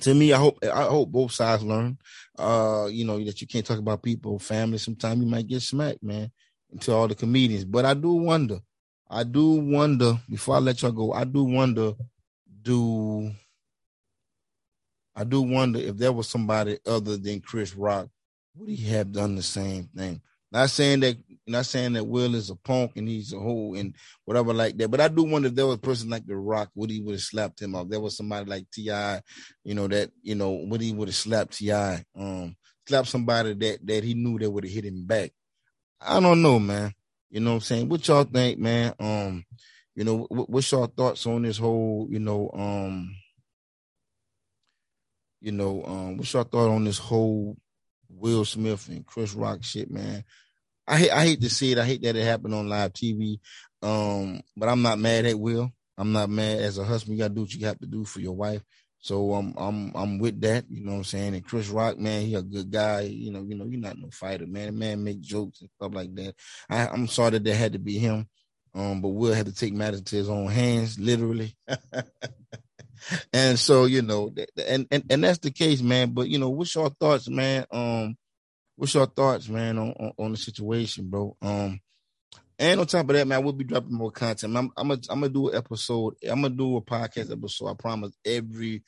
to 0.00 0.12
me 0.12 0.32
i 0.32 0.36
hope 0.36 0.58
i 0.64 0.82
hope 0.82 1.08
both 1.12 1.30
sides 1.30 1.62
learn 1.62 1.96
uh 2.36 2.88
you 2.90 3.04
know 3.04 3.24
that 3.24 3.40
you 3.40 3.46
can't 3.46 3.64
talk 3.64 3.78
about 3.78 4.02
people 4.02 4.38
family. 4.40 4.78
Sometimes 4.78 5.20
you 5.20 5.26
might 5.26 5.46
get 5.46 5.62
smacked 5.62 6.02
man 6.02 6.32
to 6.80 6.92
all 6.92 7.06
the 7.06 7.14
comedians. 7.14 7.64
But 7.64 7.84
i 7.84 7.94
do 7.94 8.12
wonder 8.14 8.58
i 9.08 9.22
do 9.22 9.52
wonder 9.52 10.18
before 10.28 10.56
i 10.56 10.58
let 10.58 10.82
y'all 10.82 10.90
go 10.90 11.12
i 11.12 11.22
do 11.22 11.44
wonder 11.44 11.92
do 12.62 13.30
I 15.16 15.24
do 15.24 15.42
wonder 15.42 15.78
if 15.78 15.96
there 15.96 16.12
was 16.12 16.28
somebody 16.28 16.78
other 16.84 17.16
than 17.16 17.40
Chris 17.40 17.74
Rock 17.74 18.08
would 18.56 18.70
he 18.70 18.88
have 18.90 19.12
done 19.12 19.36
the 19.36 19.42
same 19.42 19.88
thing? 19.96 20.20
Not 20.52 20.70
saying 20.70 21.00
that, 21.00 21.16
not 21.48 21.66
saying 21.66 21.94
that 21.94 22.04
Will 22.06 22.34
is 22.36 22.48
a 22.48 22.54
punk 22.54 22.92
and 22.96 23.08
he's 23.08 23.32
a 23.32 23.38
hoe 23.38 23.74
and 23.74 23.94
whatever 24.24 24.52
like 24.52 24.76
that, 24.76 24.88
but 24.88 25.00
I 25.00 25.08
do 25.08 25.24
wonder 25.24 25.48
if 25.48 25.54
there 25.56 25.66
was 25.66 25.76
a 25.76 25.78
person 25.78 26.10
like 26.10 26.26
The 26.26 26.36
Rock, 26.36 26.70
would 26.76 26.90
he 26.90 27.00
would 27.00 27.14
have 27.14 27.20
slapped 27.22 27.60
him 27.60 27.74
off? 27.74 27.88
There 27.88 28.00
was 28.00 28.16
somebody 28.16 28.48
like 28.48 28.70
T.I., 28.72 29.20
you 29.64 29.74
know 29.74 29.88
that 29.88 30.10
you 30.22 30.36
know 30.36 30.52
would 30.68 30.80
he 30.80 30.92
would 30.92 31.08
have 31.08 31.16
slapped 31.16 31.58
T.I., 31.58 32.04
um, 32.16 32.54
slapped 32.86 33.08
somebody 33.08 33.54
that 33.54 33.84
that 33.84 34.04
he 34.04 34.14
knew 34.14 34.38
that 34.38 34.50
would 34.50 34.64
have 34.64 34.72
hit 34.72 34.84
him 34.84 35.04
back. 35.04 35.32
I 36.00 36.20
don't 36.20 36.40
know, 36.40 36.60
man. 36.60 36.94
You 37.30 37.40
know 37.40 37.50
what 37.50 37.56
I'm 37.56 37.60
saying? 37.62 37.88
What 37.88 38.06
y'all 38.06 38.22
think, 38.22 38.60
man? 38.60 38.94
Um, 39.00 39.44
you 39.96 40.04
know, 40.04 40.26
what, 40.28 40.48
what's 40.48 40.70
your 40.70 40.86
thoughts 40.86 41.26
on 41.26 41.42
this 41.42 41.58
whole, 41.58 42.06
you 42.10 42.20
know, 42.20 42.50
um, 42.54 43.16
you 45.40 45.50
know, 45.50 45.82
um, 45.84 46.16
what's 46.16 46.32
your 46.32 46.44
thought 46.44 46.70
on 46.70 46.84
this 46.84 46.98
whole 46.98 47.56
Will 48.24 48.46
Smith 48.46 48.88
and 48.88 49.04
Chris 49.04 49.34
Rock 49.34 49.62
shit, 49.62 49.90
man. 49.90 50.24
I 50.88 50.96
hate 50.96 51.10
I 51.10 51.24
hate 51.24 51.42
to 51.42 51.50
see 51.50 51.72
it. 51.72 51.78
I 51.78 51.84
hate 51.84 52.00
that 52.04 52.16
it 52.16 52.24
happened 52.24 52.54
on 52.54 52.70
live 52.70 52.94
TV. 52.94 53.38
Um, 53.82 54.40
but 54.56 54.70
I'm 54.70 54.80
not 54.80 54.98
mad 54.98 55.26
at 55.26 55.38
Will. 55.38 55.70
I'm 55.98 56.12
not 56.12 56.30
mad 56.30 56.60
as 56.60 56.78
a 56.78 56.84
husband. 56.84 57.18
You 57.18 57.22
gotta 57.24 57.34
do 57.34 57.42
what 57.42 57.52
you 57.52 57.66
have 57.66 57.78
to 57.80 57.86
do 57.86 58.02
for 58.06 58.20
your 58.20 58.32
wife. 58.32 58.62
So 58.98 59.34
um, 59.34 59.52
I'm 59.58 59.92
I'm 59.94 60.18
with 60.18 60.40
that. 60.40 60.64
You 60.70 60.86
know 60.86 60.92
what 60.92 60.98
I'm 60.98 61.04
saying? 61.04 61.34
And 61.34 61.44
Chris 61.44 61.68
Rock, 61.68 61.98
man, 61.98 62.22
he 62.24 62.34
a 62.34 62.40
good 62.40 62.70
guy. 62.70 63.02
You 63.02 63.30
know, 63.30 63.44
you 63.46 63.56
know, 63.56 63.66
you're 63.66 63.78
not 63.78 63.98
no 63.98 64.08
fighter, 64.10 64.46
man. 64.46 64.78
Man 64.78 65.04
make 65.04 65.20
jokes 65.20 65.60
and 65.60 65.68
stuff 65.76 65.92
like 65.92 66.14
that. 66.14 66.34
I, 66.70 66.86
I'm 66.86 67.06
sorry 67.08 67.32
that 67.32 67.44
that 67.44 67.54
had 67.54 67.74
to 67.74 67.78
be 67.78 67.98
him. 67.98 68.26
Um, 68.74 69.02
but 69.02 69.08
Will 69.10 69.34
had 69.34 69.46
to 69.46 69.54
take 69.54 69.74
matters 69.74 70.00
to 70.00 70.16
his 70.16 70.30
own 70.30 70.46
hands, 70.46 70.98
literally. 70.98 71.54
and 73.32 73.58
so 73.58 73.84
you 73.84 74.02
know, 74.02 74.32
and 74.66 74.86
and 74.90 75.04
and 75.10 75.24
that's 75.24 75.38
the 75.38 75.50
case, 75.50 75.82
man. 75.82 76.10
But 76.12 76.28
you 76.28 76.38
know, 76.38 76.50
what's 76.50 76.74
your 76.74 76.90
thoughts, 76.90 77.28
man? 77.28 77.64
Um, 77.70 78.16
what's 78.76 78.94
your 78.94 79.06
thoughts, 79.06 79.48
man, 79.48 79.78
on 79.78 79.92
on, 79.92 80.12
on 80.18 80.30
the 80.32 80.36
situation, 80.36 81.08
bro? 81.08 81.36
Um, 81.42 81.80
and 82.58 82.80
on 82.80 82.86
top 82.86 83.08
of 83.08 83.16
that, 83.16 83.26
man, 83.26 83.42
we'll 83.42 83.52
be 83.52 83.64
dropping 83.64 83.94
more 83.94 84.12
content. 84.12 84.56
I'm 84.56 84.70
I'm 84.76 84.88
gonna 84.88 85.00
I'm 85.10 85.20
gonna 85.20 85.32
do 85.32 85.48
an 85.50 85.56
episode. 85.56 86.14
I'm 86.28 86.42
gonna 86.42 86.54
do 86.54 86.76
a 86.76 86.82
podcast 86.82 87.32
episode. 87.32 87.68
I 87.68 87.74
promise 87.74 88.16
every 88.24 88.82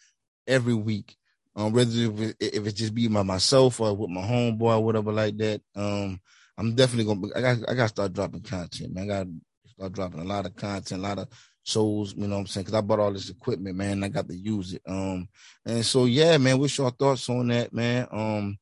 every 0.46 0.74
week. 0.74 1.16
Um, 1.54 1.72
whether 1.72 1.90
if 1.90 2.20
it, 2.20 2.36
if 2.38 2.66
it 2.66 2.72
just 2.72 2.94
be 2.94 3.08
by 3.08 3.22
myself 3.22 3.80
or 3.80 3.94
with 3.94 4.10
my 4.10 4.20
homeboy 4.20 4.78
or 4.78 4.84
whatever 4.84 5.10
like 5.10 5.36
that. 5.38 5.62
Um, 5.74 6.20
I'm 6.58 6.74
definitely 6.74 7.12
gonna. 7.12 7.28
I 7.34 7.40
got. 7.40 7.70
I 7.70 7.74
got 7.74 7.82
to 7.82 7.88
start 7.88 8.12
dropping 8.12 8.42
content, 8.42 8.94
man. 8.94 9.04
I 9.04 9.06
got 9.06 9.24
to 9.24 9.70
start 9.70 9.92
dropping 9.92 10.20
a 10.20 10.24
lot 10.24 10.46
of 10.46 10.54
content, 10.56 11.00
a 11.00 11.02
lot 11.02 11.18
of 11.18 11.28
shows. 11.66 12.14
You 12.14 12.26
know 12.26 12.36
what 12.36 12.40
I'm 12.42 12.46
saying? 12.46 12.64
Because 12.64 12.78
I 12.78 12.80
bought 12.80 13.00
all 13.00 13.12
this 13.12 13.30
equipment, 13.30 13.76
man. 13.76 14.04
I 14.04 14.08
got 14.08 14.28
to 14.28 14.36
use 14.36 14.74
it. 14.74 14.82
Um, 14.86 15.28
and 15.64 15.84
so 15.84 16.04
yeah, 16.04 16.38
man. 16.38 16.58
What's 16.58 16.78
your 16.78 16.90
thoughts 16.90 17.28
on 17.28 17.48
that, 17.48 17.72
man? 17.72 18.06
Um, 18.10 18.58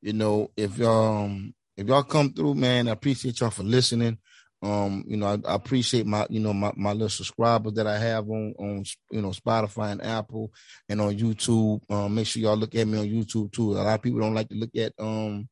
you 0.00 0.12
know, 0.12 0.50
if 0.56 0.78
y'all 0.78 1.24
um, 1.24 1.54
if 1.76 1.86
y'all 1.86 2.02
come 2.02 2.32
through, 2.32 2.54
man, 2.54 2.88
I 2.88 2.92
appreciate 2.92 3.40
y'all 3.40 3.50
for 3.50 3.62
listening. 3.62 4.18
Um, 4.62 5.04
you 5.08 5.16
know, 5.16 5.26
I, 5.26 5.50
I, 5.50 5.54
appreciate 5.56 6.06
my, 6.06 6.24
you 6.30 6.38
know, 6.38 6.52
my, 6.52 6.70
my 6.76 6.92
little 6.92 7.08
subscribers 7.08 7.72
that 7.72 7.88
I 7.88 7.98
have 7.98 8.30
on, 8.30 8.54
on, 8.60 8.84
you 9.10 9.20
know, 9.20 9.30
Spotify 9.30 9.90
and 9.90 10.04
Apple 10.04 10.52
and 10.88 11.00
on 11.00 11.18
YouTube. 11.18 11.80
Um, 11.90 12.14
make 12.14 12.28
sure 12.28 12.42
y'all 12.42 12.56
look 12.56 12.74
at 12.76 12.86
me 12.86 12.98
on 12.98 13.06
YouTube 13.06 13.50
too. 13.50 13.72
A 13.72 13.74
lot 13.74 13.94
of 13.94 14.02
people 14.02 14.20
don't 14.20 14.34
like 14.34 14.48
to 14.50 14.54
look 14.54 14.70
at, 14.76 14.92
um, 15.00 15.48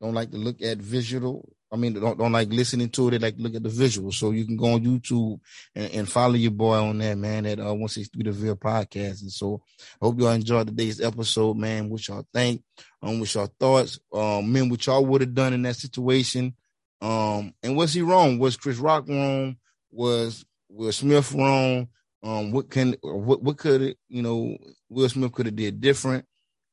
don't 0.00 0.14
like 0.14 0.30
to 0.30 0.36
look 0.36 0.62
at 0.62 0.78
visual. 0.78 1.48
I 1.72 1.76
mean, 1.76 1.94
don't, 1.94 2.18
don't 2.18 2.32
like 2.32 2.48
listening 2.50 2.90
to 2.90 3.08
it. 3.08 3.10
They 3.12 3.18
like 3.18 3.34
look 3.38 3.54
at 3.54 3.62
the 3.62 3.68
visual. 3.68 4.12
So 4.12 4.30
you 4.30 4.44
can 4.44 4.56
go 4.56 4.74
on 4.74 4.84
YouTube 4.84 5.40
and, 5.74 5.90
and 5.92 6.08
follow 6.10 6.34
your 6.34 6.52
boy 6.52 6.76
on 6.76 6.98
that, 6.98 7.18
man, 7.18 7.44
at 7.46 7.58
uh, 7.58 7.74
163 7.74 8.22
The 8.22 8.32
Ville 8.32 8.56
podcast. 8.56 9.22
And 9.22 9.32
so 9.32 9.60
I 10.00 10.04
hope 10.04 10.18
y'all 10.20 10.30
enjoyed 10.30 10.68
today's 10.68 11.00
episode, 11.00 11.56
man. 11.56 11.88
What 11.88 12.06
y'all 12.06 12.26
think, 12.32 12.62
um, 13.02 13.18
what 13.18 13.34
y'all 13.34 13.52
thoughts, 13.58 13.98
um, 14.12 14.52
man, 14.52 14.68
what 14.68 14.86
y'all 14.86 15.04
would 15.04 15.22
have 15.22 15.34
done 15.34 15.54
in 15.54 15.62
that 15.62 15.76
situation. 15.76 16.54
Um, 17.00 17.52
and 17.62 17.76
was 17.76 17.92
he 17.92 18.02
wrong? 18.02 18.38
Was 18.38 18.56
Chris 18.56 18.78
Rock 18.78 19.08
wrong? 19.08 19.56
Was 19.90 20.44
Will 20.68 20.92
Smith 20.92 21.32
wrong? 21.32 21.88
Um, 22.22 22.52
what 22.52 22.70
can 22.70 22.96
what 23.02 23.42
what 23.42 23.56
could 23.56 23.82
it, 23.82 23.98
you 24.08 24.22
know 24.22 24.56
Will 24.88 25.08
Smith 25.08 25.32
could 25.32 25.46
have 25.46 25.56
did 25.56 25.80
different? 25.80 26.24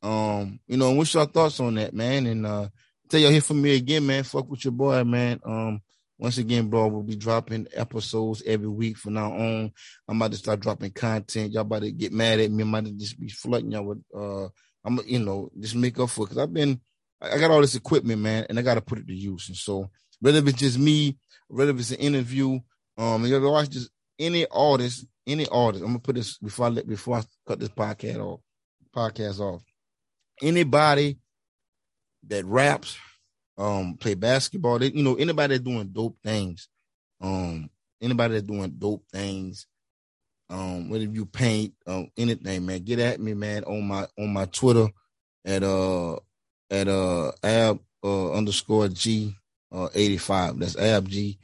Um, 0.02 0.60
you 0.68 0.78
know, 0.78 0.91
what's 0.91 1.14
your 1.14 1.26
thoughts 1.26 1.60
on 1.60 1.76
that, 1.76 1.94
man? 1.94 2.26
And 2.26 2.46
uh 2.46 2.70
y'all 3.18 3.32
here 3.32 3.41
from 3.41 3.61
me 3.61 3.76
again, 3.76 4.05
man. 4.05 4.24
Fuck 4.24 4.49
with 4.49 4.66
your 4.66 4.72
boy, 4.72 5.03
man. 5.03 5.39
Um, 5.45 5.82
once 6.18 6.38
again, 6.38 6.70
bro, 6.70 6.88
we'll 6.88 7.03
be 7.03 7.16
dropping 7.16 7.68
episodes 7.74 8.43
every 8.45 8.68
week 8.68 8.97
from 8.97 9.14
now 9.14 9.32
on. 9.34 9.72
I'm 10.07 10.18
about 10.18 10.32
to 10.32 10.38
start 10.38 10.59
dropping 10.59 10.91
content. 10.91 11.51
Y'all 11.51 11.61
about 11.64 11.82
to 11.82 11.91
get 11.91 12.14
mad 12.14 12.39
at 12.39 12.51
me. 12.51 12.64
About 12.64 12.86
to 12.86 12.91
just 12.91 13.20
be 13.20 13.30
flooding 13.30 13.72
y'all 13.72 13.86
with 13.86 14.03
uh 14.16 14.47
I'm 14.86 14.99
you 15.05 15.20
know, 15.20 15.49
just 15.59 15.76
make 15.76 15.99
up 15.99 16.09
for 16.09 16.26
because 16.26 16.38
I've 16.38 16.53
been 16.53 16.80
I 17.22 17.38
got 17.38 17.51
all 17.51 17.61
this 17.61 17.76
equipment, 17.76 18.22
man, 18.22 18.45
and 18.49 18.59
I 18.59 18.61
gotta 18.61 18.82
put 18.82 18.99
it 18.99 19.07
to 19.07 19.14
use. 19.14 19.47
And 19.47 19.57
so 19.57 19.89
whether 20.20 20.39
it's 20.39 20.53
just 20.53 20.78
me, 20.78 21.18
whether 21.47 21.72
it's 21.72 21.91
an 21.91 21.97
interview, 21.97 22.59
um, 22.97 23.26
you 23.26 23.36
ever 23.36 23.49
watch 23.49 23.70
just 23.70 23.89
any 24.20 24.45
artist, 24.47 25.05
any 25.26 25.47
artist. 25.47 25.84
I'm 25.84 25.89
gonna 25.89 25.99
put 25.99 26.16
this 26.16 26.38
before 26.38 26.68
I 26.68 26.70
let 26.70 26.88
before 26.88 27.18
I 27.18 27.24
cut 27.47 27.59
this 27.59 27.70
podcast 27.70 28.20
off. 28.20 28.39
Podcast 28.95 29.39
off. 29.39 29.64
Anybody 30.41 31.18
that 32.28 32.45
raps, 32.45 32.97
um, 33.57 33.95
play 33.97 34.15
basketball, 34.15 34.80
they, 34.80 34.91
you 34.91 35.03
know, 35.03 35.15
anybody 35.15 35.55
that's 35.57 35.65
doing 35.69 35.89
dope 35.89 36.17
things, 36.24 36.69
um, 37.21 37.69
anybody 38.01 38.36
that's 38.36 38.47
doing 38.47 38.74
dope 38.78 39.03
things, 39.11 39.67
um, 40.49 40.89
whether 40.89 41.05
you 41.05 41.26
paint, 41.26 41.74
um, 41.88 42.07
anything, 42.17 42.65
man, 42.65 42.84
get 42.84 42.99
at 42.99 43.19
me, 43.19 43.34
man, 43.34 43.63
on 43.63 43.88
my 43.88 44.07
on 44.17 44.32
my 44.34 44.45
Twitter 44.45 44.88
at 45.45 45.63
uh 45.63 46.15
at 46.69 46.88
uh 46.88 47.32
ab 47.43 47.80
uh 48.03 48.32
underscore 48.34 48.88
G 48.89 49.36
uh, 49.71 49.89
85. 49.93 50.59
That's 50.59 50.76
AbG 50.76 51.38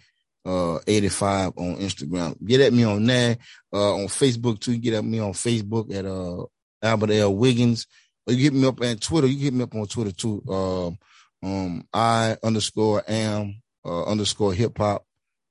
uh 0.45 0.80
85 0.88 1.53
on 1.57 1.75
Instagram. 1.77 2.36
Get 2.45 2.61
at 2.61 2.73
me 2.73 2.84
on 2.84 3.05
that. 3.05 3.39
Uh 3.73 3.95
on 3.95 4.07
Facebook 4.07 4.59
too. 4.59 4.77
Get 4.77 4.93
at 4.93 5.03
me 5.03 5.19
on 5.19 5.34
Facebook 5.34 5.93
at 5.93 6.05
uh 6.05 6.45
Albert 6.82 7.11
L. 7.11 7.36
Wiggins. 7.36 7.88
Or 8.30 8.34
you 8.34 8.49
get 8.49 8.53
me 8.53 8.67
up 8.67 8.82
on 8.82 8.97
Twitter. 8.97 9.27
You 9.27 9.39
get 9.39 9.53
me 9.53 9.63
up 9.63 9.75
on 9.75 9.88
Twitter 9.88 10.11
too. 10.11 10.43
Um 10.47 10.97
um 11.43 11.88
I 11.93 12.38
underscore 12.43 13.03
am 13.07 13.61
uh 13.86 14.05
underscore 14.05 14.53
hip 14.53 14.77
hop 14.77 15.05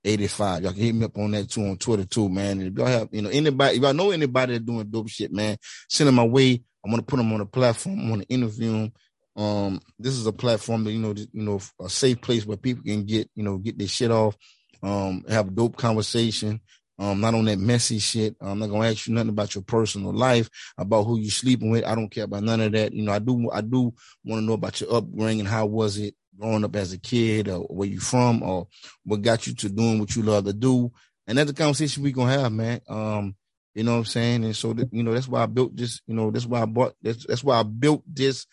85. 0.05 0.63
Y'all 0.63 0.73
can 0.73 0.83
hit 0.83 0.95
me 0.95 1.05
up 1.05 1.19
on 1.19 1.33
that 1.33 1.51
too 1.51 1.63
on 1.63 1.77
Twitter 1.77 2.05
too, 2.05 2.29
man. 2.29 2.61
And 2.61 2.73
if 2.73 2.79
y'all 2.79 2.87
have, 2.87 3.09
you 3.13 3.23
know, 3.23 3.31
anybody, 3.31 3.77
if 3.77 3.83
y'all 3.83 3.95
know 3.95 4.11
anybody 4.11 4.53
that's 4.55 4.65
doing 4.65 4.89
dope 4.89 5.09
shit, 5.09 5.33
man, 5.33 5.57
send 5.89 6.09
them 6.09 6.15
my 6.15 6.25
way. 6.25 6.63
I'm 6.85 6.91
gonna 6.91 7.03
put 7.03 7.17
them 7.17 7.33
on 7.33 7.41
a 7.41 7.47
platform. 7.47 7.99
I'm 7.99 8.09
gonna 8.09 8.25
interview 8.29 8.73
them 8.73 8.93
um, 9.39 9.81
this 10.01 10.15
is 10.15 10.27
a 10.27 10.33
platform 10.33 10.83
that 10.85 10.91
you 10.91 10.99
know, 10.99 11.15
you 11.17 11.29
know, 11.33 11.61
a 11.81 11.89
safe 11.89 12.21
place 12.21 12.45
where 12.45 12.57
people 12.57 12.83
can 12.83 13.05
get, 13.05 13.31
you 13.37 13.45
know, 13.45 13.57
get 13.57 13.79
their 13.79 13.87
shit 13.87 14.11
off, 14.11 14.37
um, 14.83 15.25
have 15.29 15.47
a 15.47 15.51
dope 15.53 15.77
conversation. 15.77 16.61
Um, 16.99 17.21
not 17.21 17.35
on 17.35 17.45
that 17.45 17.59
messy 17.59 18.01
shit. 18.01 18.35
I'm 18.41 18.59
not 18.59 18.71
gonna 18.71 18.89
ask 18.89 19.07
you 19.07 19.15
nothing 19.15 19.29
about 19.31 19.55
your 19.55 19.63
personal 19.63 20.13
life, 20.13 20.51
about 20.77 21.05
who 21.05 21.19
you 21.19 21.31
sleeping 21.31 21.71
with. 21.71 21.85
I 21.85 21.95
don't 21.95 22.11
care 22.11 22.25
about 22.25 22.43
none 22.43 22.61
of 22.61 22.73
that. 22.73 22.93
You 22.93 23.05
know, 23.05 23.13
I 23.13 23.21
do, 23.21 23.51
I 23.53 23.61
do 23.61 23.95
want 24.25 24.41
to 24.41 24.47
know 24.47 24.55
about 24.55 24.81
your 24.81 24.93
upbringing. 24.95 25.47
How 25.47 25.67
was 25.67 25.99
it 25.99 26.15
growing 26.39 26.65
up 26.65 26.75
as 26.75 26.93
a 26.93 26.99
kid, 26.99 27.49
or 27.49 27.61
where 27.69 27.89
you 27.89 28.01
from, 28.01 28.43
or 28.43 28.67
what 29.05 29.23
got 29.23 29.47
you 29.47 29.55
to 29.55 29.69
doing 29.69 30.01
what 30.01 30.17
you 30.17 30.23
love 30.23 30.45
to 30.47 30.53
do? 30.53 30.91
And 31.29 31.39
that's 31.39 31.51
the 31.51 31.57
conversation 31.57 32.03
we 32.03 32.11
gonna 32.11 32.33
have, 32.33 32.53
man. 32.53 32.81
Um, 32.89 33.37
you 33.75 33.85
know 33.85 33.93
what 33.93 33.99
I'm 33.99 34.05
saying? 34.07 34.45
And 34.45 34.57
so, 34.57 34.75
you 34.91 35.05
know, 35.05 35.13
that's 35.15 35.29
why 35.29 35.43
I 35.43 35.47
built 35.47 35.77
this. 35.77 36.01
You 36.09 36.15
know, 36.15 36.33
that's 36.33 36.47
why 36.47 36.63
I 36.63 36.65
bought. 36.65 36.97
That's 37.01 37.25
that's 37.27 37.45
why 37.45 37.61
I 37.61 37.63
built 37.63 38.03
this 38.13 38.45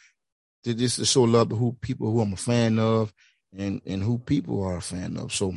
to 0.65 0.73
just 0.73 0.97
to 0.97 1.05
show 1.05 1.23
love 1.23 1.49
to 1.49 1.55
who 1.55 1.75
people 1.81 2.11
who 2.11 2.21
I'm 2.21 2.33
a 2.33 2.37
fan 2.37 2.77
of 2.77 3.11
and 3.57 3.81
and 3.85 4.03
who 4.03 4.19
people 4.19 4.63
are 4.63 4.77
a 4.77 4.81
fan 4.81 5.17
of. 5.17 5.33
So 5.33 5.55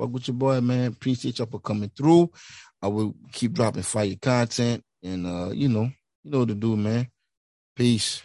fuck 0.00 0.12
with 0.12 0.28
your 0.28 0.36
boy, 0.36 0.60
man. 0.60 0.88
Appreciate 0.92 1.38
y'all 1.38 1.48
for 1.50 1.60
coming 1.60 1.90
through. 1.96 2.30
I 2.82 2.88
will 2.88 3.14
keep 3.32 3.52
dropping 3.52 3.82
fire 3.82 4.14
content 4.20 4.82
and 5.02 5.26
uh, 5.26 5.50
you 5.52 5.68
know, 5.68 5.90
you 6.24 6.30
know 6.30 6.40
what 6.40 6.48
to 6.48 6.54
do, 6.54 6.76
man. 6.76 7.08
Peace. 7.76 8.22